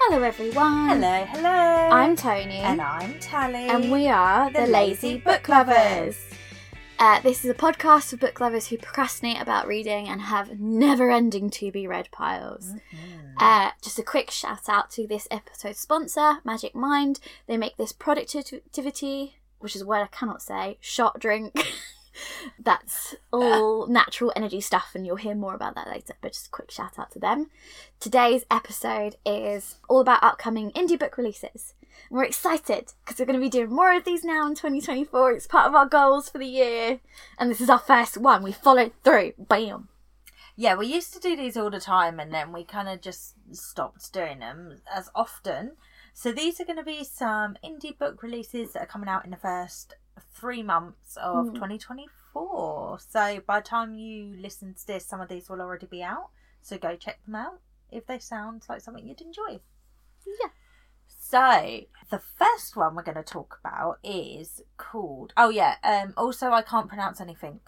Hello, 0.00 0.22
everyone. 0.22 0.88
Hello, 0.88 1.24
hello. 1.26 1.48
I'm 1.48 2.16
Tony. 2.16 2.56
and 2.56 2.80
I'm 2.80 3.18
Tally. 3.20 3.68
and 3.68 3.92
we 3.92 4.08
are 4.08 4.50
the, 4.50 4.66
Lazy 4.66 5.18
Book 5.18 5.48
Lovers. 5.48 6.16
Uh, 6.98 7.20
this 7.20 7.44
is 7.44 7.50
a 7.50 7.54
podcast 7.54 8.10
for 8.10 8.16
book 8.16 8.40
lovers 8.40 8.66
who 8.68 8.76
procrastinate 8.76 9.40
about 9.40 9.68
reading 9.68 10.08
and 10.08 10.20
have 10.22 10.58
never 10.58 11.10
ending 11.12 11.48
to 11.50 11.70
be 11.70 11.86
read 11.86 12.08
piles. 12.10 12.72
Mhm. 12.92 13.34
Uh, 13.38 13.70
just 13.80 14.00
a 14.00 14.02
quick 14.02 14.32
shout 14.32 14.68
out 14.68 14.90
to 14.92 15.06
this 15.06 15.28
episode's 15.30 15.78
sponsor, 15.78 16.38
Magic 16.44 16.74
Mind. 16.74 17.20
They 17.46 17.56
make 17.56 17.76
this 17.76 17.92
productivity, 17.92 19.36
which 19.60 19.76
is 19.76 19.82
a 19.82 19.86
word 19.86 20.02
I 20.02 20.08
cannot 20.08 20.42
say, 20.42 20.78
shot 20.80 21.20
drink. 21.20 21.54
That's 22.58 23.14
uh, 23.32 23.36
all 23.36 23.86
natural 23.86 24.32
energy 24.36 24.60
stuff, 24.60 24.92
and 24.94 25.06
you'll 25.06 25.16
hear 25.16 25.34
more 25.34 25.54
about 25.54 25.74
that 25.74 25.88
later. 25.88 26.14
But 26.20 26.32
just 26.32 26.48
a 26.48 26.50
quick 26.50 26.70
shout 26.70 26.98
out 26.98 27.10
to 27.12 27.18
them. 27.18 27.50
Today's 28.00 28.44
episode 28.50 29.16
is 29.24 29.76
all 29.88 30.00
about 30.00 30.22
upcoming 30.22 30.70
indie 30.72 30.98
book 30.98 31.16
releases. 31.16 31.74
We're 32.10 32.24
excited 32.24 32.92
because 33.04 33.18
we're 33.18 33.26
going 33.26 33.40
to 33.40 33.44
be 33.44 33.50
doing 33.50 33.70
more 33.70 33.94
of 33.94 34.04
these 34.04 34.24
now 34.24 34.46
in 34.46 34.54
2024. 34.54 35.32
It's 35.32 35.46
part 35.46 35.66
of 35.66 35.74
our 35.74 35.86
goals 35.86 36.28
for 36.28 36.38
the 36.38 36.46
year, 36.46 37.00
and 37.38 37.50
this 37.50 37.60
is 37.60 37.70
our 37.70 37.78
first 37.78 38.16
one. 38.16 38.42
We 38.42 38.52
followed 38.52 38.92
through. 39.04 39.32
Bam. 39.38 39.88
Yeah, 40.60 40.74
we 40.74 40.88
used 40.88 41.12
to 41.12 41.20
do 41.20 41.36
these 41.36 41.56
all 41.56 41.70
the 41.70 41.78
time 41.78 42.18
and 42.18 42.34
then 42.34 42.52
we 42.52 42.64
kind 42.64 42.88
of 42.88 43.00
just 43.00 43.34
stopped 43.52 44.12
doing 44.12 44.40
them 44.40 44.80
as 44.92 45.08
often. 45.14 45.76
So 46.12 46.32
these 46.32 46.60
are 46.60 46.64
going 46.64 46.78
to 46.78 46.84
be 46.84 47.04
some 47.04 47.56
indie 47.64 47.96
book 47.96 48.24
releases 48.24 48.72
that 48.72 48.82
are 48.82 48.86
coming 48.86 49.08
out 49.08 49.24
in 49.24 49.30
the 49.30 49.36
first 49.36 49.94
three 50.34 50.62
months 50.62 51.16
of 51.16 51.46
Mm. 51.46 51.54
2024. 51.54 52.98
So 53.00 53.40
by 53.46 53.60
the 53.60 53.64
time 53.66 53.94
you 53.94 54.34
listen 54.38 54.74
to 54.74 54.86
this, 54.86 55.06
some 55.06 55.20
of 55.20 55.28
these 55.28 55.48
will 55.48 55.60
already 55.60 55.86
be 55.86 56.02
out. 56.02 56.28
So 56.62 56.78
go 56.78 56.96
check 56.96 57.24
them 57.24 57.34
out 57.34 57.60
if 57.90 58.06
they 58.06 58.18
sound 58.18 58.64
like 58.68 58.80
something 58.80 59.06
you'd 59.06 59.20
enjoy. 59.20 59.60
Yeah. 60.26 60.50
So 61.06 61.80
the 62.10 62.18
first 62.18 62.76
one 62.76 62.94
we're 62.94 63.02
going 63.02 63.16
to 63.16 63.22
talk 63.22 63.58
about 63.64 63.98
is 64.02 64.62
called. 64.76 65.32
Oh 65.36 65.48
yeah. 65.50 65.76
Um. 65.82 66.14
Also, 66.16 66.50
I 66.52 66.62
can't 66.62 66.88
pronounce 66.88 67.20
anything. 67.20 67.60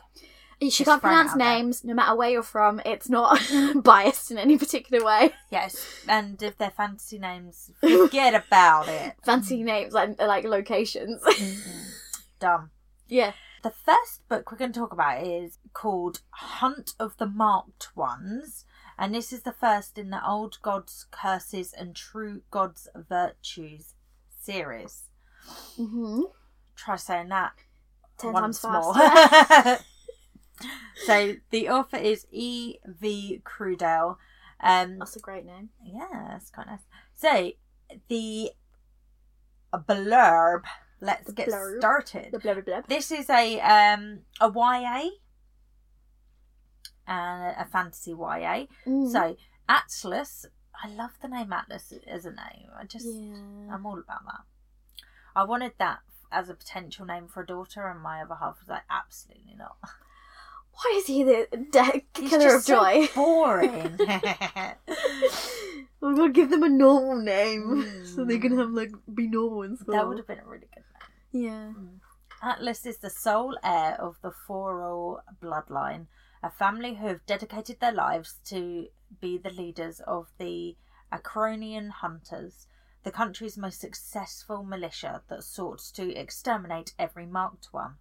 She 0.62 0.68
Just 0.68 0.84
can't 0.84 1.00
pronounce 1.00 1.30
out 1.32 1.38
there. 1.38 1.48
names, 1.54 1.84
no 1.84 1.94
matter 1.94 2.14
where 2.14 2.28
you're 2.28 2.42
from. 2.42 2.82
It's 2.84 3.08
not 3.08 3.40
biased 3.82 4.30
in 4.30 4.36
any 4.36 4.58
particular 4.58 5.02
way. 5.02 5.32
Yes, 5.50 5.82
and 6.06 6.42
if 6.42 6.58
they're 6.58 6.70
fantasy 6.70 7.18
names, 7.18 7.70
forget 7.80 8.34
about 8.34 8.86
it. 8.88 9.14
Fancy 9.24 9.62
names 9.62 9.94
like 9.94 10.20
like 10.20 10.44
locations. 10.44 11.22
Mm-mm. 11.22 11.89
Dumb. 12.40 12.70
yeah. 13.08 13.32
The 13.62 13.70
first 13.70 14.26
book 14.26 14.50
we're 14.50 14.56
going 14.56 14.72
to 14.72 14.80
talk 14.80 14.92
about 14.94 15.22
is 15.22 15.58
called 15.74 16.22
Hunt 16.30 16.94
of 16.98 17.18
the 17.18 17.26
Marked 17.26 17.94
Ones, 17.94 18.64
and 18.98 19.14
this 19.14 19.32
is 19.34 19.42
the 19.42 19.52
first 19.52 19.98
in 19.98 20.08
the 20.08 20.26
Old 20.26 20.56
Gods' 20.62 21.04
Curses 21.10 21.74
and 21.74 21.94
True 21.94 22.40
Gods' 22.50 22.88
Virtues 22.96 23.92
series. 24.40 25.10
Mm-hmm. 25.78 26.22
Try 26.74 26.96
saying 26.96 27.28
that 27.28 27.52
Ten 28.16 28.32
once 28.32 28.62
times 28.62 28.86
more. 28.86 29.78
so 31.06 31.34
the 31.50 31.68
author 31.68 31.98
is 31.98 32.26
E. 32.30 32.76
V. 32.86 33.42
Crudell. 33.44 34.16
Um, 34.62 34.98
That's 34.98 35.16
a 35.16 35.20
great 35.20 35.44
name. 35.44 35.70
Yeah, 35.84 36.28
that's 36.30 36.50
quite 36.50 36.66
nice. 36.66 36.80
So, 37.14 37.52
the 38.08 38.50
blurb. 39.74 40.62
Let's 41.00 41.26
The 41.26 41.32
get 41.32 41.48
blurb. 41.48 41.78
started. 41.78 42.32
The 42.32 42.38
blah 42.38 42.54
blah. 42.60 42.80
This 42.88 43.10
is 43.10 43.28
a 43.30 43.60
um 43.60 44.20
a 44.40 44.50
YA 44.54 45.10
and 47.06 47.56
a 47.58 47.64
fantasy 47.70 48.10
YA. 48.12 48.66
Mm. 48.86 49.10
So, 49.10 49.36
Atlas. 49.68 50.46
I 50.82 50.88
love 50.88 51.10
the 51.20 51.28
name 51.28 51.52
Atlas 51.52 51.92
as 52.06 52.24
a 52.24 52.30
name. 52.30 52.68
I 52.78 52.84
just 52.84 53.06
yeah. 53.06 53.74
I'm 53.74 53.84
all 53.84 53.98
about 53.98 54.24
that. 54.24 54.44
I 55.36 55.44
wanted 55.44 55.72
that 55.78 55.98
as 56.32 56.48
a 56.48 56.54
potential 56.54 57.04
name 57.04 57.28
for 57.28 57.42
a 57.42 57.46
daughter, 57.46 57.86
and 57.86 58.00
my 58.00 58.22
other 58.22 58.36
half 58.36 58.60
was 58.60 58.68
like, 58.68 58.84
absolutely 58.88 59.54
not. 59.58 59.76
Why 60.72 60.94
is 60.96 61.06
he 61.06 61.22
the 61.24 61.46
de- 61.70 62.04
killer 62.14 62.36
of 62.56 62.64
just 62.64 62.66
so 62.66 62.76
joy? 62.76 63.08
boring. 63.14 63.98
I'm 66.02 66.14
gonna 66.16 66.32
give 66.32 66.50
them 66.50 66.62
a 66.62 66.68
normal 66.68 67.16
name 67.20 68.04
so 68.14 68.24
they 68.24 68.38
can 68.38 68.52
Mm. 68.52 68.58
have 68.58 68.70
like 68.70 68.92
be 69.14 69.26
normal 69.28 69.62
in 69.62 69.76
school. 69.76 69.94
that 69.94 70.08
would 70.08 70.16
have 70.18 70.26
been 70.26 70.38
a 70.38 70.46
really 70.46 70.66
good 70.74 70.84
name. 71.32 71.44
Yeah. 71.46 71.72
Atlas 72.42 72.86
is 72.86 72.98
the 72.98 73.10
sole 73.10 73.56
heir 73.62 73.96
of 74.00 74.16
the 74.22 74.30
Foro 74.30 75.20
bloodline, 75.42 76.06
a 76.42 76.50
family 76.50 76.94
who 76.94 77.06
have 77.08 77.26
dedicated 77.26 77.80
their 77.80 77.92
lives 77.92 78.36
to 78.46 78.86
be 79.20 79.36
the 79.36 79.50
leaders 79.50 80.00
of 80.06 80.28
the 80.38 80.76
Acronian 81.12 81.90
Hunters, 81.90 82.66
the 83.02 83.10
country's 83.10 83.58
most 83.58 83.80
successful 83.80 84.62
militia 84.62 85.22
that 85.28 85.44
sought 85.44 85.80
to 85.94 86.14
exterminate 86.16 86.94
every 86.98 87.26
marked 87.26 87.68
one. 87.72 87.96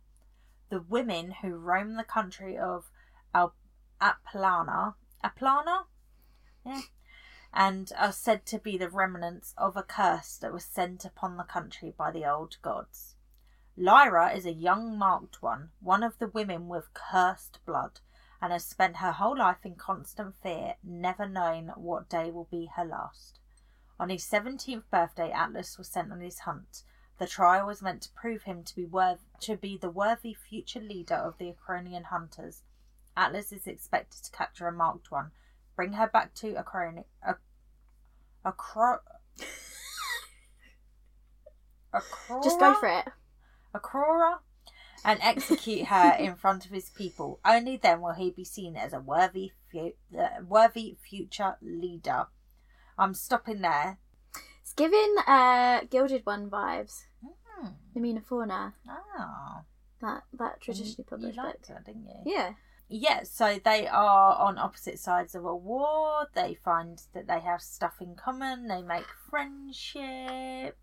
The 0.70 0.82
women 0.82 1.32
who 1.42 1.56
roam 1.56 1.96
the 1.96 2.04
country 2.04 2.58
of 2.58 2.92
Al- 3.34 3.56
Aplana, 4.00 4.94
Aplana, 5.24 5.86
yeah, 6.66 6.82
and 7.54 7.92
are 7.98 8.12
said 8.12 8.46
to 8.48 8.60
be 8.60 8.78
the 8.78 8.90
remnants 8.90 9.54
of 9.58 9.76
a 9.76 9.84
curse 9.84 10.38
that 10.38 10.54
was 10.54 10.64
sent 10.64 11.06
upon 11.06 11.38
the 11.38 11.44
country 11.44 11.94
by 11.98 12.12
the 12.12 12.26
old 12.30 12.58
gods. 12.62 13.16
Lyra 13.76 14.32
is 14.32 14.46
a 14.46 14.54
young 14.54 14.98
marked 14.98 15.42
one, 15.42 15.70
one 15.80 16.04
of 16.04 16.20
the 16.20 16.28
women 16.28 16.68
with 16.68 16.94
cursed 16.94 17.60
blood, 17.66 18.02
and 18.42 18.54
has 18.54 18.66
spent 18.66 18.98
her 18.98 19.14
whole 19.14 19.38
life 19.38 19.66
in 19.66 19.76
constant 19.76 20.36
fear, 20.44 20.76
never 20.84 21.28
knowing 21.28 21.70
what 21.70 22.10
day 22.10 22.30
will 22.30 22.48
be 22.52 22.70
her 22.76 22.86
last. 22.86 23.40
On 24.00 24.10
his 24.10 24.24
seventeenth 24.24 24.90
birthday, 24.92 25.32
Atlas 25.32 25.78
was 25.78 25.88
sent 25.88 26.12
on 26.12 26.22
his 26.22 26.40
hunt. 26.40 26.84
The 27.20 27.28
trial 27.28 27.68
was 27.68 27.82
meant 27.82 28.02
to 28.04 28.12
prove 28.12 28.44
him 28.44 28.64
to 28.64 28.76
be 28.76 28.86
worth 28.86 29.20
to 29.42 29.58
be 29.58 29.78
the 29.78 29.90
worthy 29.90 30.34
future 30.34 30.80
leader 30.80 31.16
of 31.16 31.38
the 31.38 31.54
Acronian 31.54 32.06
hunters. 32.06 32.64
Atlas 33.16 33.52
is 33.52 33.68
expected 33.68 34.24
to 34.24 34.32
capture 34.32 34.68
a 34.68 34.72
marked 34.72 35.12
one, 35.12 35.32
bring 35.76 35.94
her 35.94 36.08
back 36.08 36.34
to 36.36 36.54
Acroni, 36.54 37.04
a, 37.22 37.36
Acro, 38.46 39.00
Acrora? 41.94 42.44
Just 42.44 42.60
go 42.60 42.74
for 42.76 42.88
it. 42.88 43.06
Aurora 43.74 44.40
and 45.04 45.20
execute 45.22 45.88
her 45.88 46.16
in 46.20 46.36
front 46.36 46.66
of 46.66 46.72
his 46.72 46.90
people. 46.90 47.40
Only 47.46 47.78
then 47.78 48.02
will 48.02 48.14
he 48.14 48.32
be 48.32 48.44
seen 48.44 48.76
as 48.76 48.94
a 48.94 49.00
worthy, 49.00 49.52
fu- 49.72 49.94
uh, 50.18 50.42
worthy 50.48 50.98
future 51.02 51.58
leader. 51.62 52.28
I'm 52.98 53.14
stopping 53.14 53.62
there. 53.62 53.98
Giving 54.80 55.16
uh 55.28 55.82
Gilded 55.90 56.26
One 56.26 56.50
vibes. 56.50 57.04
Hmm. 57.22 57.68
Namina 57.96 58.24
Forna. 58.26 58.74
Oh, 58.88 59.62
That 60.02 60.24
that 60.34 60.62
traditionally 60.62 60.96
you 61.00 61.04
published 61.04 61.38
book. 61.38 61.58
that, 61.68 61.86
didn't 61.86 62.08
you? 62.08 62.34
Yeah. 62.34 62.54
Yeah, 62.92 63.22
so 63.24 63.60
they 63.64 63.88
are 63.88 64.36
on 64.38 64.58
opposite 64.58 64.98
sides 64.98 65.36
of 65.36 65.46
a 65.46 65.56
war. 65.56 66.26
They 66.34 66.56
find 66.56 67.00
that 67.14 67.28
they 67.28 67.40
have 67.40 67.62
stuff 67.62 67.96
in 68.02 68.16
common. 68.16 68.68
They 68.68 68.82
make 68.82 69.06
friendship. 69.30 70.76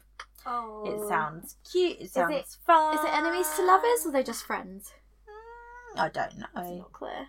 Oh. 0.46 0.84
It 0.86 1.08
sounds 1.08 1.56
cute. 1.68 1.96
It 2.00 2.10
sounds 2.12 2.34
it- 2.34 2.56
fun. 2.64 2.94
Is 2.98 3.04
it 3.04 3.12
enemies 3.12 3.48
to 3.56 3.64
lovers 3.66 4.04
or 4.04 4.10
are 4.10 4.12
they 4.12 4.22
just 4.22 4.44
friends? 4.44 4.92
Mm, 5.96 6.00
I 6.00 6.08
don't 6.08 6.38
know. 6.38 6.46
It's 6.56 6.78
not 6.78 6.92
clear. 6.92 7.26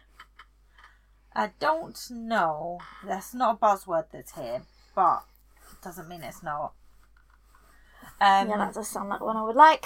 I 1.34 1.52
don't 1.60 2.00
know. 2.12 2.80
That's 3.06 3.34
not 3.34 3.56
a 3.56 3.58
buzzword 3.58 4.06
that's 4.12 4.34
here, 4.34 4.62
but 4.94 5.24
doesn't 5.82 6.08
mean 6.08 6.24
it's 6.24 6.44
not. 6.44 6.74
Um, 8.20 8.50
yeah, 8.50 8.58
that 8.58 8.74
does 8.74 8.88
sound 8.88 9.10
like 9.10 9.22
one 9.22 9.38
I 9.38 9.44
would 9.44 9.56
like. 9.56 9.86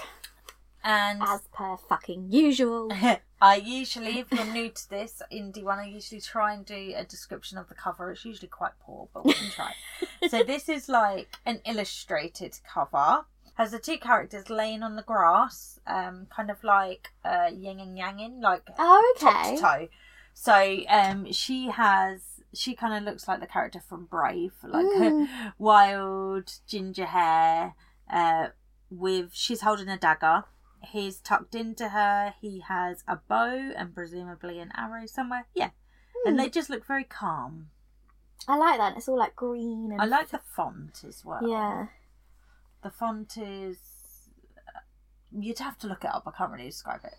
and 0.84 1.22
As 1.22 1.42
per 1.54 1.78
fucking 1.78 2.32
usual. 2.32 2.92
I 3.42 3.56
usually, 3.56 4.20
if 4.20 4.32
you're 4.32 4.46
new 4.46 4.70
to 4.70 4.90
this 4.90 5.22
indie 5.34 5.64
one, 5.64 5.80
I 5.80 5.86
usually 5.88 6.22
try 6.22 6.54
and 6.54 6.64
do 6.66 6.94
a 6.96 7.04
description 7.04 7.58
of 7.58 7.68
the 7.70 7.74
cover. 7.76 8.12
It's 8.12 8.24
usually 8.24 8.48
quite 8.48 8.74
poor, 8.80 9.10
but 9.14 9.26
we 9.26 9.34
can 9.34 9.50
try. 9.50 9.74
so 10.30 10.44
this 10.44 10.70
is 10.70 10.88
like 10.88 11.36
an 11.46 11.60
illustrated 11.66 12.60
cover. 12.72 13.26
Has 13.56 13.72
the 13.72 13.80
two 13.80 13.98
characters 13.98 14.50
laying 14.50 14.82
on 14.84 14.96
the 14.96 15.02
grass, 15.02 15.80
um, 15.88 16.28
kind 16.30 16.50
of 16.50 16.64
like 16.64 17.10
uh, 17.26 17.50
yin 17.54 17.80
and 17.80 17.98
yanging, 17.98 18.42
like 18.42 18.62
Oh, 18.80 19.16
top 19.20 19.46
okay. 19.46 19.56
to 19.56 19.62
toe. 19.62 19.88
So 20.34 20.78
um, 20.88 21.32
she 21.32 21.68
has. 21.70 22.31
She 22.54 22.76
kind 22.76 22.94
of 22.94 23.04
looks 23.04 23.28
like 23.28 23.40
the 23.40 23.48
character 23.48 23.80
from 23.80 24.06
Brave, 24.06 24.54
like 24.64 24.86
Mm. 24.86 25.54
wild 25.58 26.54
ginger 26.68 27.06
hair. 27.06 27.76
Uh, 28.10 28.48
with 28.90 29.34
she's 29.34 29.62
holding 29.62 29.88
a 29.88 29.98
dagger. 29.98 30.44
He's 30.84 31.20
tucked 31.22 31.56
into 31.56 31.90
her. 31.90 32.34
He 32.42 32.60
has 32.62 33.04
a 33.08 33.16
bow 33.18 33.72
and 33.78 33.94
presumably 33.96 34.60
an 34.60 34.72
arrow 34.76 35.06
somewhere. 35.06 35.46
Yeah, 35.54 35.70
and 36.26 36.36
Hmm. 36.36 36.42
they 36.44 36.50
just 36.50 36.70
look 36.70 36.86
very 36.86 37.06
calm. 37.06 37.70
I 38.48 38.58
like 38.58 38.80
that. 38.80 38.98
It's 38.98 39.08
all 39.08 39.18
like 39.20 39.36
green 39.36 39.92
and 39.94 40.02
I 40.02 40.06
like 40.06 40.30
the 40.30 40.40
font 40.40 41.04
as 41.08 41.24
well. 41.24 41.48
Yeah. 41.48 41.88
the 42.82 42.90
font 42.90 43.38
is. 43.38 43.78
You'd 45.32 45.60
have 45.60 45.78
to 45.78 45.88
look 45.88 46.04
it 46.04 46.14
up. 46.14 46.24
I 46.28 46.32
can't 46.32 46.52
really 46.52 46.66
describe 46.66 47.06
it. 47.06 47.16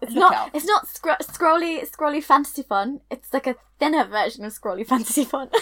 It's 0.00 0.12
Look 0.12 0.20
not. 0.20 0.34
out. 0.34 0.50
It's 0.54 0.66
not 0.66 0.86
scro- 0.88 1.16
scrolly. 1.22 1.88
Scrolly 1.90 2.22
fantasy 2.22 2.62
fun. 2.62 3.00
It's 3.10 3.32
like 3.32 3.46
a 3.46 3.56
thinner 3.78 4.04
version 4.04 4.44
of 4.44 4.52
scrolly 4.52 4.86
fantasy 4.92 5.24
fun. 5.24 5.50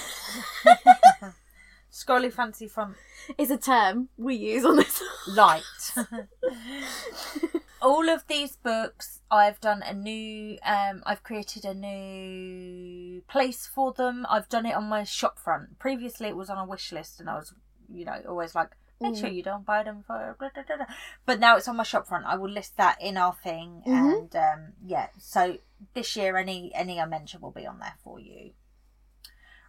Scrolly 1.92 2.32
fantasy 2.32 2.68
fun 2.68 2.94
Is 3.36 3.50
a 3.50 3.58
term 3.58 4.08
we 4.16 4.34
use 4.34 4.64
on 4.64 4.76
this. 4.76 5.02
light. 5.28 5.62
All 7.82 8.08
of 8.08 8.26
these 8.28 8.56
books, 8.56 9.20
I've 9.30 9.60
done 9.60 9.82
a 9.82 9.92
new. 9.92 10.56
Um, 10.64 11.02
I've 11.04 11.22
created 11.22 11.64
a 11.66 11.74
new 11.74 13.20
place 13.28 13.66
for 13.66 13.92
them. 13.92 14.24
I've 14.30 14.48
done 14.48 14.64
it 14.66 14.74
on 14.74 14.84
my 14.84 15.04
shop 15.04 15.38
front. 15.38 15.78
Previously, 15.78 16.28
it 16.28 16.36
was 16.36 16.48
on 16.48 16.56
a 16.58 16.64
wish 16.64 16.92
list, 16.92 17.20
and 17.20 17.28
I 17.28 17.34
was, 17.34 17.52
you 17.92 18.04
know, 18.06 18.22
always 18.28 18.54
like, 18.54 18.70
make 19.02 19.16
sure 19.16 19.28
Mm. 19.28 19.34
you 19.34 19.42
don't 19.42 19.66
buy 19.66 19.82
them 19.82 20.02
for. 20.06 20.36
blah, 20.38 20.48
blah, 20.54 20.62
blah, 20.66 20.76
blah." 20.76 20.86
But 21.26 21.40
now 21.40 21.56
it's 21.56 21.68
on 21.68 21.76
my 21.76 21.82
shop 21.82 22.06
front. 22.06 22.26
I 22.26 22.36
will 22.36 22.50
list 22.50 22.76
that 22.76 23.00
in 23.00 23.16
our 23.16 23.34
thing, 23.34 23.82
Mhm. 23.86 24.18
and 24.18 24.36
um, 24.36 24.72
yeah. 24.84 25.08
So 25.18 25.58
this 25.94 26.16
year, 26.16 26.36
any 26.36 26.74
any 26.74 27.00
I 27.00 27.04
mention 27.04 27.40
will 27.40 27.50
be 27.50 27.66
on 27.66 27.78
there 27.80 27.96
for 28.04 28.18
you. 28.20 28.52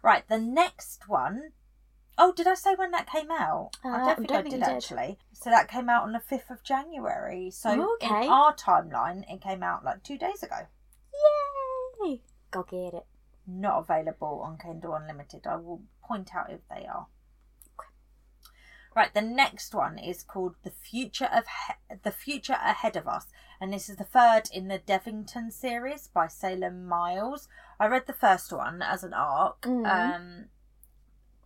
Right, 0.02 0.26
the 0.28 0.38
next 0.38 1.08
one 1.08 1.52
Oh, 2.16 2.30
did 2.32 2.46
I 2.46 2.54
say 2.54 2.76
when 2.76 2.92
that 2.92 3.08
came 3.10 3.28
out? 3.32 3.76
Uh, 3.84 3.88
I 3.88 3.98
don't 3.98 4.16
think 4.18 4.28
don't 4.28 4.46
I 4.46 4.48
did 4.48 4.62
actually. 4.62 5.18
So 5.32 5.50
that 5.50 5.66
came 5.66 5.88
out 5.88 6.04
on 6.04 6.12
the 6.12 6.20
fifth 6.20 6.48
of 6.48 6.62
January. 6.62 7.50
So 7.50 7.94
Okay. 7.94 8.26
in 8.26 8.30
our 8.32 8.54
timeline, 8.54 9.24
it 9.28 9.40
came 9.40 9.64
out 9.64 9.84
like 9.84 10.04
two 10.04 10.16
days 10.16 10.40
ago. 10.44 10.68
Yay! 12.00 12.22
Go 12.52 12.62
get 12.62 12.94
it. 12.94 13.06
Not 13.48 13.80
available 13.80 14.42
on 14.42 14.58
Kindle 14.58 14.94
Unlimited. 14.94 15.44
I 15.44 15.56
will 15.56 15.82
point 16.04 16.34
out 16.36 16.50
if 16.50 16.60
they 16.68 16.86
are. 16.86 17.08
Right, 18.94 19.12
the 19.12 19.22
next 19.22 19.74
one 19.74 19.98
is 19.98 20.22
called 20.22 20.54
"The 20.62 20.70
Future 20.70 21.24
of 21.32 21.44
he- 21.46 21.96
The 22.04 22.12
Future 22.12 22.52
Ahead 22.54 22.96
of 22.96 23.08
Us," 23.08 23.26
and 23.60 23.72
this 23.72 23.88
is 23.88 23.96
the 23.96 24.04
third 24.04 24.48
in 24.52 24.68
the 24.68 24.78
Devington 24.78 25.50
series 25.50 26.06
by 26.08 26.28
Salem 26.28 26.86
Miles. 26.86 27.48
I 27.80 27.86
read 27.88 28.06
the 28.06 28.12
first 28.12 28.52
one 28.52 28.82
as 28.82 29.02
an 29.02 29.12
arc. 29.12 29.62
Mhm. 29.62 29.86
Um, 29.86 30.48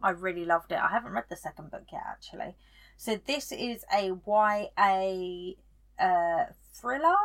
I 0.02 0.10
really 0.10 0.44
loved 0.44 0.72
it. 0.72 0.78
I 0.78 0.88
haven't 0.88 1.12
read 1.12 1.28
the 1.30 1.36
second 1.36 1.70
book 1.70 1.86
yet, 1.90 2.02
actually. 2.06 2.54
So 2.96 3.16
this 3.16 3.50
is 3.50 3.84
a 3.92 4.10
YA 4.12 5.56
uh, 5.98 6.52
thriller, 6.74 7.16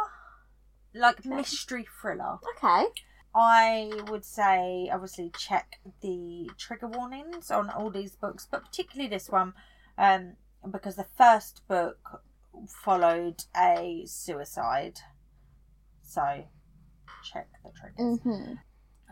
like 0.94 1.20
Okay. 1.20 1.30
mystery 1.30 1.86
thriller. 2.02 2.40
Okay. 2.56 2.86
I 3.36 4.04
would 4.10 4.24
say 4.24 4.90
obviously 4.92 5.32
check 5.32 5.80
the 6.02 6.50
trigger 6.58 6.88
warnings 6.88 7.52
on 7.52 7.70
all 7.70 7.90
these 7.90 8.16
books, 8.16 8.48
but 8.50 8.64
particularly 8.66 9.10
this 9.10 9.30
one, 9.30 9.54
um, 9.98 10.34
because 10.70 10.96
the 10.96 11.08
first 11.18 11.62
book 11.68 12.24
followed 12.68 13.44
a 13.56 14.04
suicide. 14.06 15.00
So 16.04 16.46
check 17.24 17.48
the 17.64 17.72
triggers. 17.72 18.20
Mm-hmm. 18.20 18.54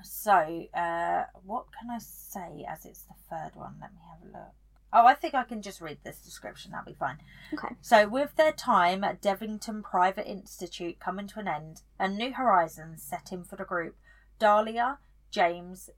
So, 0.03 0.65
uh, 0.73 1.23
what 1.45 1.65
can 1.79 1.89
I 1.89 1.99
say 1.99 2.65
as 2.67 2.85
it's 2.85 3.03
the 3.03 3.13
third 3.29 3.51
one? 3.55 3.75
Let 3.79 3.91
me 3.93 3.99
have 4.09 4.29
a 4.29 4.37
look. 4.37 4.53
Oh, 4.93 5.05
I 5.05 5.13
think 5.13 5.33
I 5.33 5.43
can 5.43 5.61
just 5.61 5.79
read 5.79 5.99
this 6.03 6.19
description. 6.19 6.71
That'll 6.71 6.91
be 6.91 6.97
fine. 6.97 7.17
Okay. 7.53 7.75
So, 7.81 8.07
with 8.07 8.35
their 8.35 8.51
time 8.51 9.03
at 9.03 9.21
Devington 9.21 9.83
Private 9.83 10.29
Institute 10.29 10.99
coming 10.99 11.27
to 11.27 11.39
an 11.39 11.47
end, 11.47 11.81
a 11.99 12.07
new 12.07 12.33
horizons 12.33 13.03
set 13.03 13.31
in 13.31 13.43
for 13.43 13.55
the 13.55 13.63
group, 13.63 13.95
Dahlia, 14.39 14.97
James, 15.29 15.89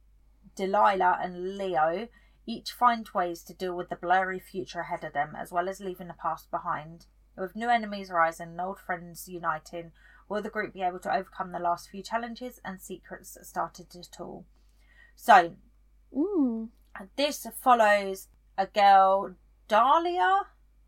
Delilah, 0.56 1.20
and 1.22 1.58
Leo 1.58 2.08
each 2.46 2.72
find 2.72 3.08
ways 3.14 3.44
to 3.44 3.54
deal 3.54 3.76
with 3.76 3.90
the 3.90 3.96
blurry 3.96 4.40
future 4.40 4.82
ahead 4.82 5.04
of 5.04 5.14
them, 5.14 5.36
as 5.36 5.52
well 5.52 5.70
as 5.70 5.80
leaving 5.80 6.08
the 6.08 6.14
past 6.14 6.52
behind. 6.52 7.06
With 7.38 7.56
new 7.56 7.70
enemies 7.70 8.12
rising 8.12 8.50
and 8.50 8.62
old 8.62 8.80
friends 8.80 9.28
uniting, 9.28 9.92
will 10.30 10.42
the 10.42 10.50
group 10.50 10.74
be 10.74 10.82
able 10.82 11.00
to 11.00 11.14
overcome 11.14 11.52
the 11.52 11.60
last 11.60 11.90
few 11.90 12.04
challenges 12.04 12.60
and 12.64 12.82
secrets 12.82 13.34
that 13.34 13.46
started 13.46 13.96
it 13.96 14.20
all? 14.20 14.46
So, 15.16 15.56
this 17.16 17.48
follows 17.62 18.28
a 18.58 18.68
girl, 18.68 19.36
Dahlia, 19.68 20.42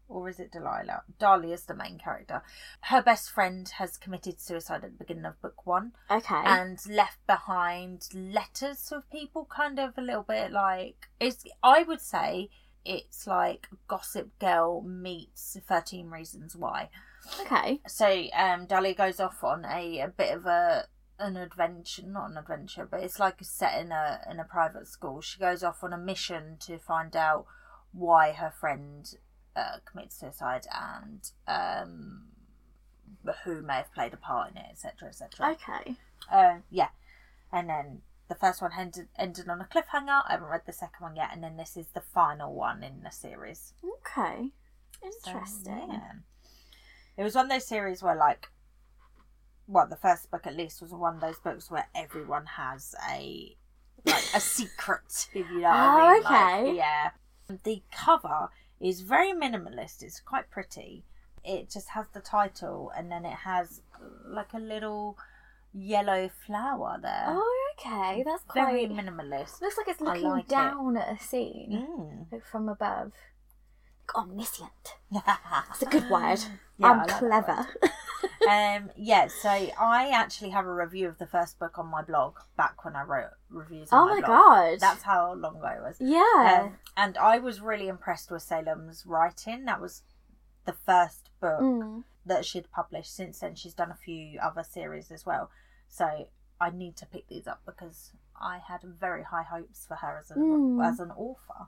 or 0.08 0.30
is 0.30 0.40
it 0.40 0.52
Delilah? 0.52 1.04
is 1.52 1.64
the 1.66 1.76
main 1.76 1.98
character. 1.98 2.44
Her 2.82 3.02
best 3.02 3.30
friend 3.32 3.68
has 3.78 3.98
committed 3.98 4.40
suicide 4.40 4.84
at 4.84 4.92
the 4.98 5.04
beginning 5.04 5.26
of 5.26 5.42
book 5.42 5.66
one 5.66 5.94
Okay. 6.10 6.42
and 6.44 6.80
left 6.88 7.26
behind 7.28 8.08
letters 8.14 8.92
of 8.92 9.10
people, 9.10 9.46
kind 9.46 9.80
of 9.80 9.98
a 9.98 10.02
little 10.02 10.24
bit 10.24 10.52
like 10.52 11.08
it's. 11.20 11.44
I 11.64 11.84
would 11.84 12.02
say 12.02 12.50
it's 12.84 13.26
like 13.28 13.68
Gossip 13.88 14.38
Girl 14.40 14.82
meets 14.82 15.58
Thirteen 15.68 16.10
Reasons 16.10 16.56
Why. 16.56 16.90
okay. 17.42 17.82
So 17.88 18.26
um, 18.36 18.66
Dahlia 18.68 18.94
goes 18.94 19.20
off 19.20 19.44
on 19.44 19.66
a, 19.66 20.00
a 20.00 20.08
bit 20.08 20.36
of 20.36 20.46
a 20.46 20.86
an 21.18 21.38
adventure, 21.38 22.04
not 22.06 22.30
an 22.30 22.38
adventure, 22.38 22.86
but 22.90 23.02
it's 23.02 23.20
like 23.20 23.38
set 23.42 23.80
in 23.82 23.92
a 23.92 24.20
in 24.30 24.40
a 24.40 24.44
private 24.44 24.88
school. 24.88 25.22
She 25.22 25.40
goes 25.40 25.64
off 25.64 25.84
on 25.84 25.94
a 25.94 25.98
mission 25.98 26.58
to 26.62 26.78
find 26.78 27.16
out 27.16 27.46
why 27.92 28.34
her 28.34 28.52
friend 28.52 29.10
uh, 29.56 29.78
committed 29.86 30.14
suicide 30.14 30.66
and 30.74 31.32
um, 31.48 32.24
who 33.44 33.62
may 33.62 33.76
have 33.76 33.94
played 33.94 34.14
a 34.14 34.18
part 34.18 34.52
in 34.52 34.58
it, 34.58 34.66
etc., 34.72 35.10
etc. 35.10 35.52
Okay. 35.54 35.96
Uh, 36.32 36.58
yeah, 36.70 36.90
and 37.52 37.70
then 37.70 38.02
the 38.28 38.36
first 38.36 38.62
one 38.62 38.72
ended 38.78 39.08
ended 39.18 39.48
on 39.50 39.62
a 39.62 39.66
cliffhanger. 39.66 40.24
I 40.28 40.32
haven't 40.32 40.48
read 40.50 40.62
the 40.66 40.74
second 40.74 41.02
one 41.04 41.16
yet, 41.16 41.30
and 41.32 41.44
then 41.44 41.58
this 41.58 41.78
is 41.78 41.88
the 41.94 42.02
final 42.02 42.54
one 42.54 42.84
in 42.84 43.02
the 43.04 43.12
series. 43.12 43.74
Okay. 43.84 44.50
So, 45.02 45.32
Interesting. 45.32 45.88
yeah. 45.92 46.12
It 47.18 47.24
was 47.24 47.36
one 47.36 47.46
of 47.46 47.52
those 47.52 47.68
series 47.68 48.02
where, 48.02 48.16
like, 48.16 48.50
well, 49.68 49.88
the 49.88 49.96
first 49.96 50.30
book 50.32 50.46
at 50.48 50.56
least 50.56 50.82
was 50.82 50.92
one 50.92 51.16
of 51.16 51.22
those 51.22 51.40
books 51.40 51.70
where 51.72 51.88
everyone 51.96 52.46
has 52.58 52.94
a 53.10 53.56
like 54.06 54.24
a 54.34 54.40
secret, 54.40 55.28
if 55.34 55.50
you 55.50 55.60
know 55.62 55.70
what 55.70 55.76
I 55.76 56.08
Oh, 56.10 56.14
mean. 56.14 56.24
Like, 56.24 56.54
okay. 56.64 56.76
yeah. 56.78 57.10
The 57.64 57.84
cover 57.92 58.50
is 58.80 59.02
very 59.02 59.32
minimalist. 59.34 60.04
It's 60.04 60.20
quite 60.20 60.50
pretty. 60.50 61.04
It 61.44 61.70
just 61.70 61.90
has 61.90 62.08
the 62.14 62.20
title, 62.22 62.92
and 62.98 63.12
then 63.12 63.26
it 63.26 63.38
has 63.46 63.82
like 64.28 64.54
a 64.54 64.60
little 64.60 65.18
yellow 65.74 66.30
flower 66.46 66.98
there. 67.02 67.26
Oh, 67.28 67.74
okay. 67.78 68.24
That's 68.26 68.44
very 68.54 68.88
quite. 68.88 68.98
minimalist. 69.06 69.62
Looks 69.62 69.78
like 69.78 69.88
it's 69.88 70.02
looking 70.02 70.24
like 70.30 70.46
it. 70.46 70.50
down 70.50 70.98
at 70.98 71.16
a 71.20 71.24
scene 71.24 71.88
Mm. 71.88 72.32
like 72.32 72.46
from 72.46 72.70
above. 72.70 73.12
Like 74.02 74.16
omniscient. 74.16 74.96
That's 75.12 75.82
a 75.82 75.86
good 75.86 76.10
word. 76.10 76.40
Yeah, 76.78 76.92
I'm 76.92 76.98
like 77.00 77.10
clever. 77.18 77.68
um 78.50 78.90
yeah 78.96 79.28
so 79.28 79.50
i 79.50 80.10
actually 80.14 80.50
have 80.50 80.66
a 80.66 80.74
review 80.74 81.08
of 81.08 81.18
the 81.18 81.26
first 81.26 81.58
book 81.60 81.78
on 81.80 81.88
my 81.88 82.02
blog 82.02 82.36
back 82.58 82.84
when 82.86 82.96
i 82.96 83.02
wrote 83.04 83.30
reviews 83.50 83.92
on 83.92 84.04
oh 84.10 84.14
my 84.14 84.20
my 84.22 84.28
god. 84.28 84.80
that's 84.80 85.04
how 85.04 85.34
long 85.34 85.58
ago 85.58 85.68
it 85.68 85.82
was 85.82 85.98
yeah. 86.00 86.64
um, 86.64 86.74
and 86.98 87.18
i 87.18 87.38
was 87.40 87.62
really 87.62 87.88
impressed 87.88 88.30
with 88.32 88.42
salem's 88.42 89.06
writing 89.06 89.66
that 89.66 89.82
was 89.82 90.04
the 90.66 90.74
first 90.86 91.30
book 91.40 91.62
Mm. 91.62 92.04
that 92.26 92.46
she'd 92.46 92.72
published 92.72 93.16
since 93.16 93.40
then 93.40 93.56
she's 93.56 93.74
done 93.74 93.92
a 93.92 93.96
few 93.96 94.40
other 94.40 94.64
series 94.64 95.12
as 95.12 95.26
well 95.26 95.50
so 95.88 96.28
i 96.60 96.70
need 96.70 96.96
to 96.98 97.06
pick 97.06 97.28
these 97.28 97.48
up 97.48 97.62
because 97.66 98.12
i 98.40 98.60
had 98.68 98.82
very 98.84 99.24
high 99.24 99.44
hopes 99.44 99.86
for 99.88 99.96
her 99.96 100.18
as 100.20 100.32
an, 100.32 100.38
Mm. 100.42 100.88
as 100.92 101.00
an 101.00 101.12
author 101.12 101.68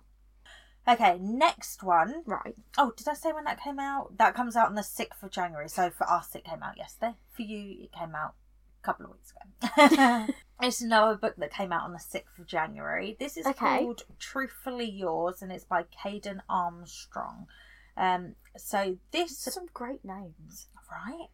okay 0.88 1.18
next 1.20 1.84
one 1.84 2.24
Right. 2.26 2.56
Oh, 2.78 2.92
did 2.96 3.08
I 3.08 3.14
say 3.14 3.32
when 3.34 3.44
that 3.46 3.62
came 3.62 3.80
out? 3.80 4.18
That 4.18 4.36
comes 4.36 4.56
out 4.56 4.68
on 4.70 4.76
the 4.76 4.82
6th 4.82 5.22
of 5.24 5.32
January. 5.32 5.68
So 5.70 5.90
for 5.90 6.10
us, 6.10 6.34
it 6.36 6.44
came 6.46 6.64
out 6.64 6.78
yesterday. 6.78 7.16
For 7.32 7.42
you, 7.42 7.84
it 7.84 7.92
came 7.92 8.16
out 8.16 8.36
a 8.82 8.86
couple 8.86 9.06
of 9.06 9.12
weeks 9.14 9.32
ago. 9.32 10.28
it's 10.62 10.82
another 10.82 11.16
book 11.16 11.36
that 11.38 11.52
came 11.54 11.72
out 11.72 11.84
on 11.84 11.94
the 11.94 12.00
6th 12.00 12.40
of 12.40 12.46
January. 12.48 13.16
This 13.20 13.38
is 13.38 13.46
Okay. 13.46 13.80
called 13.80 14.04
Truthfully 14.20 14.90
Yours 14.90 15.42
and 15.42 15.52
it's 15.52 15.66
by 15.66 15.84
Caden 15.84 16.40
Armstrong. 16.50 17.48
Um, 17.96 18.36
so 18.56 18.98
this, 19.12 19.38
Some 19.40 19.68
great 19.74 20.06
names. 20.06 20.68
right? 20.92 21.28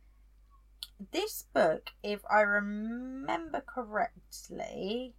This 1.11 1.43
book, 1.53 1.89
if 2.01 2.21
I 2.31 2.41
remember 2.41 3.61
correctly, 3.61 5.13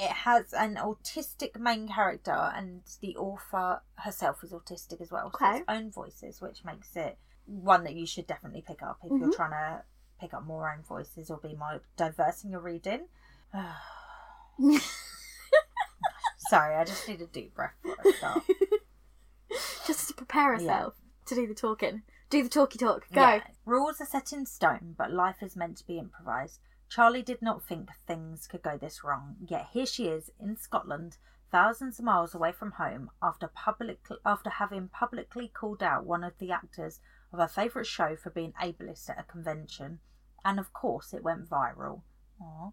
it 0.00 0.10
has 0.10 0.52
an 0.54 0.76
autistic 0.76 1.58
main 1.60 1.86
character, 1.86 2.32
and 2.32 2.80
the 3.00 3.16
author 3.16 3.82
herself 3.96 4.42
is 4.42 4.50
autistic 4.52 5.00
as 5.00 5.10
well. 5.10 5.30
So 5.30 5.44
Okay. 5.46 5.58
its 5.58 5.64
own 5.68 5.90
voices, 5.90 6.40
which 6.40 6.64
makes 6.64 6.96
it 6.96 7.18
one 7.44 7.84
that 7.84 7.94
you 7.94 8.06
should 8.06 8.26
definitely 8.26 8.62
pick 8.62 8.82
up 8.82 8.98
if 9.04 9.10
you're 9.20 9.28
Mhm. 9.28 9.34
trying 9.36 9.50
to 9.50 9.84
pick 10.18 10.32
up 10.34 10.42
more 10.44 10.72
own 10.72 10.82
voices 10.82 11.30
or 11.30 11.36
be 11.38 11.54
more 11.54 11.80
diverse 11.96 12.42
in 12.44 12.50
your 12.50 12.60
reading. 12.60 13.08
Sorry, 16.38 16.74
I 16.76 16.84
just 16.84 17.06
need 17.06 17.20
a 17.20 17.26
deep 17.26 17.54
breath 17.54 17.74
before 17.82 18.04
I 18.06 18.12
start. 18.12 18.44
Just 19.86 20.08
to 20.08 20.14
prepare 20.14 20.52
Yeah. 20.54 20.58
herself 20.60 20.94
to 21.26 21.34
do 21.34 21.46
the 21.46 21.54
talking. 21.54 22.02
Do 22.28 22.42
the 22.42 22.48
talky 22.48 22.78
talk. 22.78 23.08
Go. 23.12 23.20
Yeah. 23.20 23.40
Rules 23.64 24.00
are 24.00 24.06
set 24.06 24.32
in 24.32 24.46
stone, 24.46 24.94
but 24.96 25.10
life 25.12 25.42
is 25.42 25.56
meant 25.56 25.76
to 25.78 25.86
be 25.86 25.98
improvised. 25.98 26.60
Charlie 26.90 27.22
did 27.22 27.40
not 27.40 27.62
think 27.62 27.88
things 28.04 28.48
could 28.48 28.62
go 28.62 28.76
this 28.76 29.04
wrong, 29.04 29.36
yet 29.46 29.68
here 29.72 29.86
she 29.86 30.08
is 30.08 30.32
in 30.40 30.56
Scotland, 30.56 31.18
thousands 31.52 32.00
of 32.00 32.04
miles 32.04 32.34
away 32.34 32.50
from 32.50 32.72
home, 32.72 33.12
after 33.22 33.46
public 33.46 34.00
after 34.26 34.50
having 34.50 34.88
publicly 34.88 35.46
called 35.46 35.84
out 35.84 36.04
one 36.04 36.24
of 36.24 36.36
the 36.38 36.50
actors 36.50 36.98
of 37.32 37.38
her 37.38 37.46
favourite 37.46 37.86
show 37.86 38.16
for 38.16 38.30
being 38.30 38.52
ableist 38.60 39.08
at 39.08 39.20
a 39.20 39.22
convention, 39.22 40.00
and 40.44 40.58
of 40.58 40.72
course 40.72 41.14
it 41.14 41.22
went 41.22 41.48
viral. 41.48 42.02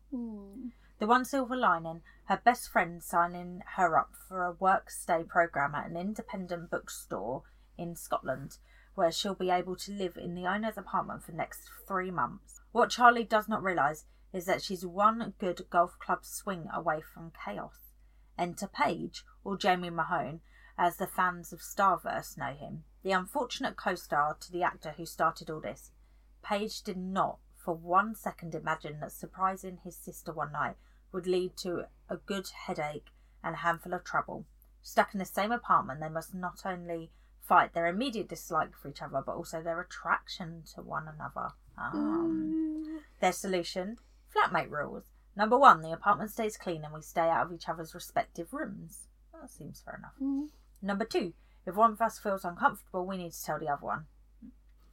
Hmm. 0.10 0.70
The 0.98 1.06
one 1.06 1.24
silver 1.24 1.56
lining, 1.56 2.02
her 2.26 2.42
best 2.44 2.70
friend 2.70 3.04
signing 3.04 3.62
her 3.76 4.00
up 4.00 4.16
for 4.28 4.44
a 4.44 4.54
work 4.54 4.90
stay 4.90 5.24
program 5.24 5.76
at 5.76 5.92
an 5.92 5.96
independent 5.96 6.72
bookstore 6.72 7.44
in 7.78 7.96
Scotland, 7.96 8.58
where 8.96 9.12
she'll 9.12 9.36
be 9.36 9.52
able 9.52 9.76
to 9.76 9.92
live 9.92 10.18
in 10.18 10.34
the 10.34 10.48
owner's 10.48 10.76
apartment 10.76 11.24
for 11.24 11.30
the 11.30 11.38
next 11.38 11.70
three 11.88 12.10
months. 12.10 12.57
What 12.78 12.92
Charlie 12.92 13.24
does 13.24 13.50
not 13.50 13.64
realise 13.64 14.06
is 14.32 14.46
that 14.46 14.62
she's 14.62 14.86
one 14.86 15.34
good 15.40 15.68
golf 15.72 15.98
club 15.98 16.24
swing 16.24 16.70
away 16.72 17.02
from 17.02 17.32
chaos. 17.44 17.96
Enter 18.38 18.68
Paige, 18.68 19.26
or 19.44 19.58
Jamie 19.58 19.90
Mahone, 19.90 20.42
as 20.78 20.98
the 20.98 21.08
fans 21.08 21.52
of 21.52 21.60
Starverse 21.60 22.38
know 22.38 22.54
him, 22.54 22.84
the 23.02 23.14
unfortunate 23.14 23.78
co 23.78 23.96
star 23.96 24.36
to 24.42 24.52
the 24.52 24.62
actor 24.62 24.92
who 24.92 25.08
started 25.08 25.50
all 25.50 25.60
this. 25.60 25.90
Paige 26.44 26.84
did 26.84 26.98
not 26.98 27.40
for 27.56 27.74
one 27.74 28.14
second 28.14 28.54
imagine 28.54 29.00
that 29.00 29.12
surprising 29.12 29.80
his 29.84 29.98
sister 29.98 30.32
one 30.32 30.52
night 30.52 30.76
would 31.12 31.26
lead 31.26 31.58
to 31.58 31.88
a 32.08 32.18
good 32.18 32.48
headache 32.50 33.10
and 33.44 33.56
a 33.56 33.64
handful 33.66 33.96
of 33.96 34.04
trouble. 34.04 34.46
Stuck 34.84 35.16
in 35.16 35.20
the 35.20 35.26
same 35.26 35.52
apartment, 35.52 36.00
they 36.00 36.10
must 36.10 36.36
not 36.36 36.62
only 36.64 37.10
fight 37.42 37.74
their 37.74 37.88
immediate 37.88 38.30
dislike 38.30 38.76
for 38.76 38.88
each 38.88 39.02
other, 39.02 39.24
but 39.26 39.36
also 39.36 39.64
their 39.64 39.82
attraction 39.82 40.62
to 40.76 40.84
one 40.84 41.08
another. 41.08 41.54
Um, 41.78 42.67
their 43.20 43.32
solution 43.32 43.98
flatmate 44.36 44.70
rules. 44.70 45.04
Number 45.36 45.58
one, 45.58 45.82
the 45.82 45.92
apartment 45.92 46.32
stays 46.32 46.58
clean 46.58 46.84
and 46.84 46.94
we 46.94 47.02
stay 47.02 47.22
out 47.30 47.46
of 47.46 47.54
each 47.54 47.70
other's 47.70 47.94
respective 47.94 48.54
rooms. 48.54 49.08
Well, 49.32 49.44
that 49.44 49.52
seems 49.52 49.82
fair 49.86 49.96
enough. 50.00 50.14
Mm. 50.22 50.50
Number 50.82 51.06
two, 51.06 51.34
if 51.66 51.76
one 51.76 51.92
of 51.92 52.02
us 52.02 52.18
feels 52.20 52.44
uncomfortable, 52.46 53.06
we 53.06 53.18
need 53.18 53.34
to 53.34 53.44
tell 53.44 53.60
the 53.60 53.68
other 53.70 53.86
one. 53.86 54.06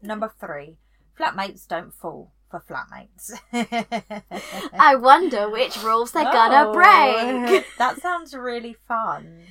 Number 0.02 0.30
three, 0.38 0.78
flatmates 1.18 1.66
don't 1.66 1.94
fall 1.94 2.32
for 2.50 2.60
flatmates. 2.60 3.32
I 4.78 4.96
wonder 4.96 5.48
which 5.48 5.82
rules 5.82 6.12
they're 6.12 6.24
gonna 6.24 6.70
Oh, 6.70 6.72
break. 6.74 7.64
that 7.78 8.00
sounds 8.00 8.34
really 8.34 8.76
fun. 8.86 9.44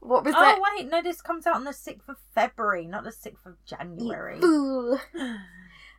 What 0.00 0.24
was 0.24 0.34
Oh 0.36 0.40
that? 0.40 0.60
wait, 0.76 0.88
no, 0.88 1.02
this 1.02 1.20
comes 1.20 1.46
out 1.46 1.56
on 1.56 1.64
the 1.64 1.72
sixth 1.72 2.08
of 2.08 2.16
February, 2.32 2.86
not 2.86 3.02
the 3.02 3.10
sixth 3.10 3.44
of 3.44 3.56
January. 3.64 4.38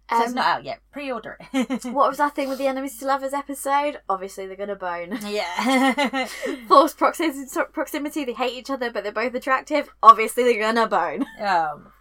So 0.10 0.20
it's 0.22 0.30
Um, 0.30 0.36
not 0.36 0.46
out 0.46 0.64
yet. 0.64 0.80
Pre-order 0.92 1.38
it. 1.54 1.84
What 1.86 2.10
was 2.10 2.20
our 2.20 2.30
thing 2.30 2.48
with 2.48 2.60
the 2.60 2.68
enemies 2.68 2.98
to 3.00 3.06
lovers 3.06 3.34
episode? 3.34 4.00
Obviously, 4.08 4.48
they're 4.48 4.56
gonna 4.56 4.76
bone. 4.76 5.20
yeah. 5.28 6.28
Force 6.68 6.94
proximity, 6.94 7.46
proximity. 7.74 8.24
They 8.24 8.34
hate 8.34 8.54
each 8.58 8.70
other, 8.70 8.90
but 8.90 9.04
they're 9.04 9.12
both 9.12 9.34
attractive. 9.36 9.90
Obviously, 10.02 10.44
they're 10.44 10.62
gonna 10.62 10.88
bone. 10.88 11.26
um. 11.42 11.92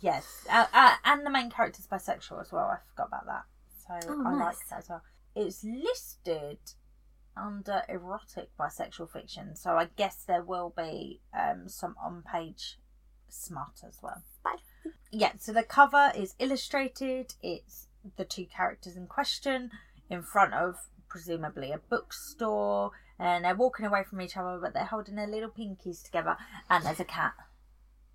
Yes, 0.00 0.46
uh, 0.50 0.64
uh, 0.72 0.94
and 1.04 1.26
the 1.26 1.30
main 1.30 1.50
character's 1.50 1.86
bisexual 1.86 2.40
as 2.40 2.50
well. 2.50 2.64
I 2.64 2.78
forgot 2.94 3.08
about 3.08 3.26
that. 3.26 3.42
So 3.86 4.08
Oh, 4.10 4.24
I 4.26 4.32
like 4.46 4.56
that 4.70 4.78
as 4.78 4.88
well. 4.88 5.02
It's 5.34 5.62
listed 5.62 6.58
under 7.36 7.82
erotic 7.90 8.48
bisexual 8.58 9.10
fiction, 9.10 9.54
so 9.54 9.72
I 9.76 9.88
guess 9.96 10.24
there 10.26 10.42
will 10.42 10.72
be 10.74 11.20
um, 11.38 11.68
some 11.68 11.94
on-page 12.02 12.78
smut 13.28 13.82
as 13.86 13.98
well. 14.02 14.22
Yeah, 15.12 15.32
so 15.38 15.52
the 15.52 15.62
cover 15.62 16.10
is 16.16 16.34
illustrated. 16.38 17.34
It's 17.42 17.86
the 18.16 18.24
two 18.24 18.46
characters 18.46 18.96
in 18.96 19.06
question 19.06 19.70
in 20.10 20.22
front 20.22 20.54
of 20.54 20.76
presumably 21.08 21.70
a 21.70 21.78
bookstore, 21.78 22.92
and 23.18 23.44
they're 23.44 23.54
walking 23.54 23.84
away 23.86 24.04
from 24.04 24.20
each 24.22 24.36
other, 24.36 24.58
but 24.60 24.72
they're 24.72 24.84
holding 24.86 25.14
their 25.16 25.26
little 25.26 25.50
pinkies 25.50 26.02
together, 26.02 26.36
and 26.70 26.84
there's 26.84 26.98
a 27.00 27.04
cat. 27.04 27.34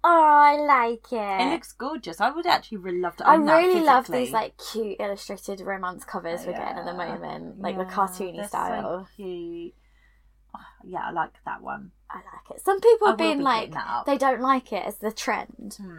Oh, 0.04 0.10
I 0.10 0.56
like 0.58 1.12
it. 1.12 1.42
It 1.48 1.52
looks 1.52 1.72
gorgeous. 1.74 2.20
I 2.22 2.32
would 2.32 2.46
actually 2.48 2.78
really 2.78 3.00
love 3.00 3.16
to 3.18 3.28
I 3.28 3.36
really 3.36 3.82
love 3.82 4.08
these 4.08 4.32
like 4.32 4.58
cute 4.58 4.98
illustrated 5.00 5.60
romance 5.62 6.04
covers 6.06 6.46
we're 6.46 6.54
getting 6.54 6.78
at 6.78 6.86
the 6.86 6.94
moment, 6.94 7.60
like 7.62 7.78
the 7.78 7.84
cartoony 7.84 8.36
they're 8.38 8.44
so 8.46 8.48
style. 8.50 9.08
cute. 9.16 9.74
Oh, 10.56 10.60
yeah, 10.86 11.02
I 11.08 11.12
like 11.12 11.34
that 11.46 11.62
one. 11.62 11.92
I 12.10 12.18
like 12.18 12.56
it. 12.58 12.64
Some 12.64 12.80
people 12.80 13.08
I 13.08 13.12
have 13.12 13.18
been 13.18 13.40
be 13.40 13.44
like 13.44 13.60
picking 13.62 13.74
that 13.74 13.88
up. 13.88 14.06
they 14.06 14.18
don't 14.18 14.42
like 14.42 14.72
it 14.72 14.86
as 14.86 14.98
the 14.98 15.12
trend 15.12 15.78
Hmm. 15.82 15.98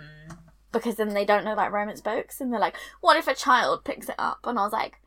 Because 0.79 0.97
then 0.97 1.15
they 1.15 1.25
don't 1.25 1.45
know 1.45 1.55
like 1.55 1.73
romance 1.73 2.01
books 2.01 2.41
and 2.41 2.53
they're 2.53 2.61
like, 2.61 2.77
what 3.01 3.17
if 3.17 3.29
a 3.29 3.35
child 3.35 3.85
picks 3.85 4.09
it 4.09 4.15
up? 4.19 4.41
And 4.45 4.59
I 4.59 4.63
was 4.63 4.73
like, 4.73 5.01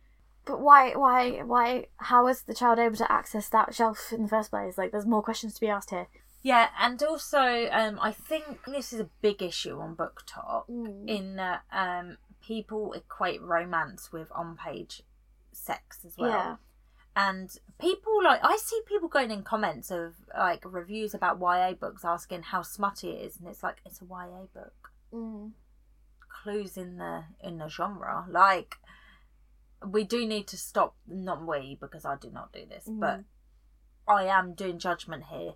but 0.45 0.59
why, 0.59 0.93
why, 0.95 1.41
why? 1.43 1.85
How 1.97 2.27
is 2.27 2.41
the 2.43 2.53
child 2.53 2.79
able 2.79 2.95
to 2.97 3.11
access 3.11 3.47
that 3.49 3.75
shelf 3.75 4.11
in 4.11 4.23
the 4.23 4.27
first 4.27 4.49
place? 4.49 4.77
Like, 4.77 4.91
there's 4.91 5.05
more 5.05 5.21
questions 5.21 5.53
to 5.55 5.61
be 5.61 5.67
asked 5.67 5.91
here. 5.91 6.07
Yeah, 6.41 6.69
and 6.79 7.01
also, 7.03 7.67
um, 7.71 7.99
I 8.01 8.11
think 8.11 8.65
this 8.65 8.91
is 8.93 8.99
a 8.99 9.09
big 9.21 9.43
issue 9.43 9.79
on 9.79 9.95
BookTok 9.95 10.67
Mm. 10.67 11.07
in 11.07 11.35
that 11.35 11.61
um, 11.71 12.17
people 12.41 12.93
equate 12.93 13.41
romance 13.41 14.11
with 14.11 14.31
on-page 14.31 15.03
sex 15.51 15.99
as 16.05 16.17
well. 16.17 16.29
Yeah. 16.31 16.55
And 17.15 17.55
people 17.79 18.23
like 18.23 18.39
I 18.41 18.57
see 18.57 18.79
people 18.87 19.09
going 19.09 19.31
in 19.31 19.43
comments 19.43 19.91
of 19.91 20.13
like 20.35 20.63
reviews 20.63 21.13
about 21.13 21.39
YA 21.41 21.73
books 21.73 22.05
asking 22.05 22.43
how 22.43 22.61
smutty 22.61 23.09
it 23.09 23.25
is, 23.25 23.37
and 23.37 23.47
it's 23.49 23.61
like 23.61 23.77
it's 23.85 24.01
a 24.01 24.05
YA 24.05 24.45
book. 24.53 24.91
Mm. 25.13 25.51
Clues 26.41 26.77
in 26.77 26.98
the 26.98 27.25
in 27.43 27.57
the 27.57 27.67
genre. 27.67 28.25
Like 28.29 28.75
we 29.86 30.03
do 30.03 30.27
need 30.27 30.48
to 30.48 30.57
stop 30.57 30.95
not 31.07 31.45
we 31.45 31.77
because 31.79 32.05
I 32.05 32.15
do 32.15 32.29
not 32.31 32.51
do 32.53 32.65
this, 32.67 32.86
but 32.88 33.19
Mhm. 33.19 33.24
I 34.07 34.24
am 34.25 34.53
doing 34.53 34.79
judgment 34.79 35.25
here. 35.25 35.53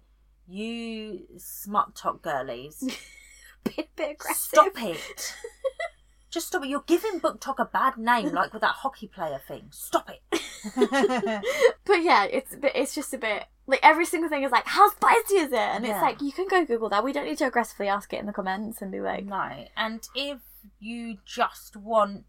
You 0.47 1.27
smut 1.37 1.95
top 1.95 2.21
girlies. 2.21 2.83
Bit, 3.63 3.89
bit 3.95 4.11
aggressive. 4.11 4.45
Stop 4.45 4.73
it. 4.83 5.35
Just 6.29 6.49
stop 6.49 6.63
it. 6.63 6.67
You're 6.67 6.83
giving 6.85 7.19
BookTok 7.19 7.57
a 7.57 7.65
bad 7.65 7.97
name, 7.97 8.31
like 8.31 8.53
with 8.53 8.61
that 8.61 8.75
hockey 8.75 9.07
player 9.07 9.41
thing. 9.47 9.69
Stop 9.71 10.07
it. 10.11 10.21
but 11.85 12.03
yeah, 12.03 12.25
it's 12.25 12.55
bit, 12.55 12.73
it's 12.75 12.93
just 12.93 13.11
a 13.15 13.17
bit 13.17 13.45
like 13.65 13.79
every 13.81 14.05
single 14.05 14.29
thing 14.29 14.43
is 14.43 14.51
like, 14.51 14.67
how 14.67 14.89
spicy 14.91 15.37
is 15.37 15.51
it? 15.51 15.57
And 15.57 15.83
it's 15.83 15.99
like 16.01 16.21
you 16.21 16.31
can 16.31 16.47
go 16.47 16.63
Google 16.63 16.89
that. 16.89 17.03
We 17.03 17.11
don't 17.11 17.25
need 17.25 17.39
to 17.39 17.47
aggressively 17.47 17.87
ask 17.87 18.13
it 18.13 18.19
in 18.19 18.27
the 18.27 18.33
comments 18.33 18.81
and 18.83 18.91
be 18.91 18.99
like, 19.01 19.25
no. 19.25 19.65
And 19.75 20.07
if 20.13 20.37
you 20.79 21.17
just 21.25 21.75
want 21.75 22.25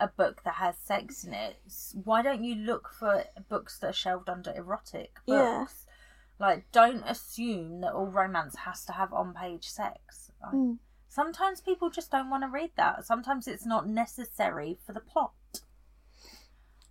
a 0.00 0.08
book 0.08 0.42
that 0.44 0.54
has 0.54 0.76
sex 0.78 1.24
in 1.24 1.32
it, 1.32 1.56
why 2.04 2.20
don't 2.22 2.44
you 2.44 2.54
look 2.56 2.90
for 2.98 3.24
books 3.48 3.78
that 3.78 3.90
are 3.90 3.92
shelved 3.92 4.28
under 4.28 4.52
erotic 4.54 5.14
books? 5.26 5.86
Yeah. 5.86 6.46
Like, 6.46 6.64
don't 6.72 7.04
assume 7.06 7.80
that 7.82 7.92
all 7.92 8.06
romance 8.06 8.56
has 8.64 8.84
to 8.86 8.92
have 8.92 9.12
on 9.12 9.34
page 9.34 9.68
sex. 9.68 10.30
Like, 10.42 10.52
Mm. 10.54 10.78
Sometimes 11.08 11.60
people 11.60 11.90
just 11.90 12.10
don't 12.10 12.28
want 12.28 12.42
to 12.42 12.48
read 12.48 12.72
that. 12.76 13.06
Sometimes 13.06 13.46
it's 13.46 13.64
not 13.64 13.86
necessary 13.88 14.78
for 14.84 14.92
the 14.92 14.98
plot. 15.00 15.32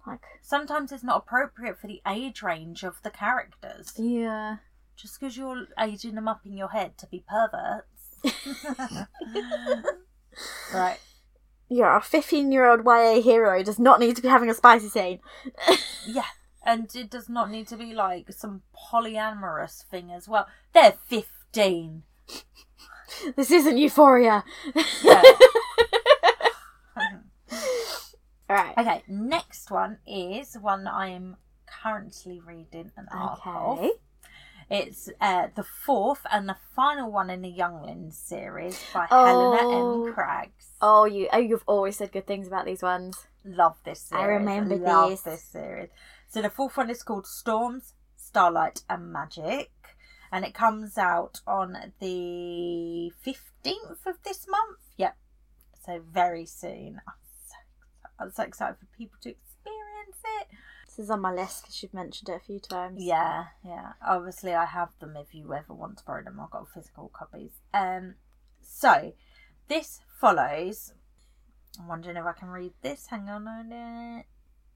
like, 0.07 0.21
Sometimes 0.41 0.93
it's 0.93 1.03
not 1.03 1.17
appropriate 1.25 1.77
for 1.77 1.87
the 1.87 2.01
age 2.07 2.41
range 2.41 2.83
of 2.83 3.01
the 3.03 3.09
characters. 3.11 3.93
yeah. 3.97 4.57
Just 4.95 5.19
because 5.19 5.35
you're 5.35 5.65
aging 5.77 6.15
them 6.15 6.27
up 6.29 6.45
in 6.45 6.55
your 6.55 6.69
head 6.69 6.97
to 6.99 7.07
be 7.07 7.25
perverts. 7.27 7.89
right. 10.73 10.97
Yeah, 11.69 11.97
a 11.97 12.01
15 12.01 12.51
year 12.51 12.69
old 12.69 12.81
YA 12.85 13.21
hero 13.21 13.63
does 13.63 13.79
not 13.79 13.99
need 13.99 14.15
to 14.15 14.21
be 14.21 14.27
having 14.27 14.49
a 14.49 14.53
spicy 14.53 14.89
scene. 14.89 15.19
Yeah. 16.05 16.25
And 16.65 16.93
it 16.95 17.09
does 17.09 17.27
not 17.29 17.49
need 17.49 17.67
to 17.69 17.77
be 17.77 17.93
like 17.93 18.31
some 18.31 18.61
polyamorous 18.91 19.83
thing 19.83 20.11
as 20.11 20.27
well. 20.29 20.47
They're 20.73 20.93
15. 21.07 22.03
This 23.35 23.51
isn't 23.51 23.77
Euphoria. 23.77 24.43
Yeah. 25.03 25.21
Alright. 28.49 28.77
okay, 28.77 29.03
next 29.07 29.71
one 29.71 29.97
is 30.05 30.55
one 30.55 30.87
I 30.87 31.09
am 31.09 31.37
currently 31.65 32.39
reading 32.39 32.91
an 32.97 33.07
of. 33.13 33.39
Okay. 33.45 33.91
It's 34.73 35.07
uh, 35.21 35.47
the 35.55 35.63
fourth 35.63 36.21
and 36.31 36.49
the 36.49 36.55
final 36.75 37.11
one 37.11 37.29
in 37.29 37.41
the 37.43 37.49
Younglings 37.49 38.17
series 38.17 38.83
by 38.93 39.05
Helena 39.05 39.59
Oh. 39.61 40.05
M. 40.07 40.13
Craggs. 40.13 40.71
Oh, 40.81 41.05
you 41.05 41.27
oh, 41.31 41.37
you've 41.37 41.63
always 41.67 41.97
said 41.97 42.11
good 42.11 42.25
things 42.25 42.47
about 42.47 42.65
these 42.65 42.81
ones. 42.81 43.27
Love 43.45 43.77
this 43.85 44.01
series. 44.01 44.23
I 44.23 44.25
remember 44.25 44.75
Love 44.75 45.11
this. 45.11 45.21
this 45.21 45.43
series. 45.43 45.89
So 46.27 46.41
the 46.41 46.49
fourth 46.49 46.75
one 46.75 46.89
is 46.89 47.03
called 47.03 47.27
Storms, 47.27 47.93
Starlight 48.15 48.81
and 48.89 49.13
Magic. 49.13 49.69
And 50.31 50.43
it 50.43 50.55
comes 50.55 50.97
out 50.97 51.41
on 51.45 51.93
the 51.99 53.11
15th 53.23 54.07
of 54.07 54.15
this 54.25 54.47
month. 54.49 54.79
Yep. 54.97 55.15
So 55.85 56.01
very 56.11 56.47
soon. 56.47 56.99
I'm 57.07 57.13
so, 57.47 57.55
I'm 58.19 58.31
so 58.31 58.41
excited 58.41 58.77
for 58.79 58.87
people 58.97 59.17
to 59.21 59.29
experience 59.29 60.17
it. 60.41 60.47
This 60.95 61.05
is 61.05 61.09
on 61.09 61.21
my 61.21 61.33
list 61.33 61.63
because 61.63 61.81
you've 61.81 61.93
mentioned 61.93 62.29
it 62.29 62.35
a 62.35 62.45
few 62.45 62.59
times. 62.59 63.01
Yeah, 63.01 63.45
yeah. 63.65 63.93
Obviously, 64.05 64.53
I 64.53 64.65
have 64.65 64.89
them 64.99 65.15
if 65.17 65.33
you 65.33 65.51
ever 65.51 65.73
want 65.73 65.97
to 65.97 66.03
borrow 66.05 66.23
them. 66.23 66.39
I've 66.39 66.51
got 66.51 66.69
physical 66.71 67.09
copies. 67.11 67.51
Um, 67.73 68.15
so 68.61 69.13
this 69.69 70.01
follows. 70.21 70.93
I'm 71.79 71.87
wondering 71.87 72.15
if 72.15 72.25
I 72.25 72.33
can 72.33 72.49
read 72.49 72.73
this. 72.83 73.07
Hang 73.07 73.27
on 73.27 73.47
a 73.47 73.63
minute. 73.63 74.25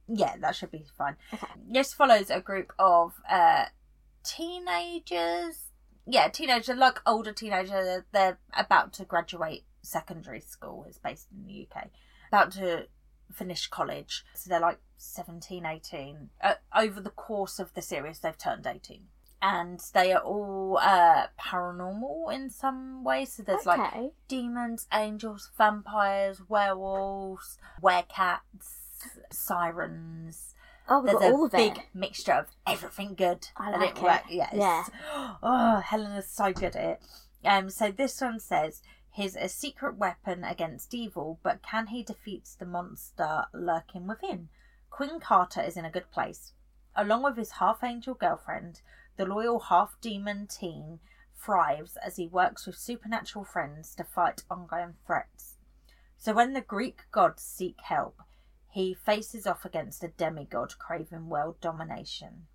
Yeah, 0.07 0.37
that 0.41 0.55
should 0.55 0.71
be 0.71 0.85
fine. 0.97 1.17
Okay. 1.31 1.45
This 1.69 1.93
follows 1.93 2.31
a 2.31 2.41
group 2.41 2.73
of 2.79 3.13
uh 3.29 3.65
teenagers. 4.23 5.71
Yeah, 6.07 6.29
teenagers, 6.29 6.77
like 6.77 6.99
older 7.05 7.31
teenagers. 7.31 8.03
They're 8.11 8.39
about 8.53 8.91
to 8.93 9.05
graduate 9.05 9.65
secondary 9.83 10.41
school. 10.41 10.85
It's 10.87 10.97
based 10.97 11.27
in 11.31 11.45
the 11.45 11.67
UK. 11.69 11.89
About 12.29 12.51
to 12.53 12.87
finished 13.31 13.69
college. 13.71 14.23
So 14.33 14.49
they're 14.49 14.59
like 14.59 14.79
17, 14.97 15.65
18. 15.65 16.29
Uh, 16.41 16.53
over 16.75 16.99
the 17.01 17.09
course 17.09 17.59
of 17.59 17.73
the 17.73 17.81
series, 17.81 18.19
they've 18.19 18.37
turned 18.37 18.65
18. 18.67 19.01
And 19.41 19.79
they 19.93 20.13
are 20.13 20.21
all 20.21 20.79
uh, 20.81 21.27
paranormal 21.39 22.33
in 22.33 22.49
some 22.49 23.03
way. 23.03 23.25
So 23.25 23.43
there's 23.43 23.67
like 23.67 23.79
demons, 24.27 24.87
angels, 24.91 25.51
vampires, 25.57 26.41
werewolves, 26.49 27.57
werecats, 27.81 28.41
sirens. 29.31 30.53
Oh, 30.89 31.01
we've 31.01 31.11
There's 31.11 31.19
got 31.19 31.31
a 31.31 31.33
all 31.33 31.45
of 31.45 31.51
big 31.51 31.77
it. 31.77 31.83
mixture 31.93 32.31
of 32.33 32.45
everything 32.65 33.13
good. 33.15 33.47
I 33.57 33.71
and 33.73 33.81
like 33.81 33.97
it. 33.97 34.01
work- 34.03 34.23
Yeah. 34.29 34.83
Oh, 35.43 35.81
Helena's 35.85 36.27
so 36.29 36.53
good 36.53 36.75
at 36.75 36.99
it. 36.99 37.01
Um, 37.45 37.69
so 37.69 37.91
this 37.91 38.19
one 38.21 38.39
says 38.39 38.81
he's 39.17 39.35
a 39.35 39.49
secret 39.49 39.97
weapon 39.97 40.43
against 40.43 40.93
evil, 40.93 41.39
but 41.41 41.63
can 41.63 41.87
he 41.87 42.03
defeat 42.03 42.47
the 42.59 42.65
monster 42.65 43.45
lurking 43.51 44.05
within? 44.05 44.47
Quinn 44.91 45.19
Carter 45.19 45.59
is 45.59 45.75
in 45.75 45.85
a 45.85 45.89
good 45.89 46.11
place. 46.11 46.53
Along 46.95 47.23
with 47.23 47.35
his 47.35 47.53
half 47.53 47.83
angel 47.83 48.13
girlfriend, 48.13 48.81
the 49.15 49.25
loyal 49.25 49.59
half 49.59 49.99
demon 50.01 50.45
teen 50.45 50.99
thrives 51.35 51.97
as 51.97 52.17
he 52.17 52.27
works 52.27 52.67
with 52.67 52.77
supernatural 52.77 53.43
friends 53.43 53.95
to 53.95 54.03
fight 54.03 54.43
ongoing 54.51 54.93
threats. 55.07 55.55
So 56.15 56.33
when 56.33 56.53
the 56.53 56.61
Greek 56.61 57.01
gods 57.11 57.41
seek 57.41 57.81
help, 57.81 58.21
he 58.69 58.93
faces 58.93 59.47
off 59.47 59.65
against 59.65 60.03
a 60.03 60.09
demigod 60.09 60.77
craving 60.77 61.27
world 61.27 61.59
domination. 61.59 62.45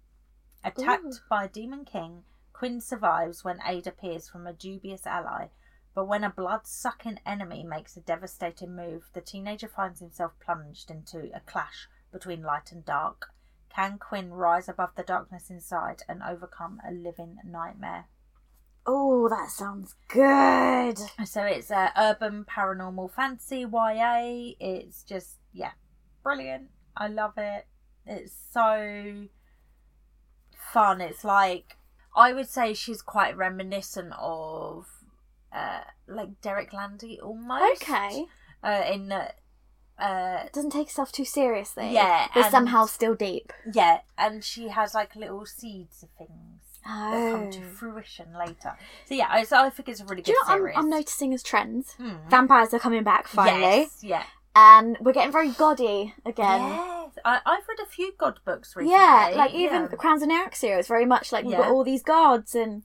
Attacked 0.62 1.04
Ooh. 1.07 1.28
by 1.28 1.45
a 1.47 1.49
demon 1.49 1.85
king, 1.85 2.23
Quinn 2.52 2.81
survives 2.81 3.42
when 3.42 3.59
aid 3.66 3.88
appears 3.88 4.28
from 4.28 4.47
a 4.47 4.52
dubious 4.52 5.09
ally. 5.09 5.49
But 5.94 6.06
when 6.06 6.25
a 6.25 6.30
blood 6.30 6.66
sucking 6.66 7.20
enemy 7.26 7.64
makes 7.64 7.96
a 7.96 8.00
devastating 8.00 8.75
move, 8.75 9.11
the 9.12 9.20
teenager 9.20 9.68
finds 9.68 10.00
himself 10.00 10.32
plunged 10.40 10.90
into 10.90 11.30
a 11.34 11.40
clash 11.40 11.88
between 12.11 12.42
light 12.42 12.72
and 12.72 12.84
dark. 12.84 13.26
Can 13.68 13.99
Quinn 13.99 14.32
rise 14.32 14.68
above 14.68 14.94
the 14.96 15.02
darkness 15.02 15.50
inside 15.50 16.02
and 16.08 16.22
overcome 16.22 16.80
a 16.87 16.92
living 16.92 17.38
nightmare? 17.44 18.06
Oh, 18.84 19.28
that 19.28 19.50
sounds 19.50 19.94
good. 20.08 20.99
So 21.25 21.44
it's 21.44 21.70
a 21.70 21.92
urban 21.96 22.44
paranormal 22.44 23.12
fantasy 23.12 23.61
YA. 23.61 24.54
It's 24.58 25.02
just 25.02 25.37
yeah, 25.52 25.72
brilliant. 26.22 26.70
I 26.96 27.08
love 27.08 27.34
it. 27.37 27.66
It's 28.06 28.34
so 28.52 29.28
fun. 30.72 31.00
It's 31.00 31.25
like 31.25 31.76
I 32.16 32.32
would 32.32 32.49
say 32.49 32.75
she's 32.75 33.02
quite 33.02 33.37
reminiscent 33.37 34.12
of 34.18 34.87
uh 35.54 35.80
like 36.09 36.40
Derek 36.40 36.73
Landy 36.73 37.21
almost. 37.21 37.82
Okay. 37.82 38.26
Uh, 38.64 38.82
in 38.92 39.09
that 39.09 39.38
uh 39.99 40.44
Doesn't 40.52 40.71
take 40.71 40.88
itself 40.88 41.12
too 41.12 41.25
seriously. 41.25 41.92
Yeah, 41.92 42.28
But 42.35 42.44
and- 42.44 42.50
somehow 42.52 42.87
still 42.87 43.14
deep. 43.14 43.52
yeah, 43.73 44.00
and 44.16 44.42
she 44.44 44.68
has 44.68 44.94
like 44.94 45.14
little 45.16 45.44
seeds 45.47 46.02
of 46.02 46.09
things 46.16 46.61
that 46.85 47.32
come 47.32 47.50
to 47.50 47.59
Oh. 47.61 47.71
fruition 47.76 48.28
later. 48.37 48.76
So 49.06 49.14
yeah, 49.14 49.28
I, 49.30 49.44
so 49.44 49.56
I 49.59 49.71
think 49.71 49.88
it's 49.88 50.00
a 50.00 50.04
really 50.04 50.23
Do 50.23 50.32
good 50.32 50.38
you 50.38 50.49
know 50.49 50.56
series. 50.56 50.76
I'm, 50.76 50.85
I'm 50.85 50.90
noticing 50.90 51.32
as 51.35 51.42
trends? 51.42 51.92
Hmm. 51.94 52.16
Vampires 52.28 52.73
are 52.75 52.78
coming 52.80 53.04
back 53.04 53.28
finally. 53.28 53.61
Yes, 53.82 53.99
yeah. 54.02 54.25
And 54.54 54.99
we're 55.00 55.12
getting 55.14 55.32
very 55.32 55.50
gaudy 55.50 56.14
again. 56.26 56.61
Yes, 56.61 57.12
I, 57.25 57.40
I've 57.47 57.66
read 57.68 57.78
a 57.82 57.88
few 57.88 58.12
god 58.18 58.40
books 58.44 58.75
recently. 58.76 58.94
Yeah, 58.99 59.32
like 59.37 59.54
even 59.54 59.82
yeah. 59.82 59.87
the 59.88 59.97
Crowns 59.97 60.23
and 60.23 60.32
Eric 60.32 60.56
series, 60.56 60.88
very 60.88 61.06
much 61.06 61.30
like 61.32 61.44
we've 61.44 61.56
got 61.56 61.71
all 61.71 61.85
these 61.85 62.02
gods 62.02 62.54
and 62.54 62.82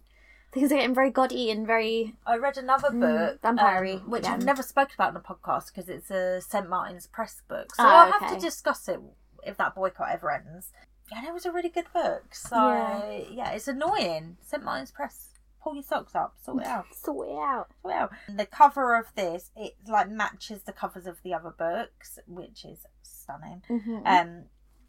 things 0.51 0.72
are 0.72 0.75
getting 0.75 0.96
very 0.96 1.12
gaudy 1.12 1.51
and 1.51 1.68
very 1.68 2.16
I 2.25 2.38
read 2.38 2.58
another 2.58 2.89
Mm, 2.89 3.01
book, 3.01 3.42
vampire-y 3.42 3.94
um, 4.04 4.10
which 4.10 4.24
again. 4.24 4.34
I've 4.34 4.46
never 4.46 4.63
spoken 4.63 4.94
about 4.96 5.10
in 5.10 5.13
the 5.16 5.20
podcast 5.20 5.68
because 5.74 5.89
it's 5.89 6.10
a 6.12 6.42
St 6.42 6.70
Martin's 6.70 7.08
Press 7.08 7.42
book. 7.48 7.75
So 7.75 7.84
Oh, 7.84 7.88
I'll 7.88 8.12
have 8.20 8.34
to 8.34 8.39
discuss 8.39 8.88
it 8.88 9.00
if 9.44 9.58
that 9.58 9.75
boycott 9.75 10.10
ever 10.12 10.32
ends. 10.32 10.72
And 11.16 11.25
it 11.25 11.34
was 11.34 11.46
a 11.46 11.51
really 11.51 11.70
good 11.70 11.92
book. 11.94 12.33
So 12.36 12.55
Yeah. 12.55 13.22
yeah, 13.31 13.51
it's 13.51 13.68
annoying. 13.68 14.38
St 14.42 14.64
Martin's 14.64 14.92
Press, 14.92 15.29
pull 15.62 15.74
your 15.75 15.83
socks 15.83 16.16
up, 16.16 16.36
sort 16.44 16.62
it 16.64 16.68
out. 16.68 16.94
sort 16.96 17.27
it 17.29 17.38
out. 17.38 17.68
sort 17.81 17.94
it 17.94 17.98
out. 17.98 18.12
The 18.36 18.46
cover 18.46 18.96
of 18.96 19.14
this, 19.16 19.51
it 19.55 19.75
like 19.88 20.10
matches 20.10 20.64
the 20.64 20.74
covers 20.74 21.05
of 21.07 21.22
the 21.24 21.33
other 21.33 21.51
books, 21.51 22.20
which 22.27 22.66
is 22.66 22.86
stunning. 23.03 23.64
hmm 23.68 24.00
Um, 24.05 24.44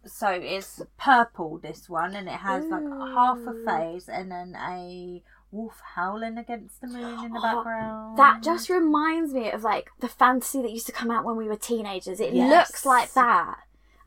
so 0.07 0.29
it's 0.31 0.81
purple 0.97 1.59
this 1.59 1.89
one, 1.89 2.15
and 2.15 2.29
it 2.29 2.33
has 2.41 2.65
like 2.67 2.85
half 2.89 3.39
a 3.47 3.55
face 3.65 4.09
and 4.09 4.31
then 4.31 4.57
a 4.57 5.23
wolf 5.51 5.81
howling 5.95 6.37
against 6.39 6.81
the 6.81 6.87
moon 6.87 7.25
in 7.25 7.33
the 7.33 7.39
Oh, 7.39 7.43
background. 7.57 8.19
That 8.19 8.43
just 8.43 8.69
reminds 8.69 9.33
me 9.33 9.51
of 9.51 9.63
like 9.63 9.91
the 10.01 10.09
fantasy 10.09 10.61
that 10.63 10.71
used 10.71 10.87
to 10.87 10.93
come 10.93 11.11
out 11.11 11.25
when 11.25 11.37
we 11.37 11.49
were 11.49 11.57
teenagers. 11.57 12.21
It 12.21 12.35
Yes. 12.35 12.51
looks 12.71 12.85
like 12.87 13.13
that. 13.15 13.57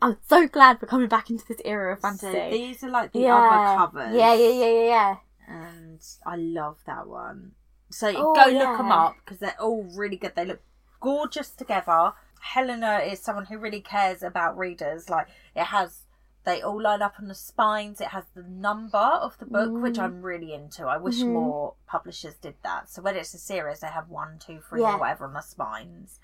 I'm 0.01 0.17
so 0.27 0.47
glad 0.47 0.79
we're 0.81 0.87
coming 0.87 1.07
back 1.07 1.29
into 1.29 1.45
this 1.47 1.61
era 1.63 1.93
of 1.93 1.99
So 2.01 2.09
fantasy. 2.09 2.49
these 2.57 2.83
are 2.83 2.89
like 2.89 3.11
the 3.13 3.19
yeah. 3.21 3.35
other 3.37 3.77
covers. 3.77 4.15
Yeah, 4.15 4.33
yeah, 4.33 4.49
yeah, 4.49 4.65
yeah, 4.71 4.83
yeah. 4.87 5.15
and 5.47 5.99
I 6.25 6.35
love 6.37 6.77
that 6.85 7.07
one. 7.07 7.51
So 7.89 8.07
Oh, 8.15 8.33
go 8.35 8.49
look 8.51 8.77
them 8.77 8.91
up 8.91 9.15
because 9.23 9.39
they're 9.39 9.59
all 9.59 9.83
really 9.95 10.17
good. 10.17 10.33
They 10.35 10.45
look 10.45 10.61
gorgeous 10.99 11.49
together. 11.49 12.13
Helena 12.39 12.99
is 12.99 13.19
someone 13.19 13.45
who 13.45 13.57
really 13.59 13.81
cares 13.81 14.23
about 14.23 14.57
readers. 14.57 15.09
Like 15.09 15.27
it 15.55 15.65
has, 15.65 16.00
they 16.43 16.61
all 16.61 16.81
line 16.81 17.01
up 17.01 17.15
on 17.19 17.27
the 17.27 17.35
spines. 17.35 18.01
It 18.01 18.07
has 18.07 18.23
the 18.33 18.43
number 18.43 18.97
of 18.97 19.37
the 19.37 19.45
book, 19.45 19.71
which 19.73 19.95
Mm. 19.97 20.03
I'm 20.03 20.21
really 20.21 20.53
into. 20.53 20.85
I 20.87 20.97
wish 20.97 21.21
Mhm. 21.21 21.33
more 21.33 21.75
publishers 21.87 22.35
did 22.35 22.55
that. 22.63 22.89
So 22.89 23.01
when 23.01 23.15
it's 23.15 23.33
a 23.33 23.37
series, 23.37 23.81
they 23.81 23.87
have 23.87 24.09
one, 24.09 24.39
two, 24.39 24.61
three, 24.61 24.81
Yeah. 24.81 24.95
or 24.95 24.97
whatever 24.99 25.25
on 25.25 25.33
the 25.33 25.41
spines. 25.41 26.19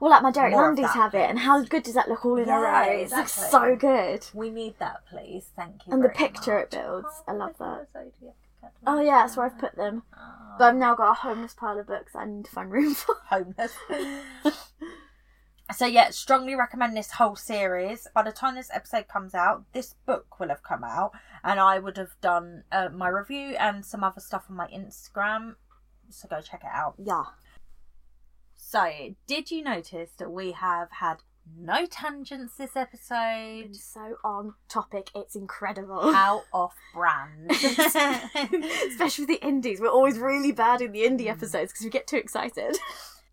Well, 0.00 0.10
like 0.10 0.22
my 0.22 0.32
Derek 0.32 0.52
Landys 0.54 0.90
have 0.94 1.14
it, 1.14 1.30
and 1.30 1.38
how 1.38 1.62
good 1.62 1.84
does 1.84 1.94
that 1.94 2.08
look 2.08 2.24
all 2.26 2.34
in 2.36 2.44
a 2.44 2.46
Yeah, 2.48 2.56
row? 2.86 2.92
It 2.92 3.10
looks 3.12 3.38
exactly. 3.38 3.50
so 3.50 3.76
good. 3.76 4.26
We 4.34 4.50
need 4.50 4.78
that, 4.80 5.06
please. 5.06 5.52
Thank 5.54 5.86
you. 5.86 5.92
And 5.92 6.02
the 6.02 6.08
picture 6.08 6.58
it 6.58 6.72
much. 6.72 6.82
builds. 6.82 7.22
I 7.28 7.32
love 7.32 7.56
that. 7.58 7.86
Oh 8.84 9.00
yeah, 9.00 9.22
that's 9.22 9.36
where 9.36 9.46
I've 9.46 9.58
put 9.58 9.76
them. 9.76 10.02
Oh. 10.16 10.54
But 10.58 10.64
I've 10.70 10.76
now 10.76 10.96
got 10.96 11.10
a 11.12 11.14
homeless 11.14 11.54
pile 11.54 11.78
of 11.78 11.86
books 11.86 12.16
I 12.16 12.24
need 12.24 12.46
to 12.46 12.50
find 12.50 12.70
room 12.72 12.94
for. 12.94 13.14
homeless. 13.28 13.76
so 15.72 15.86
yeah, 15.86 16.10
strongly 16.10 16.54
recommend 16.54 16.96
this 16.96 17.12
whole 17.12 17.36
series. 17.36 18.06
By 18.14 18.22
the 18.22 18.32
time 18.32 18.54
this 18.54 18.70
episode 18.72 19.08
comes 19.08 19.34
out, 19.34 19.64
this 19.72 19.94
book 20.06 20.38
will 20.38 20.48
have 20.48 20.62
come 20.62 20.84
out, 20.84 21.12
and 21.44 21.60
I 21.60 21.78
would 21.78 21.96
have 21.96 22.14
done 22.20 22.64
uh, 22.72 22.88
my 22.90 23.08
review 23.08 23.56
and 23.58 23.84
some 23.84 24.04
other 24.04 24.20
stuff 24.20 24.44
on 24.48 24.56
my 24.56 24.68
Instagram. 24.68 25.56
So 26.10 26.28
go 26.28 26.40
check 26.40 26.62
it 26.62 26.70
out. 26.72 26.94
Yeah. 26.98 27.24
So, 28.54 29.14
did 29.26 29.50
you 29.50 29.62
notice 29.62 30.10
that 30.18 30.30
we 30.30 30.52
have 30.52 30.90
had 30.90 31.18
no 31.58 31.84
tangents 31.84 32.56
this 32.56 32.76
episode? 32.76 33.64
Been 33.64 33.74
so 33.74 34.16
on 34.24 34.54
topic, 34.68 35.10
it's 35.14 35.36
incredible. 35.36 36.12
How 36.12 36.44
off 36.52 36.74
brand. 36.94 37.50
Especially 37.50 39.26
with 39.26 39.28
the 39.28 39.46
indies. 39.46 39.80
We're 39.80 39.88
always 39.88 40.18
really 40.18 40.52
bad 40.52 40.80
in 40.80 40.92
the 40.92 41.00
indie 41.02 41.26
episodes 41.26 41.72
because 41.72 41.84
we 41.84 41.90
get 41.90 42.06
too 42.06 42.16
excited. 42.16 42.78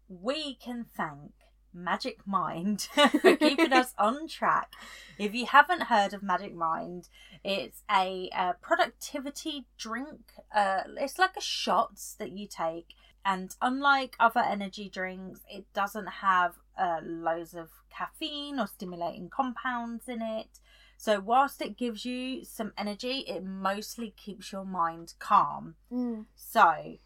we 0.09 0.55
can 0.55 0.85
thank 0.97 1.31
Magic 1.73 2.25
Mind 2.25 2.81
for 3.21 3.35
keeping 3.37 3.73
us 3.73 3.93
on 3.97 4.27
track. 4.27 4.73
If 5.17 5.33
you 5.33 5.45
haven't 5.45 5.83
heard 5.83 6.13
of 6.13 6.23
Magic 6.23 6.53
Mind, 6.53 7.09
it's 7.43 7.83
a, 7.89 8.29
uh 8.35 8.53
productivity 8.61 9.65
drink. 9.77 10.33
Uh, 10.53 10.81
it's 10.97 11.19
like 11.19 11.35
a 11.37 11.41
shots 11.41 12.15
that 12.19 12.31
you 12.31 12.47
take, 12.47 12.95
and 13.25 13.55
unlike 13.61 14.15
other 14.19 14.39
energy 14.39 14.89
drinks, 14.89 15.41
it 15.49 15.65
doesn't 15.73 16.07
have 16.07 16.55
uh, 16.77 16.99
loads 17.03 17.53
of 17.53 17.69
caffeine 17.89 18.59
or 18.59 18.67
stimulating 18.67 19.29
compounds 19.29 20.07
in 20.07 20.21
it. 20.21 20.59
So 20.97 21.19
whilst 21.19 21.61
it 21.61 21.77
gives 21.77 22.03
you 22.05 22.43
some 22.43 22.73
energy, 22.77 23.19
it 23.27 23.43
mostly 23.43 24.13
keeps 24.17 24.51
your 24.51 24.65
mind 24.65 25.13
calm. 25.19 25.75
Mm. 25.91 26.25
So, 26.35 26.97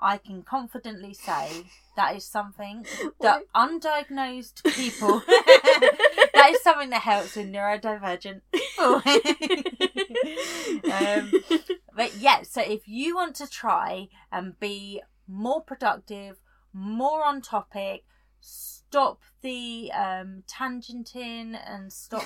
I 0.00 0.18
can 0.18 0.42
confidently 0.42 1.12
say 1.12 1.64
that 1.96 2.16
is 2.16 2.24
something 2.24 2.86
that 3.20 3.42
undiagnosed 3.54 4.62
people 4.74 5.20
that 5.26 6.50
is 6.50 6.62
something 6.62 6.90
that 6.90 7.02
helps 7.02 7.36
with 7.36 7.46
neurodivergent. 7.46 8.42
um, 10.92 11.32
but 11.94 12.16
yeah, 12.16 12.42
so 12.42 12.60
if 12.60 12.86
you 12.86 13.16
want 13.16 13.34
to 13.36 13.48
try 13.48 14.08
and 14.30 14.58
be 14.60 15.02
more 15.26 15.60
productive, 15.62 16.36
more 16.72 17.24
on 17.24 17.40
topic, 17.40 18.04
stop 18.40 19.20
the 19.42 19.90
um, 19.92 20.44
tangenting 20.46 21.58
and 21.66 21.92
stop 21.92 22.24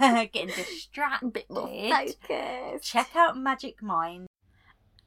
getting 0.00 0.48
distracted. 0.48 1.26
A 1.26 1.30
bit 1.30 1.50
more 1.50 1.90
focused. 1.90 2.90
Check 2.90 3.10
out 3.14 3.36
Magic 3.36 3.82
Mind. 3.82 4.25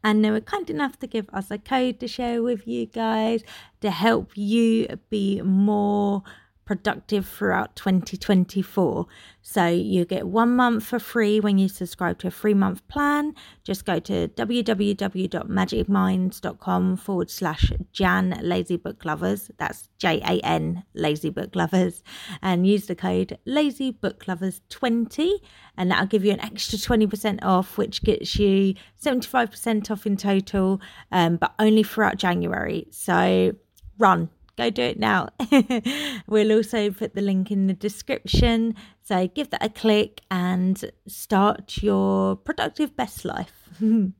And 0.03 0.23
they 0.23 0.31
were 0.31 0.41
kind 0.41 0.69
enough 0.69 0.97
to 0.99 1.07
give 1.07 1.29
us 1.33 1.51
a 1.51 1.57
code 1.57 1.99
to 1.99 2.07
share 2.07 2.41
with 2.41 2.67
you 2.67 2.85
guys 2.85 3.43
to 3.81 3.91
help 3.91 4.31
you 4.35 4.87
be 5.09 5.41
more 5.41 6.23
productive 6.69 7.27
throughout 7.27 7.75
2024. 7.75 9.05
So 9.41 9.65
you 9.65 10.05
get 10.05 10.27
one 10.27 10.55
month 10.55 10.85
for 10.85 10.99
free 10.99 11.39
when 11.39 11.57
you 11.57 11.67
subscribe 11.67 12.19
to 12.19 12.27
a 12.27 12.31
three 12.31 12.53
month 12.53 12.87
plan. 12.87 13.33
Just 13.63 13.85
go 13.85 13.97
to 14.01 14.27
www.magicminds.com 14.27 16.97
forward 16.97 17.31
slash 17.31 17.71
Jan 17.91 18.39
Lazy 18.43 18.77
Book 18.77 19.03
Lovers. 19.03 19.49
That's 19.57 19.89
J 19.97 20.21
A 20.21 20.39
N 20.45 20.83
Lazy 20.93 21.31
Book 21.31 21.55
Lovers. 21.55 22.03
And 22.43 22.67
use 22.67 22.85
the 22.85 22.93
code 22.93 23.39
Lazy 23.47 23.89
Book 23.89 24.27
Lovers 24.27 24.61
20 24.69 25.41
and 25.75 25.89
that'll 25.89 26.05
give 26.05 26.23
you 26.23 26.33
an 26.33 26.41
extra 26.41 26.77
20% 26.77 27.39
off, 27.41 27.79
which 27.79 28.03
gets 28.03 28.37
you 28.37 28.75
75% 29.03 29.89
off 29.89 30.05
in 30.05 30.17
total, 30.17 30.79
um, 31.11 31.37
but 31.37 31.55
only 31.57 31.81
throughout 31.81 32.17
January. 32.17 32.85
So 32.91 33.53
run 33.97 34.29
go 34.59 34.69
do 34.69 34.81
it 34.83 34.99
now. 34.99 35.29
we'll 36.27 36.51
also 36.51 36.91
put 36.91 37.15
the 37.15 37.21
link 37.21 37.51
in 37.51 37.67
the 37.67 37.73
description. 37.73 38.75
So 39.01 39.27
give 39.27 39.49
that 39.51 39.63
a 39.63 39.69
click 39.69 40.21
and 40.29 40.91
start 41.07 41.81
your 41.81 42.35
productive 42.35 42.95
best 42.95 43.25
life. 43.25 43.69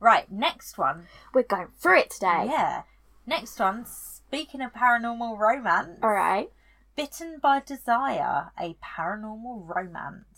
Right, 0.00 0.30
next 0.30 0.76
one. 0.76 1.06
We're 1.32 1.44
going 1.44 1.68
through 1.78 2.00
it 2.00 2.10
today. 2.10 2.44
Yeah. 2.44 2.82
Next 3.26 3.58
one, 3.58 3.86
speaking 3.86 4.60
of 4.60 4.74
paranormal 4.74 5.38
romance, 5.38 5.98
All 6.02 6.10
right. 6.10 6.50
Bitten 6.94 7.38
by 7.42 7.60
Desire, 7.60 8.50
a 8.60 8.76
paranormal 8.84 9.66
romance. 9.74 10.33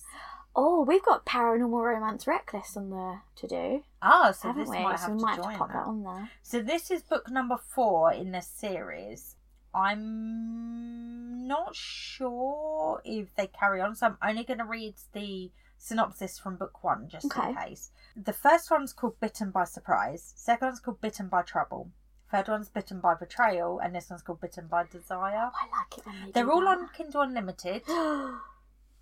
Oh, 0.58 0.82
we've 0.82 1.04
got 1.04 1.26
paranormal 1.26 1.84
romance 1.84 2.26
reckless 2.26 2.78
on 2.78 2.88
the 2.88 3.20
to 3.36 3.46
do, 3.46 3.82
Ah, 4.00 4.30
so 4.32 4.54
this 4.54 4.70
we? 4.70 4.78
might 4.82 4.98
so 4.98 5.08
have 5.08 5.16
to 5.18 5.22
might 5.22 5.36
have 5.44 5.58
pop 5.58 5.68
that 5.68 5.74
that. 5.74 5.86
on 5.86 6.02
there. 6.02 6.30
So 6.42 6.62
this 6.62 6.90
is 6.90 7.02
book 7.02 7.30
number 7.30 7.58
four 7.58 8.10
in 8.12 8.32
the 8.32 8.40
series. 8.40 9.36
I'm 9.74 11.46
not 11.46 11.76
sure 11.76 13.02
if 13.04 13.34
they 13.36 13.48
carry 13.48 13.82
on, 13.82 13.94
so 13.94 14.06
I'm 14.06 14.18
only 14.30 14.44
going 14.44 14.58
to 14.58 14.64
read 14.64 14.94
the 15.12 15.50
synopsis 15.76 16.38
from 16.38 16.56
book 16.56 16.82
one 16.82 17.08
just 17.08 17.26
in 17.26 17.54
case. 17.54 17.90
The 18.16 18.32
first 18.32 18.70
one's 18.70 18.94
called 18.94 19.20
Bitten 19.20 19.50
by 19.50 19.64
Surprise. 19.64 20.32
Second 20.36 20.68
one's 20.68 20.80
called 20.80 21.02
Bitten 21.02 21.28
by 21.28 21.42
Trouble. 21.42 21.90
Third 22.32 22.48
one's 22.48 22.70
Bitten 22.70 23.00
by 23.00 23.14
Betrayal, 23.14 23.78
and 23.78 23.94
this 23.94 24.08
one's 24.08 24.22
called 24.22 24.40
Bitten 24.40 24.66
by 24.68 24.84
Desire. 24.84 25.50
Oh, 25.52 25.60
I 25.62 25.78
like 25.78 25.98
it 25.98 26.06
when 26.06 26.14
they 26.24 26.30
They're 26.32 26.50
all 26.50 26.62
that. 26.62 26.78
on 26.78 26.88
Kindle 26.96 27.20
Unlimited 27.20 27.82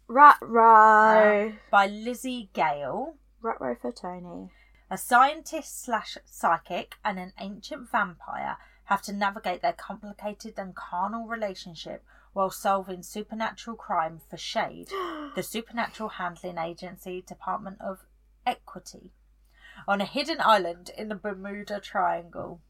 Rat 0.06 0.38
uh, 0.42 0.46
row. 0.46 1.52
by 1.70 1.86
Lizzie 1.86 2.50
Gale. 2.52 3.16
Rat 3.40 3.60
row 3.60 3.74
for 3.74 3.90
Tony. 3.90 4.50
A 4.90 4.98
scientist 4.98 5.82
slash 5.82 6.18
psychic 6.26 6.96
and 7.04 7.18
an 7.18 7.32
ancient 7.40 7.90
vampire 7.90 8.58
have 8.84 9.00
to 9.02 9.12
navigate 9.12 9.62
their 9.62 9.72
complicated 9.72 10.58
and 10.58 10.74
carnal 10.74 11.26
relationship 11.26 12.04
while 12.34 12.50
solving 12.50 13.02
supernatural 13.02 13.76
crime 13.76 14.20
for 14.28 14.36
Shade, 14.36 14.88
the 15.34 15.42
Supernatural 15.42 16.10
Handling 16.10 16.58
Agency 16.58 17.22
Department 17.22 17.80
of 17.80 18.04
Equity, 18.44 19.12
on 19.88 20.02
a 20.02 20.04
hidden 20.04 20.38
island 20.40 20.90
in 20.98 21.08
the 21.08 21.14
Bermuda 21.14 21.80
Triangle. 21.80 22.60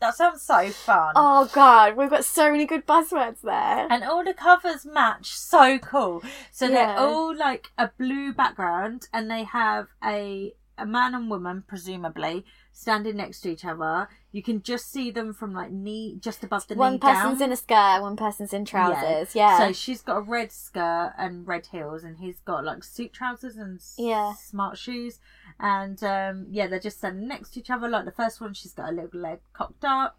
That 0.00 0.14
sounds 0.14 0.42
so 0.42 0.68
fun. 0.70 1.12
Oh 1.16 1.50
god, 1.52 1.96
we've 1.96 2.10
got 2.10 2.24
so 2.24 2.50
many 2.52 2.66
good 2.66 2.86
buzzwords 2.86 3.40
there. 3.42 3.86
And 3.90 4.04
all 4.04 4.24
the 4.24 4.34
covers 4.34 4.86
match 4.86 5.32
so 5.32 5.78
cool. 5.78 6.22
So 6.52 6.66
Yeah. 6.66 6.72
they're 6.96 6.98
all 6.98 7.34
like 7.36 7.68
a 7.76 7.90
blue 7.98 8.32
background 8.32 9.08
and 9.12 9.30
they 9.30 9.44
have 9.44 9.88
a 10.04 10.54
a 10.80 10.86
man 10.86 11.12
and 11.12 11.28
woman, 11.28 11.64
presumably, 11.66 12.44
standing 12.78 13.16
next 13.16 13.40
to 13.40 13.50
each 13.50 13.64
other. 13.64 14.08
You 14.30 14.42
can 14.42 14.62
just 14.62 14.90
see 14.92 15.10
them 15.10 15.32
from 15.34 15.52
like 15.52 15.72
knee 15.72 16.16
just 16.20 16.44
above 16.44 16.68
the 16.68 16.74
One 16.76 16.92
knee 16.92 16.98
One 16.98 17.14
person's 17.14 17.38
down. 17.40 17.48
in 17.48 17.52
a 17.52 17.56
skirt, 17.56 18.00
one 18.02 18.16
person's 18.16 18.52
in 18.52 18.64
trousers. 18.64 19.34
Yeah. 19.34 19.58
So 19.58 19.72
she's 19.72 20.00
got 20.02 20.18
a 20.18 20.20
red 20.20 20.52
skirt 20.52 21.12
and 21.18 21.46
red 21.46 21.66
heels, 21.66 22.04
and 22.04 22.18
he's 22.18 22.38
got 22.40 22.64
like 22.64 22.84
suit 22.84 23.12
trousers 23.12 23.56
and 23.56 23.80
Yeah. 23.96 24.34
smart 24.34 24.78
shoes. 24.78 25.18
And 25.58 26.02
um, 26.04 26.46
yeah, 26.50 26.68
they're 26.68 26.78
just 26.78 26.98
standing 26.98 27.26
next 27.26 27.50
to 27.54 27.60
each 27.60 27.70
other. 27.70 27.88
Like 27.88 28.04
the 28.04 28.12
first 28.12 28.40
one, 28.40 28.54
she's 28.54 28.72
got 28.74 28.90
a 28.90 28.92
little 28.92 29.20
leg 29.20 29.40
cocked 29.52 29.84
up. 29.84 30.16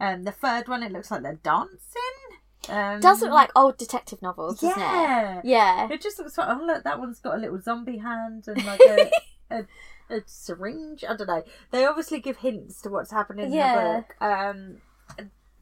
Um, 0.00 0.22
the 0.22 0.32
third 0.32 0.68
one, 0.68 0.82
it 0.82 0.92
looks 0.92 1.10
like 1.10 1.22
they're 1.22 1.40
dancing. 1.42 1.76
Um, 2.68 3.00
Does 3.00 3.22
look 3.22 3.30
like 3.32 3.50
old 3.54 3.76
detective 3.78 4.20
novels, 4.22 4.60
doesn't 4.60 4.78
it? 4.78 4.84
yeah. 4.84 5.40
Yeah. 5.44 5.88
It 5.90 6.00
just 6.00 6.18
looks 6.18 6.36
like 6.38 6.48
oh 6.48 6.64
look, 6.64 6.84
that 6.84 6.98
one's 6.98 7.20
got 7.20 7.34
a 7.36 7.38
little 7.38 7.60
zombie 7.60 7.98
hand 7.98 8.44
and 8.46 8.64
like 8.64 8.80
a, 8.88 9.10
a, 9.50 9.66
a 10.10 10.20
syringe. 10.26 11.04
I 11.08 11.16
don't 11.16 11.26
know. 11.26 11.42
They 11.70 11.84
obviously 11.86 12.20
give 12.20 12.38
hints 12.38 12.80
to 12.82 12.90
what's 12.90 13.10
happening 13.10 13.46
in 13.46 13.52
Yeah. 13.52 13.74
the 13.76 13.98
book. 14.02 14.16
Um, 14.20 14.80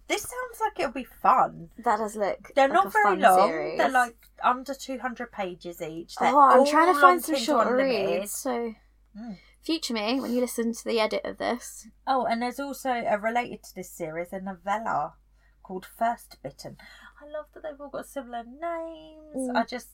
this 0.09 0.23
sounds 0.23 0.61
like 0.61 0.79
it'll 0.79 0.93
be 0.93 1.05
fun. 1.05 1.71
That 1.79 1.99
does 1.99 2.15
look. 2.17 2.53
They're 2.55 2.69
like 2.69 2.75
not 2.85 2.93
very 2.93 3.17
long. 3.17 3.49
Series. 3.49 3.79
They're 3.79 3.91
like 3.91 4.17
under 4.43 4.75
two 4.75 4.99
hundred 5.01 5.33
pages 5.33 5.83
each. 5.83 6.15
They're 6.17 6.33
Oh, 6.33 6.39
I'm 6.41 6.67
trying 6.67 6.95
to 6.95 7.01
find 7.01 7.25
some 7.25 7.37
short 7.37 7.71
reads. 7.73 8.31
So, 8.33 8.75
Mm. 9.19 9.39
future 9.63 9.95
me, 9.95 10.21
when 10.21 10.33
you 10.33 10.41
listen 10.41 10.73
to 10.75 10.85
the 10.85 11.01
edit 11.01 11.25
of 11.25 11.39
this, 11.39 11.89
Oh, 12.07 12.25
and 12.27 12.41
there's 12.43 12.61
also 12.61 12.91
a 12.91 13.19
related 13.19 13.63
to 13.65 13.75
this 13.75 13.91
series 13.91 14.33
a 14.33 14.41
novella 14.41 15.15
called 15.63 15.87
First 15.87 16.37
Bitten. 16.43 16.77
I 17.21 17.27
love 17.27 17.47
that 17.55 17.63
they've 17.65 17.81
all 17.81 17.89
got 17.89 18.07
similar 18.07 18.45
names. 18.45 19.35
Mm. 19.37 19.57
I 19.57 19.65
just 19.65 19.89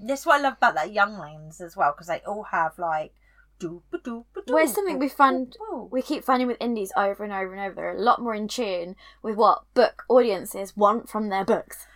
this 0.00 0.20
is 0.20 0.26
what 0.26 0.40
I 0.40 0.42
love 0.44 0.54
about 0.54 0.76
that 0.76 0.92
Younglings 0.92 1.60
as 1.60 1.76
well 1.76 1.92
because 1.92 2.06
they 2.06 2.20
all 2.20 2.44
have 2.44 2.78
like. 2.78 3.12
Well, 4.54 4.64
it's 4.64 4.74
something 4.74 4.98
we 4.98 5.08
find- 5.08 5.56
we 5.90 6.02
keep 6.02 6.24
finding 6.24 6.48
with 6.48 6.56
indies 6.60 6.92
over 6.96 7.22
and 7.24 7.32
over 7.32 7.52
and 7.52 7.60
over. 7.60 7.74
They're 7.74 7.94
a 7.96 8.00
lot 8.00 8.20
more 8.20 8.34
in 8.34 8.48
tune 8.48 8.96
with 9.22 9.36
what 9.36 9.64
book 9.74 10.04
audiences 10.08 10.76
want 10.76 11.08
from 11.08 11.28
their 11.28 11.44
books. 11.44 11.86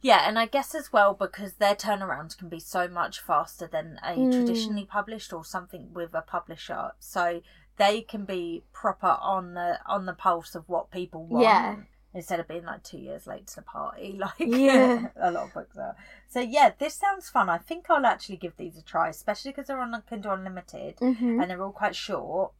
Yeah, 0.00 0.28
and 0.28 0.38
I 0.38 0.46
guess 0.46 0.74
as 0.74 0.92
well 0.92 1.14
because 1.14 1.54
their 1.54 1.74
turnaround 1.74 2.36
can 2.38 2.48
be 2.48 2.60
so 2.60 2.86
much 2.86 3.20
faster 3.20 3.66
than 3.66 3.98
a 4.04 4.14
Mm. 4.16 4.30
traditionally 4.32 4.84
published 4.84 5.32
or 5.32 5.44
something 5.44 5.92
with 5.92 6.14
a 6.14 6.22
publisher. 6.22 6.92
So 6.98 7.40
they 7.76 8.02
can 8.02 8.24
be 8.24 8.64
proper 8.72 9.18
on 9.20 9.54
the 9.54 9.80
on 9.86 10.06
the 10.06 10.14
pulse 10.14 10.54
of 10.54 10.68
what 10.68 10.90
people 10.90 11.24
want. 11.26 11.42
Yeah. 11.44 11.76
Instead 12.16 12.40
of 12.40 12.48
being 12.48 12.64
like 12.64 12.82
two 12.82 12.96
years 12.98 13.26
late 13.26 13.46
to 13.46 13.56
the 13.56 13.62
party, 13.62 14.16
like 14.18 14.32
Yeah. 14.38 15.08
a 15.20 15.30
lot 15.30 15.44
of 15.48 15.52
books 15.54 15.76
are. 15.76 15.94
So 16.28 16.40
yeah, 16.40 16.72
this 16.78 16.94
sounds 16.94 17.28
fun. 17.28 17.50
I 17.50 17.58
think 17.58 17.90
I'll 17.90 18.06
actually 18.06 18.38
give 18.38 18.56
these 18.56 18.78
a 18.78 18.82
try, 18.82 19.10
especially 19.10 19.50
because 19.52 19.66
they're 19.66 19.78
on 19.80 20.02
Kindle 20.08 20.32
Unlimited 20.32 20.96
Mm-hmm. 20.96 21.40
and 21.40 21.50
they're 21.50 21.62
all 21.62 21.72
quite 21.72 21.94
short. 21.94 22.52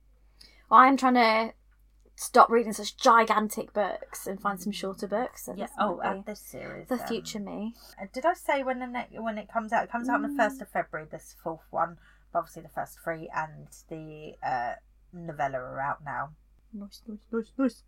I'm 0.71 0.97
trying 0.99 1.15
to 1.15 1.55
stop 2.17 2.51
reading 2.51 2.73
such 2.73 2.97
gigantic 2.99 3.73
books 3.73 4.27
and 4.27 4.41
find 4.41 4.61
some 4.61 4.73
shorter 4.73 5.07
books. 5.07 5.45
So 5.47 5.55
Yeah. 5.57 5.69
Oh, 5.79 6.01
and 6.01 6.25
this 6.27 6.41
series. 6.41 6.89
the 6.89 6.99
future 6.99 7.41
me. 7.41 7.75
Did 8.13 8.27
I 8.27 8.35
say 8.35 8.63
when 8.63 8.79
the 8.81 8.87
ne- 8.87 9.19
when 9.19 9.39
it 9.39 9.49
comes 9.51 9.73
out? 9.73 9.85
It 9.85 9.91
comes 9.91 10.09
out 10.11 10.17
on 10.17 10.23
the 10.23 10.37
first 10.43 10.61
of 10.61 10.69
February. 10.69 11.09
This 11.11 11.35
fourth 11.43 11.67
one, 11.71 11.97
but 12.33 12.41
obviously 12.41 12.63
the 12.63 12.69
first 12.69 12.99
three 13.03 13.31
and 13.35 13.69
the 13.89 14.35
uh, 14.47 14.75
novella 15.15 15.59
are 15.59 15.81
out 15.81 16.05
now. 16.05 16.31
Nice, 16.75 17.01
nice, 17.09 17.19
nice, 17.33 17.53
nice. 17.57 17.83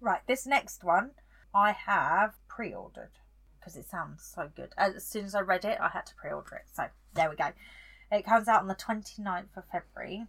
Right, 0.00 0.20
this 0.26 0.46
next 0.46 0.84
one 0.84 1.12
I 1.54 1.72
have 1.72 2.34
pre-ordered 2.48 3.10
because 3.58 3.76
it 3.76 3.88
sounds 3.88 4.22
so 4.34 4.50
good. 4.54 4.72
As 4.76 5.04
soon 5.04 5.24
as 5.24 5.34
I 5.34 5.40
read 5.40 5.64
it, 5.64 5.78
I 5.80 5.88
had 5.88 6.06
to 6.06 6.14
pre-order 6.14 6.56
it. 6.56 6.66
So 6.72 6.84
there 7.14 7.28
we 7.30 7.36
go. 7.36 7.48
It 8.10 8.24
comes 8.24 8.48
out 8.48 8.62
on 8.62 8.68
the 8.68 8.74
29th 8.74 9.56
of 9.56 9.64
February. 9.70 10.26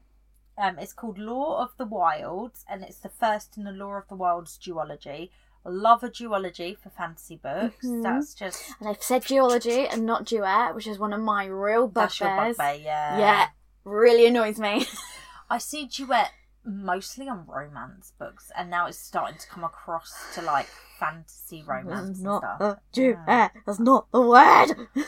Um, 0.58 0.78
it's 0.78 0.92
called 0.94 1.18
Law 1.18 1.62
of 1.64 1.72
the 1.78 1.86
Wilds, 1.86 2.66
and 2.70 2.84
it's 2.84 2.98
the 2.98 3.10
first 3.10 3.58
in 3.58 3.64
the 3.64 3.72
Law 3.72 3.94
of 3.94 4.08
the 4.10 4.16
Wilds 4.16 4.58
duology. 4.58 5.30
I 5.66 5.70
love 5.70 6.04
a 6.04 6.10
duology 6.10 6.78
for 6.78 6.90
fantasy 6.90 7.38
books. 7.38 7.86
Mhm. 7.86 8.04
That's 8.04 8.34
just 8.34 8.74
And 8.80 8.90
they've 8.90 9.02
said 9.04 9.24
duology 9.24 9.88
and 9.92 10.06
not 10.06 10.26
duet, 10.26 10.74
which 10.76 10.88
is 10.88 11.00
one 11.00 11.14
of 11.14 11.22
my 11.22 11.46
real 11.46 11.88
that's 11.88 12.20
your 12.20 12.30
bugbear, 12.30 12.74
yeah. 12.76 13.18
Yeah, 13.20 13.48
really 13.84 14.26
annoys 14.26 14.60
me. 14.60 14.86
I 15.50 15.58
see 15.58 15.86
duet 15.86 16.32
mostly 16.70 17.28
on 17.28 17.46
romance 17.48 18.14
books, 18.18 18.52
and 18.58 18.70
now 18.70 18.88
it's 18.88 18.98
starting 19.00 19.38
to 19.40 19.48
come 19.48 19.64
across 19.64 20.14
to 20.36 20.42
like 20.42 20.68
fantasy 21.00 21.64
romance 21.66 22.18
and 22.18 22.24
not 22.24 22.44
stuff. 22.58 22.78
duet. 22.92 23.18
Yeah. 23.28 23.50
That's 23.66 23.80
not 23.80 24.12
the 24.12 24.22
word. 24.22 24.88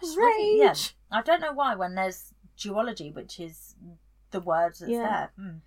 It's 0.00 0.16
really- 0.16 0.60
yeah. 0.60 0.74
I 1.10 1.22
don't 1.22 1.40
know 1.40 1.52
why 1.52 1.74
when 1.74 1.96
there's 1.96 2.32
duology, 2.56 3.12
which 3.12 3.40
is 3.40 3.74
the 4.30 4.38
word 4.40 4.74
that's 4.78 4.88
Yeah. 4.90 5.02
there. 5.08 5.32
Mm. 5.38 5.60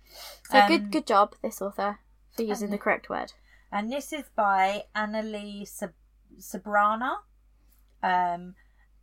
So 0.48 0.58
Um, 0.60 0.68
good, 0.68 0.90
good 0.90 1.06
job, 1.06 1.34
this 1.42 1.60
author, 1.60 1.98
for 2.34 2.42
using 2.42 2.70
the 2.70 2.78
correct 2.78 3.10
word. 3.10 3.34
And 3.70 3.92
this 3.92 4.10
is 4.10 4.24
by 4.34 4.84
Annalie 4.96 5.68
Sab- 5.68 5.92
Sabrana. 6.38 7.16
Um, 8.02 8.54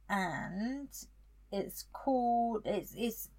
and 0.10 0.90
it's 1.52 1.86
called, 1.94 2.64
it's, 2.66 2.94
it's 2.98 3.30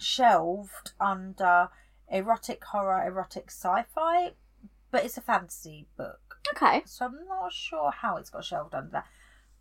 shelved 0.00 0.92
under 1.00 1.68
erotic 2.10 2.64
horror, 2.64 3.06
erotic 3.06 3.46
sci 3.50 3.84
fi, 3.94 4.32
but 4.90 5.04
it's 5.04 5.16
a 5.16 5.22
fantasy 5.22 5.86
book. 5.96 6.38
Okay. 6.54 6.82
So 6.86 7.06
I'm 7.06 7.26
not 7.28 7.52
sure 7.52 7.90
how 7.90 8.16
it's 8.16 8.30
got 8.30 8.44
shelved 8.44 8.74
under 8.74 8.90
that. 8.90 9.06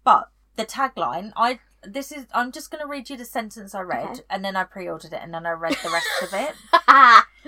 But 0.03 0.29
the 0.55 0.65
tagline, 0.65 1.31
I 1.35 1.59
this 1.83 2.11
is 2.11 2.25
I'm 2.33 2.51
just 2.51 2.71
gonna 2.71 2.87
read 2.87 3.09
you 3.09 3.17
the 3.17 3.25
sentence 3.25 3.73
I 3.73 3.81
read 3.81 4.09
Okay. 4.09 4.21
and 4.29 4.43
then 4.43 4.55
I 4.55 4.63
pre 4.63 4.87
ordered 4.89 5.13
it 5.13 5.21
and 5.21 5.33
then 5.33 5.45
I 5.45 5.51
read 5.51 5.77
the 5.83 5.89
rest 5.89 6.07
of 6.23 6.33
it. 6.33 6.55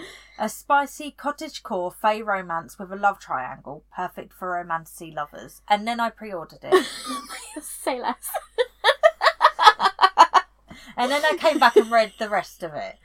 A 0.40 0.50
spicy 0.50 1.12
cottagecore 1.16 1.94
fey 1.94 2.24
romance 2.24 2.80
with 2.80 2.92
a 2.92 2.96
love 2.96 3.20
triangle, 3.20 3.84
perfect 3.96 4.34
for 4.34 4.48
romancy 4.54 5.14
lovers. 5.14 5.62
And 5.68 5.88
then 5.88 6.00
I 6.00 6.10
pre-ordered 6.10 6.64
it, 6.64 6.86
Say 7.62 8.02
less. 8.02 8.28
and 10.98 11.12
then 11.12 11.24
I 11.24 11.38
came 11.38 11.60
back 11.60 11.76
and 11.76 11.92
read 11.92 12.14
the 12.18 12.28
rest 12.28 12.64
of 12.64 12.74
it. 12.74 12.98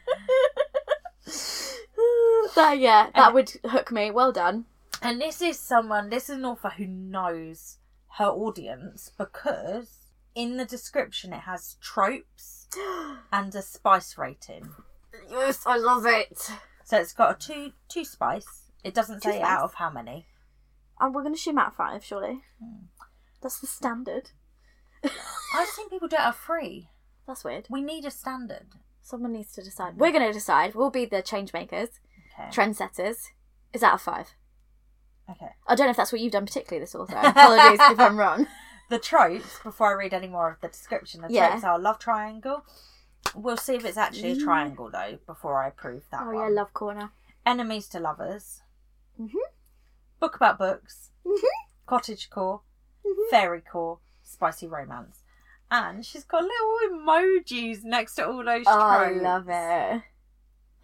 That 2.56 2.78
yeah, 2.78 3.10
that 3.14 3.32
would 3.32 3.52
hook 3.64 3.92
me. 3.92 4.10
Well 4.10 4.32
done. 4.32 4.66
And 5.02 5.20
this 5.20 5.40
is 5.40 5.58
someone, 5.58 6.10
this 6.10 6.24
is 6.28 6.36
an 6.36 6.44
author 6.44 6.70
who 6.76 6.86
knows 6.86 7.78
her 8.18 8.26
audience 8.26 9.10
because 9.16 9.98
in 10.34 10.56
the 10.56 10.64
description 10.64 11.32
it 11.32 11.40
has 11.40 11.76
tropes 11.80 12.66
and 13.32 13.54
a 13.54 13.62
spice 13.62 14.16
rating. 14.18 14.70
Yes, 15.30 15.62
I 15.66 15.76
love 15.76 16.04
it. 16.06 16.38
So 16.84 16.98
it's 16.98 17.12
got 17.12 17.36
a 17.36 17.46
two 17.46 17.72
two 17.88 18.04
spice. 18.04 18.70
It 18.84 18.94
doesn't 18.94 19.22
Two 19.22 19.30
say 19.30 19.38
spice? 19.38 19.48
out 19.50 19.62
of 19.64 19.74
how 19.74 19.90
many. 19.90 20.26
And 21.00 21.14
we're 21.14 21.22
gonna 21.22 21.36
shoot 21.36 21.56
out 21.58 21.68
of 21.68 21.76
five, 21.76 22.04
surely. 22.04 22.42
Hmm. 22.62 22.86
That's 23.42 23.60
the 23.60 23.66
standard. 23.66 24.30
I've 25.04 25.68
seen 25.68 25.88
people 25.90 26.08
do 26.08 26.16
it 26.16 26.20
at 26.20 26.36
three. 26.36 26.88
That's 27.26 27.44
weird. 27.44 27.66
We 27.68 27.82
need 27.82 28.04
a 28.04 28.10
standard. 28.10 28.66
Someone 29.02 29.32
needs 29.32 29.52
to 29.52 29.62
decide. 29.62 29.98
We're 29.98 30.12
gonna 30.12 30.32
decide. 30.32 30.74
We'll 30.74 30.90
be 30.90 31.04
the 31.04 31.22
change 31.22 31.52
makers, 31.52 31.88
Okay. 32.38 32.48
trendsetters. 32.50 33.28
Is 33.72 33.82
out 33.82 33.94
of 33.94 34.02
five. 34.02 34.34
okay. 35.30 35.50
I 35.66 35.74
don't 35.74 35.86
know 35.86 35.90
if 35.90 35.96
that's 35.96 36.12
what 36.12 36.20
you've 36.20 36.32
done 36.32 36.46
particularly 36.46 36.82
this 36.82 36.94
author. 36.94 37.16
Apologies 37.22 37.80
if 37.90 38.00
I'm 38.00 38.16
wrong. 38.18 38.46
The 38.88 39.00
tropes, 39.00 39.58
before 39.64 39.88
I 39.88 39.94
read 39.94 40.14
any 40.14 40.28
more 40.28 40.48
of 40.48 40.60
the 40.60 40.68
description, 40.68 41.20
the 41.22 41.26
Yeah. 41.28 41.48
tropes 41.50 41.64
are 41.64 41.76
love 41.76 41.98
triangle. 41.98 42.64
We'll 43.34 43.56
see 43.56 43.74
if 43.74 43.84
it's 43.84 43.96
actually 43.96 44.30
a 44.30 44.36
triangle 44.36 44.88
though, 44.92 45.18
before 45.26 45.60
I 45.60 45.66
approve 45.66 46.04
that 46.12 46.20
Oh 46.22 46.26
one. 46.26 46.36
yeah, 46.36 46.48
love 46.48 46.72
corner. 46.72 47.10
Enemies 47.44 47.88
to 47.88 47.98
lovers. 47.98 48.62
Mhm. 49.20 49.32
Book 50.20 50.36
about 50.36 50.58
books. 50.58 51.10
Mhm. 51.26 51.40
Cottage 51.86 52.30
core. 52.30 52.60
Mhm. 53.04 53.28
Fairy 53.28 53.60
core. 53.60 53.98
Spicy 54.22 54.68
romance. 54.68 55.24
And 55.68 56.06
she's 56.06 56.22
got 56.22 56.44
little 56.44 56.78
emojis 57.00 57.82
next 57.82 58.14
to 58.14 58.28
all 58.28 58.44
those 58.44 58.66
Oh, 58.68 58.78
I 58.78 59.10
love 59.10 59.48
it. 59.48 60.02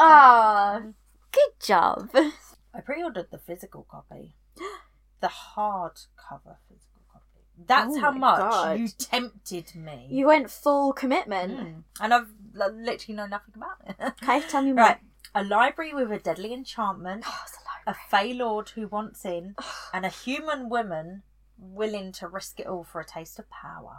Oh, 0.00 0.92
good 1.32 1.52
job. 1.60 2.10
I 2.74 2.80
pre-ordered 2.80 3.28
the 3.30 3.38
physical 3.38 3.86
copy, 3.90 4.34
the 5.20 5.28
hardcover 5.28 6.56
physical 6.68 7.02
copy. 7.12 7.44
That's 7.66 7.96
Oh 7.96 8.00
how 8.00 8.10
my 8.12 8.18
much 8.18 8.38
God. 8.38 8.78
you 8.78 8.88
tempted 8.88 9.74
me. 9.74 10.06
You 10.10 10.26
went 10.26 10.50
full 10.50 10.92
commitment. 10.92 11.58
Mm. 11.58 11.82
and 12.00 12.14
I've 12.14 12.28
li- 12.54 12.66
literally 12.74 13.16
know 13.16 13.26
nothing 13.26 13.54
about 13.56 13.78
it. 13.86 13.96
Okay, 14.22 14.40
tell 14.48 14.62
me 14.62 14.72
more. 14.72 14.84
right, 14.84 14.98
a 15.34 15.44
library 15.44 15.94
with 15.94 16.10
a 16.12 16.18
deadly 16.18 16.52
enchantment, 16.54 17.24
Oh, 17.26 17.40
it's 17.44 17.56
a 17.56 17.90
a 17.90 17.90
library. 17.90 17.98
fey 18.10 18.32
lord 18.34 18.68
who 18.70 18.86
wants 18.88 19.24
in, 19.24 19.54
and 19.94 20.06
a 20.06 20.10
human 20.10 20.68
woman 20.68 21.22
willing 21.58 22.10
to 22.12 22.26
risk 22.28 22.58
it 22.60 22.66
all 22.66 22.84
for 22.84 23.00
a 23.00 23.04
taste 23.04 23.38
of 23.38 23.48
power. 23.50 23.98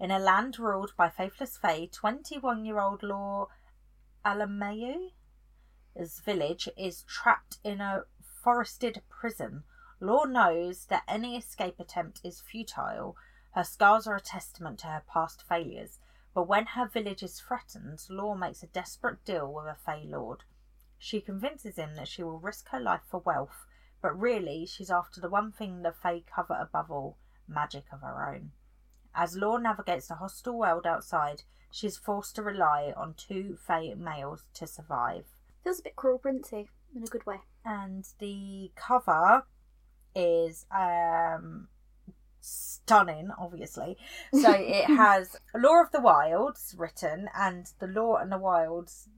In 0.00 0.10
a 0.10 0.18
land 0.18 0.58
ruled 0.58 0.92
by 0.96 1.10
faithless 1.10 1.58
fae, 1.58 1.88
21 1.92 2.64
year 2.64 2.80
old 2.80 3.02
Law 3.02 3.48
Alameu's 4.24 5.12
village 5.96 6.68
is 6.76 7.02
trapped 7.02 7.58
in 7.64 7.80
a 7.80 8.04
forested 8.22 9.02
prison. 9.08 9.64
Law 10.00 10.24
knows 10.24 10.86
that 10.86 11.02
any 11.06 11.36
escape 11.36 11.78
attempt 11.78 12.20
is 12.24 12.40
futile. 12.40 13.16
Her 13.52 13.64
scars 13.64 14.06
are 14.06 14.16
a 14.16 14.20
testament 14.20 14.78
to 14.80 14.86
her 14.86 15.02
past 15.06 15.42
failures. 15.42 15.98
But 16.32 16.44
when 16.44 16.66
her 16.66 16.86
village 16.86 17.22
is 17.22 17.40
threatened, 17.40 18.06
Law 18.08 18.34
makes 18.34 18.62
a 18.62 18.68
desperate 18.68 19.24
deal 19.24 19.52
with 19.52 19.66
a 19.66 19.74
Fey 19.74 20.04
Lord. 20.04 20.44
She 20.96 21.20
convinces 21.20 21.76
him 21.76 21.96
that 21.96 22.08
she 22.08 22.22
will 22.22 22.38
risk 22.38 22.68
her 22.68 22.80
life 22.80 23.02
for 23.08 23.20
wealth, 23.20 23.66
but 24.00 24.18
really 24.18 24.66
she's 24.66 24.90
after 24.90 25.20
the 25.20 25.28
one 25.28 25.50
thing 25.50 25.82
the 25.82 25.92
Fae 25.92 26.20
cover 26.20 26.54
above 26.54 26.90
all 26.90 27.16
magic 27.48 27.86
of 27.92 28.00
her 28.00 28.28
own. 28.28 28.52
As 29.14 29.36
Law 29.36 29.56
navigates 29.56 30.06
the 30.06 30.14
hostile 30.16 30.56
world 30.56 30.86
outside, 30.86 31.42
she 31.70 31.86
is 31.88 31.98
forced 31.98 32.36
to 32.36 32.42
rely 32.42 32.94
on 32.96 33.14
two 33.14 33.56
Fae 33.56 33.94
males 33.94 34.46
to 34.54 34.66
survive. 34.66 35.26
Feels 35.64 35.80
a 35.80 35.82
bit 35.82 35.96
cruel 35.96 36.18
princey 36.18 36.68
in 36.94 37.02
a 37.02 37.06
good 37.06 37.26
way. 37.26 37.40
And 37.64 38.06
the 38.18 38.70
cover 38.74 39.44
is 40.14 40.66
um 40.70 41.68
stunning, 42.40 43.30
obviously. 43.38 43.96
So 44.32 44.52
it 44.52 44.84
has 44.96 45.36
Law 45.54 45.82
of 45.82 45.92
the 45.92 46.00
Wilds 46.00 46.74
written, 46.76 47.28
and 47.34 47.70
the 47.78 47.86
Law 47.86 48.16
and 48.16 48.32
the 48.32 48.38
Wilds 48.38 49.08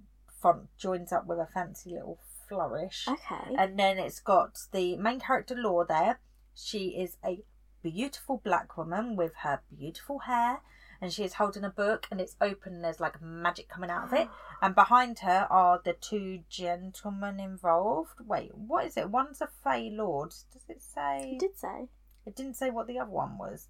font 0.41 0.69
joins 0.77 1.13
up 1.13 1.27
with 1.27 1.39
a 1.39 1.47
fancy 1.47 1.91
little 1.91 2.19
flourish. 2.49 3.07
Okay. 3.09 3.55
And 3.57 3.79
then 3.79 3.99
it's 3.99 4.21
got 4.21 4.59
the 4.73 4.97
main 4.97 5.21
character 5.21 5.55
Law 5.55 5.85
there. 5.85 6.19
She 6.55 6.89
is 6.89 7.17
a 7.25 7.43
beautiful 7.83 8.41
black 8.45 8.77
woman 8.77 9.17
with 9.17 9.33
her 9.43 9.61
beautiful 9.77 10.21
hair, 10.21 10.61
and 11.03 11.13
she 11.13 11.25
is 11.25 11.35
holding 11.35 11.65
a 11.65 11.71
book, 11.71 12.07
and 12.11 12.21
it's 12.21 12.37
open. 12.41 12.77
And 12.77 12.85
there's 12.85 13.01
like 13.01 13.21
magic 13.21 13.69
coming 13.69 13.91
out 13.91 14.05
of 14.05 14.13
it, 14.13 14.29
and 14.63 14.75
behind 14.75 15.19
her 15.19 15.49
are 15.51 15.83
the 15.85 15.95
two 15.95 16.45
gentlemen 16.49 17.41
involved. 17.41 18.21
Wait, 18.25 18.55
what 18.55 18.87
is 18.87 18.97
it? 18.97 19.11
One's 19.11 19.41
a 19.41 19.49
Fey 19.65 19.91
Lord. 19.91 20.31
Does 20.53 20.63
it 20.69 20.81
say? 20.81 21.33
You 21.33 21.39
did 21.39 21.59
say. 21.59 21.89
It 22.25 22.37
didn't 22.37 22.55
say 22.55 22.71
what 22.71 22.87
the 22.87 23.01
other 23.01 23.11
one 23.11 23.37
was. 23.37 23.67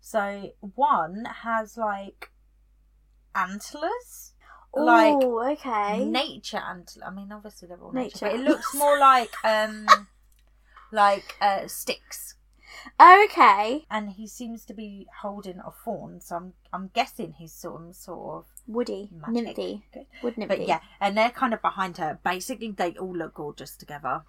So 0.00 0.52
one 0.74 1.26
has 1.42 1.76
like 1.76 2.30
antlers, 3.34 4.32
like 4.74 5.14
oh, 5.20 5.52
okay. 5.52 6.02
nature 6.02 6.62
antler. 6.66 7.04
I 7.06 7.10
mean, 7.10 7.30
obviously 7.30 7.68
they're 7.68 7.78
all 7.78 7.92
nature, 7.92 8.26
Nature 8.26 8.38
but 8.38 8.40
it 8.40 8.48
looks 8.48 8.74
more 8.74 8.98
like 8.98 9.32
um, 9.44 9.86
like 10.92 11.36
uh, 11.42 11.66
sticks. 11.66 12.36
Okay. 13.00 13.86
And 13.90 14.10
he 14.10 14.26
seems 14.26 14.64
to 14.66 14.74
be 14.74 15.06
holding 15.20 15.60
a 15.60 15.70
fawn, 15.70 16.20
so 16.20 16.36
I'm 16.36 16.52
I'm 16.72 16.90
guessing 16.94 17.34
he's 17.38 17.52
sort 17.52 17.82
of 17.82 17.94
sort 17.94 18.38
of 18.38 18.46
Woody. 18.66 19.10
magic. 19.12 19.56
Nymphy. 19.56 19.82
Wood 20.22 20.36
nymphy. 20.36 20.48
But 20.48 20.68
yeah, 20.68 20.80
and 21.00 21.16
they're 21.16 21.30
kind 21.30 21.54
of 21.54 21.62
behind 21.62 21.98
her. 21.98 22.18
Basically, 22.24 22.72
they 22.72 22.92
all 22.92 23.16
look 23.16 23.34
gorgeous 23.34 23.76
together. 23.76 24.22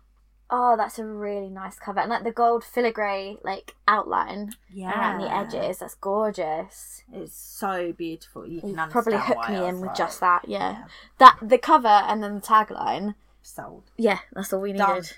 Oh, 0.54 0.76
that's 0.76 1.00
a 1.00 1.06
really 1.06 1.50
nice 1.50 1.80
cover. 1.80 2.02
And 2.02 2.10
like 2.10 2.26
the 2.26 2.32
gold 2.32 2.66
filigree 2.66 3.38
like 3.42 3.74
outline 3.88 4.52
yeah. 4.70 4.92
around 4.92 5.22
the 5.22 5.34
edges. 5.34 5.80
That's 5.80 5.96
gorgeous. 5.96 7.04
It's 7.14 7.34
so 7.34 7.94
beautiful. 7.94 8.46
You 8.46 8.60
can 8.60 8.76
probably 8.90 9.18
hook 9.18 9.50
me 9.50 9.66
in 9.66 9.76
with 9.76 9.88
like, 9.88 9.96
just 9.96 10.20
that, 10.20 10.50
yeah. 10.50 10.72
yeah. 10.72 10.84
That 11.20 11.38
the 11.42 11.58
cover 11.58 11.88
and 11.88 12.22
then 12.22 12.36
the 12.36 12.42
tagline. 12.42 13.16
Sold 13.44 13.90
Yeah, 13.98 14.20
that's 14.34 14.54
all 14.54 14.62
we 14.62 14.74
Done. 14.74 14.96
needed. 14.96 15.14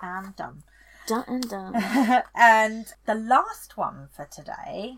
and 0.00 0.34
done. 0.34 0.62
Done 1.06 1.24
and 1.26 1.48
done. 1.48 1.74
and 2.34 2.86
the 3.06 3.14
last 3.14 3.76
one 3.76 4.08
for 4.14 4.26
today. 4.26 4.96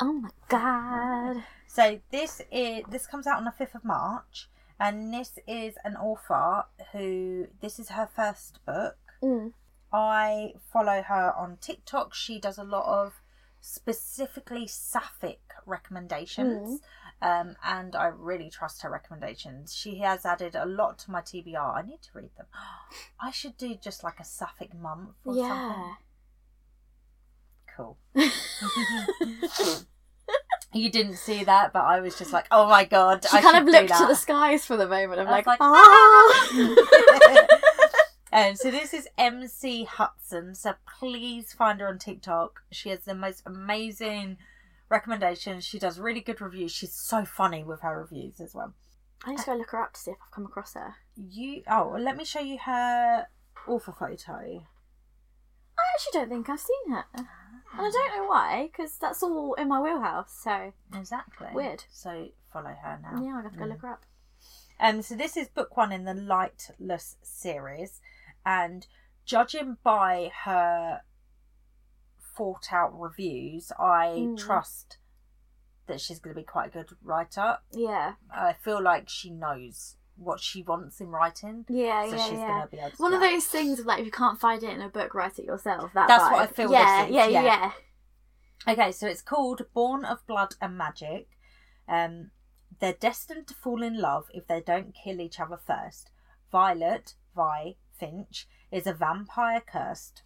oh 0.00 0.12
my 0.12 0.30
god. 0.48 1.44
So 1.66 2.00
this 2.10 2.40
is 2.50 2.84
this 2.90 3.06
comes 3.06 3.26
out 3.26 3.38
on 3.38 3.44
the 3.44 3.52
fifth 3.52 3.74
of 3.74 3.84
March, 3.84 4.48
and 4.80 5.12
this 5.12 5.38
is 5.46 5.74
an 5.84 5.96
author 5.96 6.64
who 6.92 7.46
this 7.60 7.78
is 7.78 7.90
her 7.90 8.08
first 8.14 8.64
book. 8.66 8.96
Mm. 9.22 9.52
I 9.92 10.54
follow 10.72 11.02
her 11.02 11.32
on 11.36 11.58
TikTok. 11.60 12.14
She 12.14 12.38
does 12.38 12.58
a 12.58 12.64
lot 12.64 12.86
of 12.86 13.20
specifically 13.60 14.66
sapphic 14.66 15.40
recommendations. 15.66 16.80
Um, 17.20 17.56
and 17.64 17.96
I 17.96 18.06
really 18.06 18.48
trust 18.48 18.82
her 18.82 18.90
recommendations. 18.90 19.74
She 19.74 19.98
has 19.98 20.24
added 20.24 20.54
a 20.54 20.64
lot 20.66 20.98
to 21.00 21.10
my 21.10 21.20
TBR. 21.20 21.76
I 21.76 21.82
need 21.82 22.00
to 22.02 22.10
read 22.14 22.30
them. 22.36 22.46
I 23.20 23.30
should 23.32 23.56
do 23.56 23.74
just 23.74 24.04
like 24.04 24.20
a 24.20 24.24
sapphic 24.24 24.72
month 24.74 25.10
or 25.24 25.34
Yeah. 25.34 25.48
something. 25.48 25.96
Cool. 27.76 27.98
you 30.72 30.90
didn't 30.90 31.16
see 31.16 31.44
that, 31.44 31.72
but 31.72 31.84
I 31.84 32.00
was 32.00 32.16
just 32.18 32.32
like, 32.32 32.46
oh 32.50 32.68
my 32.68 32.84
god. 32.84 33.24
She 33.24 33.36
I 33.36 33.40
kind 33.42 33.56
of 33.56 33.72
looked 33.72 33.96
to 33.98 34.06
the 34.06 34.14
skies 34.14 34.64
for 34.64 34.76
the 34.76 34.86
moment. 34.86 35.20
I'm 35.20 35.26
like, 35.26 35.46
like, 35.46 35.58
ah. 35.60 36.48
and 38.32 38.58
so 38.58 38.70
this 38.70 38.92
is 38.94 39.08
MC 39.16 39.84
Hudson. 39.84 40.54
So 40.54 40.74
please 40.98 41.52
find 41.52 41.80
her 41.80 41.88
on 41.88 41.98
TikTok. 41.98 42.62
She 42.70 42.90
has 42.90 43.00
the 43.00 43.14
most 43.14 43.42
amazing 43.46 44.38
recommendations. 44.88 45.64
She 45.64 45.78
does 45.78 45.98
really 45.98 46.20
good 46.20 46.40
reviews. 46.40 46.72
She's 46.72 46.92
so 46.94 47.24
funny 47.24 47.62
with 47.64 47.80
her 47.80 48.00
reviews 48.00 48.40
as 48.40 48.54
well. 48.54 48.74
I 49.24 49.30
need 49.30 49.40
to 49.40 49.46
go 49.46 49.54
look 49.56 49.70
her 49.70 49.82
up 49.82 49.94
to 49.94 50.00
see 50.00 50.10
if 50.12 50.16
I've 50.24 50.30
come 50.30 50.46
across 50.46 50.74
her. 50.74 50.94
You 51.16 51.62
oh, 51.68 51.96
let 51.98 52.16
me 52.16 52.24
show 52.24 52.40
you 52.40 52.58
her 52.64 53.26
author 53.66 53.92
photo. 53.92 54.64
I 55.78 55.82
actually 55.94 56.20
don't 56.20 56.28
think 56.28 56.48
I've 56.48 56.60
seen 56.60 56.92
her. 56.92 57.04
And 57.14 57.26
I 57.74 57.90
don't 57.90 58.16
know 58.16 58.26
why, 58.28 58.68
because 58.72 58.96
that's 58.98 59.22
all 59.22 59.54
in 59.54 59.68
my 59.68 59.80
wheelhouse. 59.80 60.32
So, 60.42 60.72
Exactly. 60.94 61.48
Weird. 61.52 61.84
So 61.90 62.28
follow 62.52 62.74
her 62.82 62.98
now. 63.02 63.22
yeah, 63.22 63.36
I'll 63.36 63.42
have 63.42 63.52
to 63.52 63.58
go 63.58 63.64
Mm. 63.64 63.68
look 63.70 63.82
her 63.82 63.88
up. 63.92 64.02
Um, 64.80 65.02
so 65.02 65.14
this 65.16 65.36
is 65.36 65.48
book 65.48 65.76
one 65.76 65.92
in 65.92 66.04
the 66.04 66.14
Lightless 66.14 67.16
series, 67.22 68.00
and 68.46 68.86
judging 69.24 69.76
by 69.82 70.30
her 70.44 71.02
thought 72.38 72.72
out 72.72 72.98
reviews, 72.98 73.72
I 73.78 74.06
Mm. 74.16 74.38
trust 74.38 74.98
that 75.88 76.00
she's 76.00 76.20
going 76.20 76.34
to 76.34 76.40
be 76.40 76.44
quite 76.44 76.68
a 76.68 76.70
good 76.70 76.96
writer. 77.02 77.58
Yeah. 77.72 78.14
I 78.30 78.52
feel 78.52 78.80
like 78.80 79.08
she 79.08 79.30
knows 79.30 79.96
what 80.16 80.40
she 80.40 80.62
wants 80.62 81.00
in 81.00 81.08
writing. 81.08 81.64
Yeah, 81.68 82.08
so 82.08 82.16
yeah, 82.16 82.24
she's 82.24 82.38
yeah. 82.38 82.48
gonna 82.48 82.66
be 82.66 82.78
able 82.78 82.90
to 82.90 83.02
One 83.02 83.14
of 83.14 83.20
those 83.20 83.46
things 83.46 83.78
of 83.78 83.86
like 83.86 84.00
if 84.00 84.06
you 84.06 84.10
can't 84.10 84.40
find 84.40 84.62
it 84.62 84.70
in 84.70 84.80
a 84.82 84.88
book, 84.88 85.14
write 85.14 85.38
it 85.38 85.44
yourself. 85.44 85.92
That 85.94 86.08
That's 86.08 86.24
what. 86.32 86.40
I 86.40 86.46
feel 86.48 86.72
Yeah, 86.72 87.02
this 87.02 87.10
is, 87.10 87.14
yeah, 87.14 87.26
yeah. 87.28 87.42
yeah. 87.42 88.72
Okay, 88.72 88.90
so 88.92 89.06
it's 89.06 89.22
called 89.22 89.62
Born 89.72 90.04
of 90.04 90.26
Blood 90.26 90.56
and 90.60 90.76
Magic. 90.76 91.28
Um, 91.86 92.32
they're 92.80 92.92
destined 92.94 93.46
to 93.46 93.54
fall 93.54 93.82
in 93.82 94.00
love 94.00 94.26
if 94.34 94.46
they 94.48 94.60
don't 94.60 94.92
kill 94.92 95.20
each 95.20 95.38
other 95.38 95.56
first. 95.56 96.10
Violet, 96.50 97.14
Vi, 97.36 97.76
Finch, 97.92 98.48
is 98.72 98.86
a 98.88 98.92
vampire 98.92 99.60
cursed. 99.60 100.22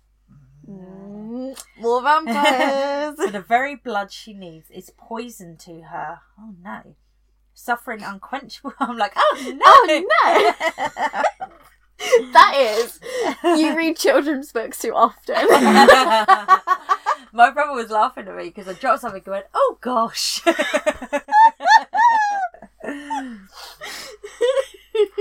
Mm, 0.68 1.62
more 1.78 2.02
vampires. 2.02 3.16
For 3.24 3.30
the 3.30 3.40
very 3.40 3.74
blood 3.76 4.12
she 4.12 4.32
needs 4.32 4.70
is 4.70 4.90
poison 4.96 5.56
to 5.58 5.82
her. 5.82 6.20
Oh 6.38 6.54
no. 6.62 6.94
Suffering 7.54 8.02
unquenchable. 8.02 8.74
I'm 8.80 8.96
like, 8.96 9.12
oh 9.16 9.52
no! 9.54 9.62
Oh, 9.66 11.22
that 12.32 12.54
is. 12.56 12.98
You 13.44 13.76
read 13.76 13.96
children's 13.96 14.52
books 14.52 14.78
too 14.80 14.94
often. 14.94 15.36
My 17.34 17.50
brother 17.50 17.72
was 17.72 17.90
laughing 17.90 18.28
at 18.28 18.36
me 18.36 18.44
because 18.44 18.68
I 18.68 18.74
dropped 18.74 19.00
something 19.00 19.22
and 19.24 19.32
went, 19.32 19.46
oh 19.54 19.78
gosh. 19.80 20.40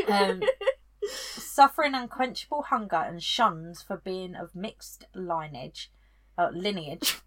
um, 0.08 0.42
suffering 1.10 1.94
unquenchable 1.94 2.64
hunger 2.64 2.98
and 2.98 3.22
shuns 3.22 3.82
for 3.82 3.98
being 3.98 4.36
of 4.36 4.56
mixed 4.56 5.06
lineage, 5.16 5.92
uh, 6.38 6.50
lineage. 6.54 7.20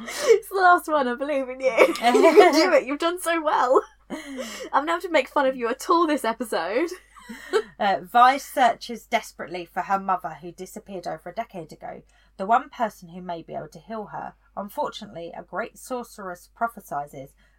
it's 0.00 0.48
the 0.48 0.56
last 0.56 0.88
one. 0.88 1.08
I 1.08 1.14
believe 1.14 1.48
in 1.48 1.60
you. 1.60 1.70
you 1.88 1.94
can 1.96 2.52
do 2.52 2.72
it. 2.72 2.86
You've 2.86 2.98
done 2.98 3.20
so 3.20 3.42
well. 3.42 3.82
I'm 4.72 4.86
now 4.86 4.98
to 4.98 5.08
make 5.08 5.28
fun 5.28 5.46
of 5.46 5.56
you 5.56 5.68
at 5.68 5.88
all 5.88 6.06
this 6.06 6.24
episode. 6.24 6.90
Uh, 7.78 8.00
Vi 8.02 8.36
searches 8.36 9.06
desperately 9.06 9.64
for 9.64 9.82
her 9.82 9.98
mother 9.98 10.38
who 10.40 10.52
disappeared 10.52 11.06
over 11.06 11.30
a 11.30 11.34
decade 11.34 11.72
ago, 11.72 12.02
the 12.36 12.46
one 12.46 12.68
person 12.68 13.10
who 13.10 13.22
may 13.22 13.42
be 13.42 13.54
able 13.54 13.68
to 13.68 13.78
heal 13.78 14.06
her. 14.06 14.34
Unfortunately, 14.56 15.32
a 15.36 15.42
great 15.42 15.78
sorceress 15.78 16.50
prophesies 16.54 17.14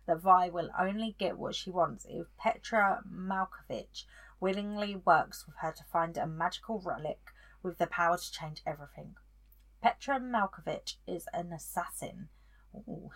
that 0.06 0.22
Vi 0.22 0.50
will 0.50 0.70
only 0.78 1.16
get 1.18 1.38
what 1.38 1.56
she 1.56 1.70
wants 1.70 2.06
if 2.10 2.28
Petra 2.38 3.02
Malkovich 3.10 4.06
willingly 4.40 4.96
works 4.96 5.46
with 5.46 5.56
her 5.62 5.72
to 5.72 5.84
find 5.86 6.18
a 6.18 6.28
magical 6.28 6.82
relic 6.82 7.32
with 7.62 7.78
the 7.78 7.88
power 7.88 8.18
to 8.18 8.32
change 8.32 8.62
everything. 8.66 9.16
Petra 9.82 10.20
Malkovich 10.20 10.96
is 11.08 11.28
an 11.34 11.54
assassin. 11.54 12.30
Ooh. 12.76 13.12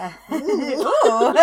Uh, 0.00 0.12
ooh. 0.32 1.34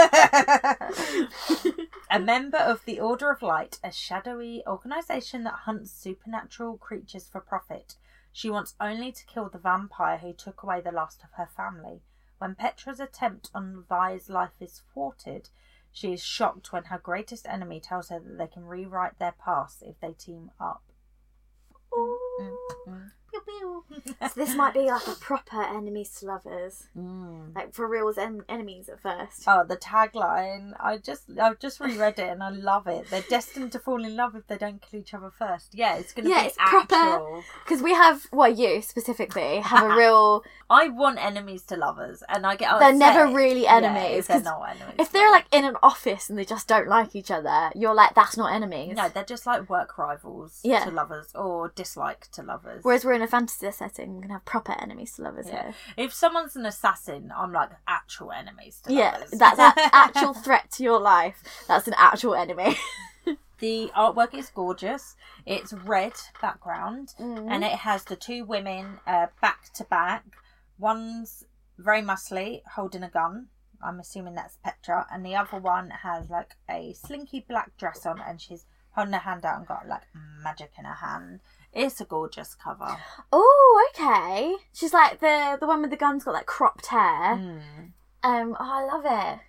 a 2.12 2.20
member 2.20 2.58
of 2.58 2.84
the 2.86 3.00
Order 3.00 3.32
of 3.32 3.42
Light, 3.42 3.80
a 3.84 3.92
shadowy 3.92 4.64
organisation 4.68 5.44
that 5.44 5.62
hunts 5.66 5.92
supernatural 5.92 6.78
creatures 6.78 7.28
for 7.28 7.42
profit. 7.42 7.96
She 8.32 8.50
wants 8.50 8.76
only 8.80 9.12
to 9.14 9.26
kill 9.26 9.50
the 9.50 9.58
vampire 9.58 10.18
who 10.18 10.34
took 10.34 10.64
away 10.64 10.82
the 10.82 10.92
last 10.92 11.24
of 11.24 11.32
her 11.38 11.50
family. 11.56 12.02
When 12.38 12.56
Petra's 12.56 13.00
attempt 13.00 13.50
on 13.54 13.86
Vi's 13.88 14.30
life 14.30 14.62
is 14.62 14.84
thwarted, 14.94 15.50
she 15.92 16.14
is 16.14 16.24
shocked 16.24 16.74
when 16.74 16.86
her 16.86 17.00
greatest 17.00 17.48
enemy 17.48 17.80
tells 17.80 18.10
her 18.10 18.20
that 18.20 18.38
they 18.38 18.48
can 18.48 18.66
rewrite 18.66 19.18
their 19.18 19.32
past 19.32 19.82
if 19.82 20.00
they 20.00 20.12
team 20.12 20.52
up. 20.60 20.84
Mm, 21.94 22.56
mm. 22.88 23.12
Pew, 23.46 23.84
pew. 23.90 24.14
So 24.22 24.32
this 24.36 24.56
might 24.56 24.74
be 24.74 24.82
like 24.92 25.08
a 25.08 25.12
proper 25.16 25.62
enemies 25.62 26.10
to 26.20 26.26
lovers, 26.28 26.88
Mm. 26.98 27.56
like 27.56 27.74
for 27.74 27.88
reals 27.88 28.18
en- 28.18 28.44
enemies 28.50 28.90
at 28.90 29.00
first. 29.02 29.44
Oh, 29.48 29.64
the 29.64 29.78
tagline! 29.78 30.74
I 30.80 30.98
just, 30.98 31.24
I've 31.42 31.60
just 31.60 31.80
reread 31.80 32.20
it 32.20 32.30
and 32.30 32.44
I 32.44 32.50
love 32.50 32.88
it. 32.88 33.10
They're 33.10 33.22
destined 33.30 33.72
to 33.74 33.80
fall 33.80 34.04
in 34.04 34.16
love 34.16 34.36
if 34.36 34.48
they 34.48 34.58
don't 34.58 34.82
kill 34.82 35.00
each 35.00 35.14
other 35.14 35.32
first. 35.32 35.74
Yeah, 35.74 35.96
it's 35.96 36.14
gonna 36.14 36.30
Yeah, 36.30 36.42
be 36.42 36.48
it's 36.48 36.58
proper. 36.58 36.96
actual. 36.96 37.44
Because 37.64 37.82
we 37.82 37.94
have, 37.94 38.26
well, 38.32 38.52
you 38.52 38.82
specifically 38.82 39.60
have 39.60 39.84
a 39.92 39.96
real. 39.96 40.44
I 40.70 40.88
want 40.90 41.24
enemies 41.24 41.64
to 41.64 41.76
lovers, 41.78 42.24
and 42.30 42.46
I 42.46 42.56
get. 42.56 42.80
They're 42.80 42.94
never 42.94 43.28
really 43.34 43.64
Yeah, 43.64 43.76
enemies. 43.78 44.28
they're 44.28 44.38
'cause 44.38 44.46
not 44.46 44.62
enemies. 44.70 44.96
if 45.00 45.12
they're 45.12 45.32
like 45.32 45.46
in 45.52 45.64
an 45.66 45.78
office 45.84 46.30
and 46.30 46.38
they 46.40 46.46
just 46.46 46.68
don't 46.68 46.88
like 46.88 47.16
each 47.16 47.30
other, 47.32 47.72
you're 47.76 47.94
like, 47.94 48.16
that's 48.16 48.36
not 48.38 48.52
enemies. 48.54 48.96
no, 48.96 49.10
they're 49.10 49.24
just 49.24 49.46
like 49.46 49.70
work 49.70 49.98
rivals 49.98 50.60
Yeah. 50.64 50.84
to 50.86 50.92
lovers 50.92 51.28
or 51.36 51.70
dislike 51.70 52.30
to 52.32 52.42
lovers. 52.42 52.84
Whereas 52.84 53.06
we're 53.06 53.14
in 53.14 53.22
a 53.22 53.25
fantasy 53.28 53.72
setting, 53.72 54.16
we 54.16 54.22
can 54.22 54.32
have 54.32 54.46
proper 54.46 54.74
enemies 54.74 55.14
to 55.16 55.24
lovers 55.24 55.48
Yeah. 55.48 55.64
here. 55.64 55.74
if 55.98 56.14
someone's 56.14 56.56
an 56.56 56.66
assassin, 56.66 57.32
I'm 57.36 57.52
like 57.52 57.70
actual 57.88 58.32
enemies 58.32 58.82
to 58.86 58.94
Yeah, 58.94 59.12
lovers. 59.14 59.32
that's 59.32 59.60
an 59.60 59.74
actual 59.94 60.34
threat 60.34 60.72
to 60.72 60.84
your 60.84 61.00
life. 61.00 61.44
That's 61.68 61.88
an 61.88 61.96
actual 61.98 62.36
enemy. 62.36 62.78
The 63.60 63.90
artwork 63.96 64.34
is 64.34 64.50
gorgeous. 64.50 65.16
It's 65.46 65.72
red 65.72 66.12
background, 66.42 67.14
Mm. 67.18 67.50
and 67.50 67.64
it 67.64 67.72
has 67.80 68.04
the 68.04 68.18
two 68.18 68.44
women 68.44 69.00
uh, 69.08 69.28
back 69.42 69.72
to 69.76 69.86
back. 69.86 70.26
One's 70.78 71.46
very 71.78 72.02
muscly, 72.02 72.62
holding 72.76 73.02
a 73.02 73.10
gun. 73.10 73.48
I'm 73.82 74.00
assuming 74.02 74.36
that's 74.36 74.58
Petra, 74.64 75.08
and 75.10 75.26
the 75.26 75.36
other 75.38 75.58
one 75.58 75.90
has 75.90 76.30
like 76.30 76.56
a 76.70 76.94
slinky 76.94 77.46
black 77.48 77.78
dress 77.78 78.06
on, 78.06 78.20
and 78.20 78.42
she's 78.42 78.66
holding 78.92 79.14
her 79.14 79.20
hand 79.20 79.46
out 79.46 79.58
and 79.60 79.68
got 79.68 79.88
like 79.88 80.04
magic 80.44 80.74
in 80.78 80.84
her 80.84 80.96
hand. 80.96 81.40
It's 81.76 82.00
a 82.00 82.06
gorgeous 82.06 82.56
cover. 82.56 82.98
Oh, 83.34 83.90
okay. 83.94 84.56
She's 84.74 84.94
like 84.94 85.20
the 85.20 85.58
the 85.60 85.68
one 85.68 85.82
with 85.82 85.92
the 85.92 85.98
gun's 85.98 86.24
got 86.24 86.34
like 86.34 86.46
cropped 86.46 86.88
hair. 86.88 87.36
Mm. 87.36 87.92
Um, 88.24 88.56
oh, 88.58 88.72
I 88.72 88.86
love 88.86 89.04
it. 89.06 89.40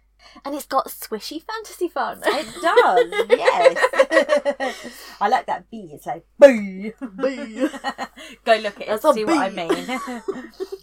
And 0.45 0.55
it's 0.55 0.67
got 0.67 0.89
swishy 0.89 1.41
fantasy 1.41 1.89
fun. 1.89 2.21
It 2.25 2.47
does, 2.61 3.29
yes. 3.31 5.07
I 5.21 5.29
like 5.29 5.47
that 5.47 5.71
B. 5.71 5.91
It's 5.93 6.07
like 6.07 6.27
boo. 6.37 6.93
Boo. 7.01 7.69
Go 8.45 8.57
look 8.57 8.81
at 8.81 8.83
it, 8.83 8.87
That's 8.89 9.05
a 9.05 9.13
see 9.15 9.25
what 9.25 9.39
I 9.39 9.51
mean. 9.51 10.01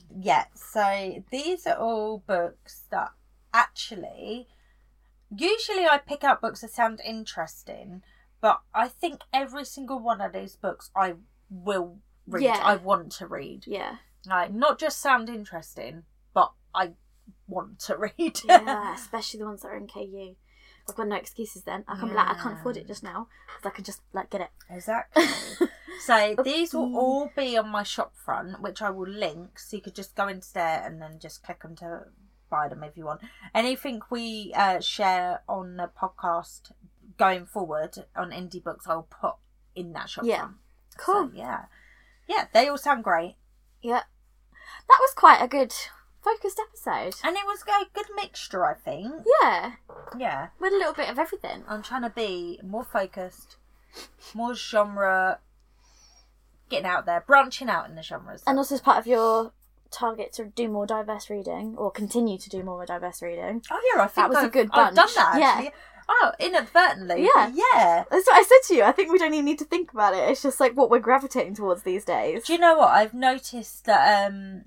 yeah, 0.21 0.45
so 0.55 1.23
these 1.29 1.67
are 1.67 1.75
all 1.75 2.23
books 2.25 2.83
that 2.89 3.11
actually, 3.53 4.47
usually 5.35 5.85
I 5.85 5.97
pick 5.97 6.23
out 6.23 6.41
books 6.41 6.61
that 6.61 6.71
sound 6.71 7.01
interesting, 7.05 8.01
but 8.39 8.61
I 8.73 8.87
think 8.87 9.21
every 9.33 9.65
single 9.65 9.99
one 9.99 10.21
of 10.21 10.31
these 10.31 10.55
books 10.55 10.89
I 10.95 11.15
will 11.53 11.99
read. 12.27 12.43
Yeah. 12.43 12.59
I 12.63 12.75
want 12.77 13.11
to 13.13 13.27
read. 13.27 13.65
yeah. 13.67 13.97
Like, 14.25 14.53
not 14.53 14.79
just 14.79 15.01
sound 15.01 15.27
interesting, 15.29 16.03
but 16.33 16.51
I 16.73 16.93
want 17.47 17.79
to 17.81 17.97
read. 18.17 18.39
Yeah, 18.45 18.95
especially 18.95 19.39
the 19.39 19.45
ones 19.45 19.61
that 19.61 19.67
are 19.69 19.77
in 19.77 19.87
KU. 19.87 20.35
I've 20.89 20.95
got 20.95 21.07
no 21.07 21.15
excuses 21.15 21.63
then. 21.63 21.85
I 21.87 21.97
can 21.97 22.09
be 22.09 22.13
like, 22.15 22.27
I 22.27 22.33
can't 22.33 22.59
afford 22.59 22.75
it 22.77 22.87
just 22.87 23.03
now 23.03 23.27
because 23.47 23.65
I 23.71 23.75
can 23.75 23.83
just 23.85 24.01
like 24.11 24.29
get 24.29 24.41
it. 24.41 24.49
Exactly. 24.69 25.23
so 26.05 26.35
these 26.43 26.73
will 26.73 26.97
all 26.97 27.31
be 27.37 27.57
on 27.57 27.69
my 27.69 27.83
shop 27.83 28.13
front, 28.17 28.61
which 28.61 28.81
I 28.81 28.89
will 28.89 29.07
link, 29.07 29.59
so 29.59 29.77
you 29.77 29.81
could 29.83 29.95
just 29.95 30.13
go 30.15 30.27
into 30.27 30.51
there 30.53 30.83
and 30.85 31.01
then 31.01 31.19
just 31.19 31.41
click 31.43 31.61
them 31.61 31.75
to 31.77 32.01
buy 32.49 32.67
them 32.67 32.83
if 32.83 32.97
you 32.97 33.05
want. 33.05 33.21
Anything 33.55 34.01
we 34.09 34.51
uh, 34.55 34.81
share 34.81 35.41
on 35.47 35.77
the 35.77 35.89
podcast 36.01 36.71
going 37.17 37.45
forward 37.45 37.97
on 38.15 38.31
indie 38.31 38.61
books, 38.63 38.85
I'll 38.87 39.03
put 39.09 39.35
in 39.75 39.93
that 39.93 40.09
shop 40.09 40.25
Yeah. 40.25 40.39
front. 40.39 40.55
Cool. 40.97 41.29
So, 41.29 41.31
yeah, 41.35 41.65
yeah, 42.27 42.45
they 42.53 42.67
all 42.67 42.77
sound 42.77 43.03
great, 43.03 43.35
Yeah. 43.81 44.03
That 44.87 44.97
was 44.99 45.13
quite 45.15 45.41
a 45.41 45.47
good 45.47 45.73
focused 46.21 46.59
episode. 46.59 47.15
and 47.23 47.35
it 47.35 47.45
was 47.45 47.63
a 47.63 47.85
good 47.93 48.05
mixture. 48.15 48.65
I 48.65 48.73
think. 48.75 49.25
Yeah. 49.41 49.73
Yeah, 50.17 50.47
With 50.59 50.73
a 50.73 50.77
little 50.77 50.93
bit 50.93 51.09
of 51.09 51.17
everything. 51.19 51.63
I'm 51.67 51.81
trying 51.83 52.01
to 52.03 52.09
be 52.09 52.59
more 52.63 52.83
focused, 52.83 53.57
more 54.33 54.53
genre. 54.55 55.39
Getting 56.69 56.85
out 56.85 57.05
there, 57.05 57.21
branching 57.25 57.69
out 57.69 57.87
in 57.89 57.95
the 57.95 58.01
genres. 58.01 58.41
And 58.47 58.57
also 58.57 58.75
as 58.75 58.81
part 58.81 58.97
of 58.97 59.05
your 59.07 59.51
target 59.91 60.33
to 60.33 60.45
do 60.45 60.67
more 60.69 60.85
diverse 60.87 61.29
reading 61.29 61.75
or 61.77 61.91
continue 61.91 62.37
to 62.39 62.49
do 62.49 62.63
more 62.63 62.83
diverse 62.85 63.21
reading. 63.21 63.61
Oh 63.69 63.91
yeah, 63.95 64.01
I 64.03 64.07
think 64.07 64.15
that 64.15 64.29
was 64.29 64.37
a 64.39 64.41
I've, 64.45 64.51
good 64.51 64.69
I've 64.71 64.95
done 64.95 64.95
bunch. 64.95 65.15
that. 65.15 65.39
Yeah. 65.39 65.69
Oh, 66.07 66.31
inadvertently. 66.39 67.23
Yeah. 67.23 67.51
yeah. 67.53 68.03
That's 68.09 68.27
what 68.27 68.35
I 68.37 68.43
said 68.43 68.67
to 68.67 68.75
you. 68.75 68.83
I 68.83 68.91
think 68.91 69.11
we 69.11 69.17
don't 69.19 69.33
even 69.33 69.45
need 69.45 69.59
to 69.59 69.65
think 69.65 69.91
about 69.93 70.13
it. 70.13 70.29
It's 70.29 70.41
just 70.43 70.59
like 70.59 70.75
what 70.75 70.89
we're 70.89 70.99
gravitating 70.99 71.55
towards 71.55 71.83
these 71.83 72.05
days. 72.05 72.43
Do 72.45 72.53
you 72.53 72.59
know 72.59 72.77
what 72.77 72.89
I've 72.89 73.13
noticed 73.13 73.85
that 73.85 74.27
um, 74.29 74.65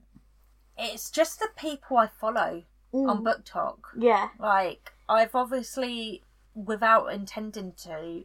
it's 0.78 1.10
just 1.10 1.38
the 1.38 1.48
people 1.56 1.96
I 1.98 2.08
follow 2.08 2.64
on 2.92 3.22
Mm. 3.22 3.24
BookTok. 3.24 3.76
Yeah. 3.98 4.28
Like 4.38 4.92
I've 5.08 5.34
obviously, 5.34 6.22
without 6.54 7.12
intending 7.12 7.72
to, 7.84 8.24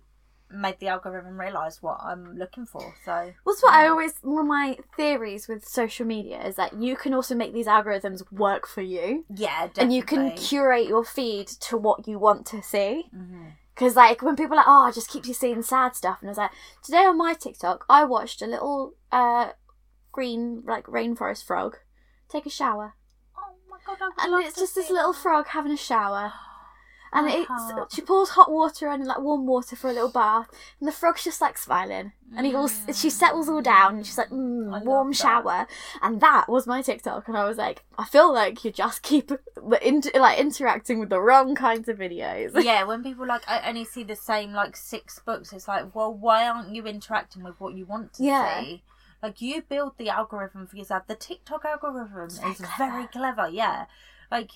made 0.54 0.80
the 0.80 0.88
algorithm 0.88 1.40
realise 1.40 1.82
what 1.82 2.00
I'm 2.02 2.38
looking 2.38 2.66
for. 2.66 2.94
So 3.06 3.34
That's 3.46 3.64
what 3.64 3.74
I 3.74 3.88
always 3.88 4.14
one 4.22 4.42
of 4.42 4.48
my 4.48 4.78
theories 4.96 5.48
with 5.48 5.66
social 5.68 6.06
media 6.06 6.42
is 6.46 6.56
that 6.56 6.74
you 6.74 6.96
can 6.96 7.14
also 7.14 7.36
make 7.36 7.54
these 7.54 7.68
algorithms 7.68 8.30
work 8.32 8.68
for 8.68 8.82
you. 8.82 9.26
yeah, 9.34 9.68
definitely. 9.68 9.84
And 9.84 9.94
you 9.94 10.04
can 10.04 10.32
curate 10.32 10.88
your 10.88 11.04
feed 11.04 11.48
to 11.48 11.78
what 11.78 12.08
you 12.08 12.20
want 12.20 12.46
to 12.48 12.62
see. 12.62 13.10
Because, 13.74 13.96
like, 13.96 14.22
when 14.22 14.36
people 14.36 14.54
are 14.54 14.58
like, 14.58 14.68
oh, 14.68 14.88
I 14.88 14.92
just 14.92 15.10
keep 15.10 15.26
you 15.26 15.34
seeing 15.34 15.64
sad 15.64 15.96
stuff. 15.96 16.18
And 16.22 16.30
I 16.30 16.32
was 16.32 16.38
like, 16.38 16.52
today 16.84 17.06
on 17.06 17.18
my 17.18 17.34
TikTok, 17.34 17.86
I 17.90 18.04
watched 18.04 18.42
a 18.42 18.46
little 18.46 18.94
uh, 19.12 19.52
green, 20.12 20.64
like, 20.68 20.86
rainforest 20.86 21.46
frog 21.46 21.78
take 22.30 22.46
a 22.46 22.50
shower. 22.50 22.96
Oh 23.38 23.54
my 23.70 23.78
god, 23.86 23.98
And 24.20 24.46
it's 24.46 24.58
just 24.58 24.76
this 24.76 24.90
little 24.90 25.14
frog 25.14 25.48
having 25.48 25.72
a 25.72 25.78
shower. 25.78 26.34
And 27.14 27.26
My 27.28 27.34
it's 27.34 27.48
heart. 27.48 27.92
she 27.92 28.02
pours 28.02 28.30
hot 28.30 28.50
water 28.50 28.88
and 28.88 29.06
like 29.06 29.20
warm 29.20 29.46
water 29.46 29.76
for 29.76 29.90
a 29.90 29.94
little 29.94 30.12
bath, 30.12 30.48
and 30.80 30.88
the 30.88 30.94
frog's 30.94 31.26
just 31.26 31.42
like 31.42 31.58
smiling, 31.58 32.14
and 32.38 32.46
he 32.46 32.56
all 32.56 32.70
she 32.70 33.10
settles 33.10 33.50
all 33.50 33.62
down, 33.62 33.96
and 33.98 34.06
she's 34.06 34.18
like, 34.18 34.30
mm, 34.30 34.86
warm 34.86 35.12
shower, 35.12 35.68
and 36.02 36.22
that 36.22 36.48
was 36.48 36.66
my 36.66 36.82
TikTok, 36.82 37.28
and 37.28 37.36
I 37.36 37.44
was 37.44 37.58
like, 37.58 37.84
I 37.98 38.06
feel 38.06 38.34
like 38.34 38.64
you 38.64 38.72
just 38.72 39.02
keep 39.02 39.28
the 39.28 39.80
inter- 39.86 40.18
like 40.20 40.40
interacting 40.40 41.00
with 41.00 41.10
the 41.10 41.20
wrong 41.20 41.54
kinds 41.54 41.90
of 41.90 41.98
videos. 41.98 42.52
yeah, 42.64 42.84
when 42.86 43.04
people 43.04 43.28
like 43.28 43.44
I 43.46 43.68
only 43.68 43.84
see 43.84 44.04
the 44.06 44.16
same 44.16 44.54
like 44.54 44.78
six 44.78 45.20
books, 45.20 45.52
it's 45.52 45.68
like, 45.68 45.94
well, 45.94 46.14
why 46.14 46.48
aren't 46.48 46.74
you 46.74 46.86
interacting 46.86 47.44
with 47.44 47.60
what 47.60 47.76
you 47.76 47.86
want 47.86 48.14
to 48.14 48.24
Yeah. 48.24 48.62
see? 48.64 48.84
Like 49.22 49.42
you 49.42 49.62
build 49.62 49.98
the 49.98 50.10
algorithm 50.10 50.66
for 50.66 50.78
yourself. 50.78 51.08
The 51.08 51.16
TikTok 51.16 51.66
algorithm 51.66 52.26
is 52.28 52.40
clever. 52.40 52.74
very 52.78 53.08
clever. 53.08 53.50
Yeah, 53.50 53.86
like 54.32 54.52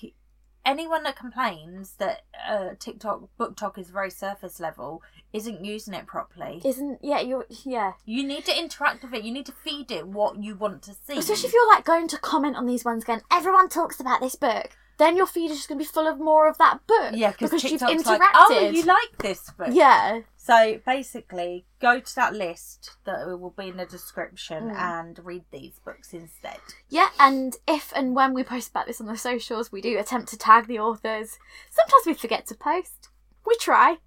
anyone 0.66 1.04
that 1.04 1.16
complains 1.16 1.92
that 1.96 2.22
uh, 2.46 2.70
TikTok 2.78 3.28
BookTok 3.40 3.78
is 3.78 3.88
very 3.88 4.10
surface 4.10 4.60
level 4.60 5.02
isn't 5.32 5.64
using 5.64 5.94
it 5.94 6.06
properly. 6.06 6.60
Isn't 6.64 6.98
yeah 7.02 7.20
you 7.20 7.44
yeah 7.64 7.92
You 8.04 8.22
need 8.26 8.44
to 8.46 8.58
interact 8.58 9.02
with 9.02 9.14
it. 9.14 9.22
You 9.24 9.32
need 9.32 9.46
to 9.46 9.52
feed 9.52 9.90
it 9.90 10.06
what 10.06 10.42
you 10.42 10.54
want 10.56 10.82
to 10.82 10.92
see. 10.94 11.16
especially 11.18 11.48
if 11.48 11.54
you're 11.54 11.68
like 11.68 11.84
going 11.84 12.08
to 12.08 12.18
comment 12.18 12.56
on 12.56 12.66
these 12.66 12.84
ones 12.84 13.04
going 13.04 13.20
everyone 13.30 13.68
talks 13.68 14.00
about 14.00 14.20
this 14.20 14.34
book 14.34 14.76
then 14.98 15.16
your 15.16 15.26
feed 15.26 15.50
is 15.50 15.58
just 15.58 15.68
going 15.68 15.78
to 15.78 15.84
be 15.84 15.88
full 15.88 16.06
of 16.06 16.18
more 16.18 16.48
of 16.48 16.56
that 16.58 16.78
book 16.86 17.12
yeah, 17.14 17.32
because 17.38 17.62
you've 17.64 17.80
interacted 17.80 18.06
like, 18.18 18.20
oh, 18.34 18.70
you 18.72 18.82
like 18.84 19.18
this 19.18 19.50
book? 19.50 19.68
yeah 19.70 20.20
So 20.36 20.80
basically, 20.86 21.66
go 21.80 22.00
to 22.00 22.14
that 22.14 22.34
list 22.34 22.92
that 23.04 23.26
will 23.26 23.54
be 23.56 23.68
in 23.68 23.76
the 23.76 23.84
description 23.86 24.70
Mm. 24.70 24.76
and 24.76 25.18
read 25.24 25.44
these 25.50 25.78
books 25.84 26.12
instead. 26.14 26.58
yeah 26.88 27.08
and 27.18 27.56
if 27.68 27.92
and 27.94 28.14
when 28.14 28.32
we 28.34 28.42
post 28.44 28.70
about 28.70 28.86
this 28.86 29.00
on 29.00 29.06
the 29.06 29.16
socials 29.16 29.70
we 29.72 29.80
do 29.80 29.98
attempt 29.98 30.28
to 30.30 30.38
tag 30.38 30.66
the 30.66 30.78
authors 30.78 31.38
sometimes 31.70 32.06
we 32.06 32.14
forget 32.14 32.46
to 32.46 32.54
post 32.54 33.08
we 33.46 33.56
try 33.56 33.96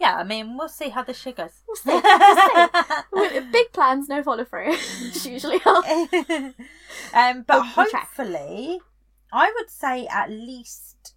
Yeah, 0.00 0.16
I 0.16 0.24
mean, 0.24 0.58
we'll 0.58 0.68
see 0.68 0.88
how 0.90 1.02
this 1.04 1.18
shit 1.18 1.36
goes. 1.36 1.52
we'll 1.66 1.76
see, 1.76 2.00
we'll 3.12 3.30
see. 3.30 3.40
Big 3.52 3.72
plans 3.72 4.08
no 4.08 4.22
follow 4.24 4.44
through 4.44 4.74
usually 5.22 5.58
how 5.58 5.82
um, 7.14 7.44
but 7.46 7.48
We'll 7.48 7.62
hopefully, 7.62 8.80
I 9.34 9.52
would 9.56 9.68
say 9.68 10.06
at 10.06 10.30
least, 10.30 11.14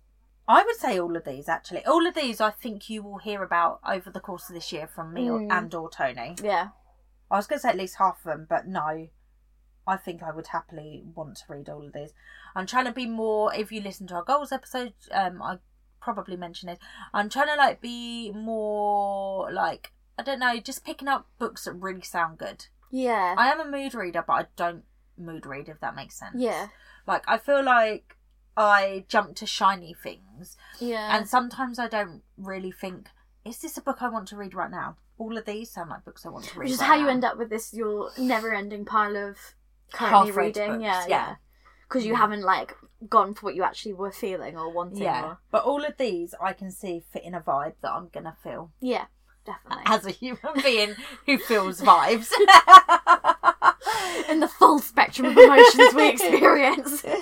I 0.47 0.63
would 0.63 0.75
say 0.77 0.99
all 0.99 1.15
of 1.15 1.23
these 1.23 1.47
actually. 1.47 1.85
All 1.85 2.07
of 2.07 2.15
these, 2.15 2.41
I 2.41 2.49
think 2.49 2.89
you 2.89 3.03
will 3.03 3.19
hear 3.19 3.43
about 3.43 3.79
over 3.87 4.09
the 4.09 4.19
course 4.19 4.49
of 4.49 4.55
this 4.55 4.71
year 4.71 4.87
from 4.87 5.13
me 5.13 5.29
or, 5.29 5.39
Mm. 5.39 5.51
and 5.51 5.73
or 5.75 5.89
Tony. 5.89 6.35
yeah 6.41 6.69
I 7.29 7.35
was 7.35 7.45
going 7.47 7.57
to 7.59 7.61
say 7.63 7.69
at 7.69 7.77
least 7.77 7.97
half 7.97 8.17
of 8.19 8.23
them, 8.31 8.47
but 8.49 8.67
no. 8.67 9.09
I 9.85 9.97
think 9.97 10.21
I 10.23 10.31
would 10.31 10.47
happily 10.47 11.03
want 11.15 11.37
to 11.37 11.43
read 11.47 11.69
all 11.69 11.85
of 11.85 11.93
these. 11.93 12.11
I'm 12.55 12.65
trying 12.65 12.85
to 12.85 12.91
be 12.91 13.05
more. 13.05 13.53
If 13.53 13.71
you 13.71 13.79
listen 13.81 14.07
to 14.07 14.15
our 14.15 14.23
goals 14.23 14.51
episode, 14.51 14.93
um, 15.11 15.41
I 15.41 15.59
probably 16.01 16.35
mentioned 16.37 16.71
it. 16.71 16.79
I'm 17.13 17.29
trying 17.29 17.47
to 17.47 17.55
like 17.55 17.79
be 17.81 18.31
more 18.31 19.51
like 19.51 19.91
I 20.19 20.23
don't 20.23 20.39
know, 20.39 20.59
just 20.59 20.83
picking 20.83 21.07
up 21.07 21.27
books 21.37 21.65
that 21.65 21.73
really 21.73 22.01
sound 22.01 22.37
good. 22.39 22.65
yeah 22.91 23.35
I 23.37 23.51
am 23.51 23.59
a 23.61 23.69
mood 23.69 23.93
reader, 23.93 24.23
but 24.25 24.33
I 24.33 24.45
don't 24.55 24.83
mood 25.17 25.45
read 25.45 25.69
if 25.69 25.79
that 25.81 25.95
makes 25.95 26.17
sense. 26.19 26.35
yeah 26.37 26.67
Like 27.07 27.23
I 27.27 27.37
feel 27.37 27.63
like 27.63 28.17
I 28.55 29.05
jump 29.07 29.35
to 29.37 29.45
shiny 29.45 29.93
things, 29.93 30.57
yeah 30.79 31.15
and 31.15 31.27
sometimes 31.27 31.79
I 31.79 31.87
don't 31.87 32.21
really 32.37 32.71
think, 32.71 33.07
is 33.45 33.59
this 33.59 33.77
a 33.77 33.81
book 33.81 34.01
I 34.01 34.09
want 34.09 34.27
to 34.29 34.35
read 34.35 34.53
right 34.53 34.69
now? 34.71 34.97
All 35.19 35.37
of 35.37 35.45
these 35.45 35.71
sound 35.71 35.89
like 35.89 36.03
books 36.05 36.25
I 36.25 36.29
want 36.29 36.45
to 36.45 36.59
read. 36.59 36.65
which 36.65 36.73
is 36.73 36.79
right 36.79 36.87
how 36.87 36.95
you 36.95 37.07
end 37.07 37.23
up 37.23 37.37
with 37.37 37.49
this 37.49 37.73
your 37.73 38.11
never-ending 38.17 38.85
pile 38.85 39.15
of 39.15 39.37
currently 39.93 40.27
Half-read 40.27 40.57
reading 40.57 40.71
books, 40.73 40.83
yeah 40.83 41.01
yeah. 41.01 41.07
yeah 41.07 41.35
because 41.87 42.05
you 42.05 42.13
Mm. 42.13 42.17
haven't 42.17 42.41
like 42.41 42.75
gone 43.09 43.33
for 43.35 43.45
what 43.45 43.55
you 43.55 43.63
actually 43.63 43.93
were 43.93 44.11
feeling 44.11 44.57
or 44.57 44.69
wanting 44.73 45.03
Yeah, 45.03 45.23
or 45.23 45.37
but 45.51 45.63
all 45.63 45.85
of 45.85 45.95
these 45.97 46.33
I 46.41 46.51
can 46.53 46.71
see 46.71 46.99
fit 47.13 47.23
in 47.23 47.33
a 47.35 47.39
vibe 47.41 47.75
that 47.81 47.91
I'm 47.91 48.09
gonna 48.09 48.35
feel 48.43 48.71
yeah 48.81 49.05
definitely 49.45 49.83
as 49.85 50.05
a 50.05 50.11
human 50.11 50.39
being 50.63 50.95
who 51.25 51.37
feels 51.37 51.79
vibes. 51.81 52.29
in 54.29 54.39
the 54.39 54.47
full 54.47 54.79
spectrum 54.79 55.27
of 55.27 55.37
emotions 55.37 55.93
we 55.93 56.09
experience 56.09 57.05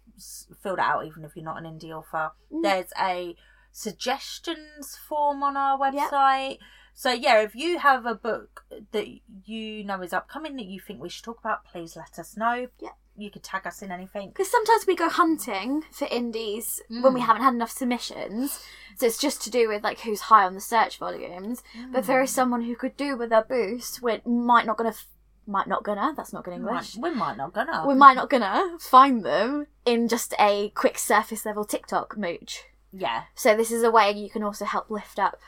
fill 0.63 0.77
that 0.77 0.95
out 0.95 1.07
even 1.07 1.25
if 1.25 1.37
you're 1.37 1.45
not 1.45 1.65
an 1.65 1.67
indie 1.79 1.91
author. 1.91 2.33
Mm. 2.53 2.63
There's 2.63 2.93
a 3.01 3.37
suggestions 3.73 4.97
form 5.09 5.43
on 5.43 5.57
our 5.57 5.79
Yep. 5.93 6.11
website. 6.11 6.59
So 6.95 7.11
yeah, 7.13 7.41
if 7.41 7.55
you 7.55 7.79
have 7.79 8.05
a 8.05 8.15
book 8.15 8.65
that 8.93 9.07
you 9.47 9.85
know 9.85 10.03
is 10.03 10.13
upcoming 10.13 10.57
that 10.57 10.67
you 10.67 10.81
think 10.81 11.01
we 11.01 11.09
should 11.09 11.25
talk 11.25 11.39
about, 11.39 11.65
please 11.65 11.97
let 11.97 12.19
us 12.19 12.37
know. 12.37 12.69
Yeah. 12.79 12.91
You 13.17 13.31
could 13.31 13.43
tag 13.43 13.67
us 13.67 13.83
in 13.83 13.91
anything. 13.93 14.31
because 14.31 14.51
sometimes 14.51 14.87
we 14.87 14.97
go 14.97 15.09
hunting 15.09 15.83
for 15.93 16.07
indies 16.11 16.81
when 16.89 17.13
we 17.13 17.21
Mm. 17.21 17.27
haven't 17.27 17.43
had 17.43 17.53
enough 17.55 17.71
submissions 17.71 18.65
so 18.97 19.05
it's 19.07 19.19
just 19.19 19.43
to 19.43 19.51
do 19.51 19.69
with 19.69 19.83
like 19.85 20.01
who's 20.01 20.23
high 20.23 20.45
on 20.45 20.55
the 20.55 20.61
search 20.61 20.97
volumes 20.99 21.63
but 21.93 21.99
if 22.01 22.07
there 22.07 22.23
Mm. 22.23 22.29
someone 22.29 22.63
who 22.63 22.75
could 22.77 22.97
do 22.97 23.17
with 23.19 23.31
a 23.31 23.43
boost 23.47 24.01
we 24.01 24.23
might 24.25 24.65
not 24.65 24.79
gonna 24.79 24.91
f- 24.91 25.07
might 25.47 25.67
not 25.67 25.83
gonna 25.85 26.15
that's 26.17 26.33
not 26.33 26.45
good 26.45 26.55
english 26.55 26.97
Might, 26.97 27.11
we 27.11 27.15
might 27.19 27.37
not 27.37 27.53
gonna. 27.53 27.85
we 27.87 27.95
might 27.95 28.15
not 28.15 28.31
gonna 28.31 28.79
find 28.79 29.23
them 29.23 29.67
in 29.85 30.09
just 30.09 30.33
a 30.39 30.71
quick 30.71 30.97
surface 30.97 31.45
level 31.45 31.65
TikTok 31.67 32.17
mooch. 32.17 32.65
Yeah. 32.93 33.25
So 33.35 33.57
this 33.57 33.71
is 33.71 33.83
a 33.83 33.91
way 33.91 34.11
you 34.13 34.31
can 34.31 34.43
also 34.43 34.65
help 34.65 34.91
lift 34.91 35.19
up. 35.19 35.39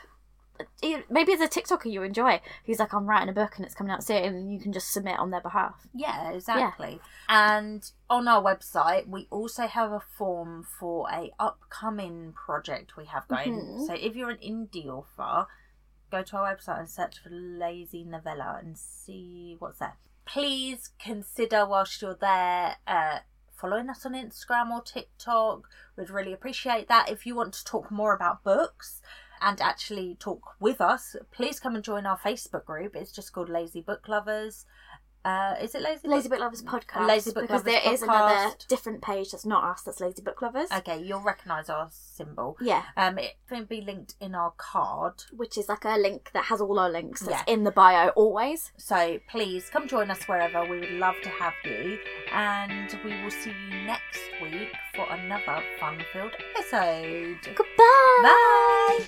Maybe 1.09 1.31
it's 1.31 1.41
a 1.41 1.47
TikToker 1.47 1.91
you 1.91 2.03
enjoy 2.03 2.39
who's 2.65 2.79
like, 2.79 2.93
I'm 2.93 3.07
writing 3.07 3.27
a 3.27 3.33
book 3.33 3.53
and 3.55 3.65
it's 3.65 3.73
coming 3.73 3.91
out 3.91 4.03
soon, 4.03 4.23
and 4.23 4.53
you 4.53 4.59
can 4.59 4.71
just 4.71 4.91
submit 4.91 5.17
on 5.17 5.31
their 5.31 5.41
behalf. 5.41 5.87
Yeah, 5.93 6.31
exactly. 6.31 7.01
And 7.27 7.89
on 8.09 8.27
our 8.27 8.41
website, 8.41 9.07
we 9.07 9.27
also 9.31 9.65
have 9.67 9.91
a 9.91 9.99
form 9.99 10.63
for 10.79 11.09
a 11.11 11.31
upcoming 11.39 12.33
project 12.33 12.95
we 12.95 13.05
have 13.05 13.27
going. 13.27 13.53
Mhm. 13.53 13.87
So 13.87 13.93
if 13.93 14.15
you're 14.15 14.29
an 14.29 14.37
indie 14.37 14.85
author, 14.85 15.47
go 16.11 16.21
to 16.21 16.37
our 16.37 16.55
website 16.55 16.79
and 16.79 16.89
search 16.89 17.17
for 17.17 17.29
Lazy 17.31 18.03
Novella 18.03 18.59
and 18.61 18.77
see 18.77 19.55
what's 19.57 19.79
there. 19.79 19.97
Please 20.25 20.91
consider 20.99 21.65
whilst 21.65 22.01
you're 22.01 22.13
there. 22.15 22.77
Uh, 22.85 23.19
Following 23.63 23.89
us 23.89 24.05
on 24.05 24.11
Instagram 24.11 24.71
or 24.71 24.81
TikTok, 24.81 25.69
we'd 25.95 26.09
really 26.09 26.33
appreciate 26.33 26.89
that. 26.89 27.09
If 27.09 27.25
you 27.25 27.33
want 27.33 27.53
to 27.53 27.63
talk 27.63 27.89
more 27.89 28.13
about 28.13 28.43
books 28.43 29.01
and 29.39 29.61
actually 29.61 30.17
talk 30.19 30.55
with 30.59 30.81
us, 30.81 31.15
please 31.31 31.61
come 31.61 31.73
and 31.73 31.81
join 31.81 32.05
our 32.05 32.17
Facebook 32.17 32.65
group. 32.65 32.93
It's 32.93 33.13
just 33.13 33.31
called 33.31 33.47
Lazy 33.47 33.79
Book 33.79 34.09
Lovers. 34.09 34.65
Uh, 35.25 35.55
is 35.61 35.73
it 35.73 35.81
Lazy 35.81 36.07
Lazy 36.07 36.27
Book 36.29 36.39
Lovers 36.39 36.61
podcast. 36.63 37.07
Lazy 37.07 37.31
Book 37.31 37.43
because 37.43 37.61
Lovers 37.65 37.81
there 37.83 37.93
is 37.93 38.01
another 38.01 38.51
different 38.67 39.01
page 39.01 39.31
that's 39.31 39.45
not 39.45 39.63
us. 39.63 39.81
That's 39.83 40.01
Lazy 40.01 40.21
Book 40.21 40.41
Lovers. 40.41 40.69
Okay, 40.71 41.01
you'll 41.01 41.21
recognise 41.21 41.69
our 41.69 41.87
symbol. 41.91 42.57
Yeah, 42.59 42.83
Um, 42.97 43.17
it 43.17 43.35
will 43.49 43.63
be 43.65 43.79
linked 43.81 44.15
in 44.19 44.35
our 44.35 44.51
Carrd. 44.57 45.25
which 45.31 45.57
is 45.57 45.69
like 45.69 45.85
a 45.85 45.97
link 45.97 46.31
that 46.33 46.45
has 46.45 46.59
all 46.59 46.77
our 46.77 46.89
links. 46.89 47.21
That's 47.21 47.43
Yeah. 47.47 47.53
in 47.53 47.63
the 47.63 47.71
bio 47.71 48.09
always. 48.09 48.71
So 48.77 49.19
please 49.29 49.69
come 49.69 49.87
join 49.87 50.11
us 50.11 50.23
wherever. 50.27 50.65
We 50.65 50.79
would 50.81 50.91
love 50.91 51.15
to 51.23 51.29
have 51.29 51.53
you. 51.63 51.99
And 52.31 52.93
we 53.05 53.21
will 53.23 53.31
see 53.31 53.51
you 53.51 53.83
next 53.85 54.19
week 54.41 54.73
for 54.95 55.09
another 55.09 55.63
fun 55.79 56.03
filled 56.11 56.33
episode. 56.55 57.39
Goodbye. 57.55 58.21
Bye. 58.23 59.05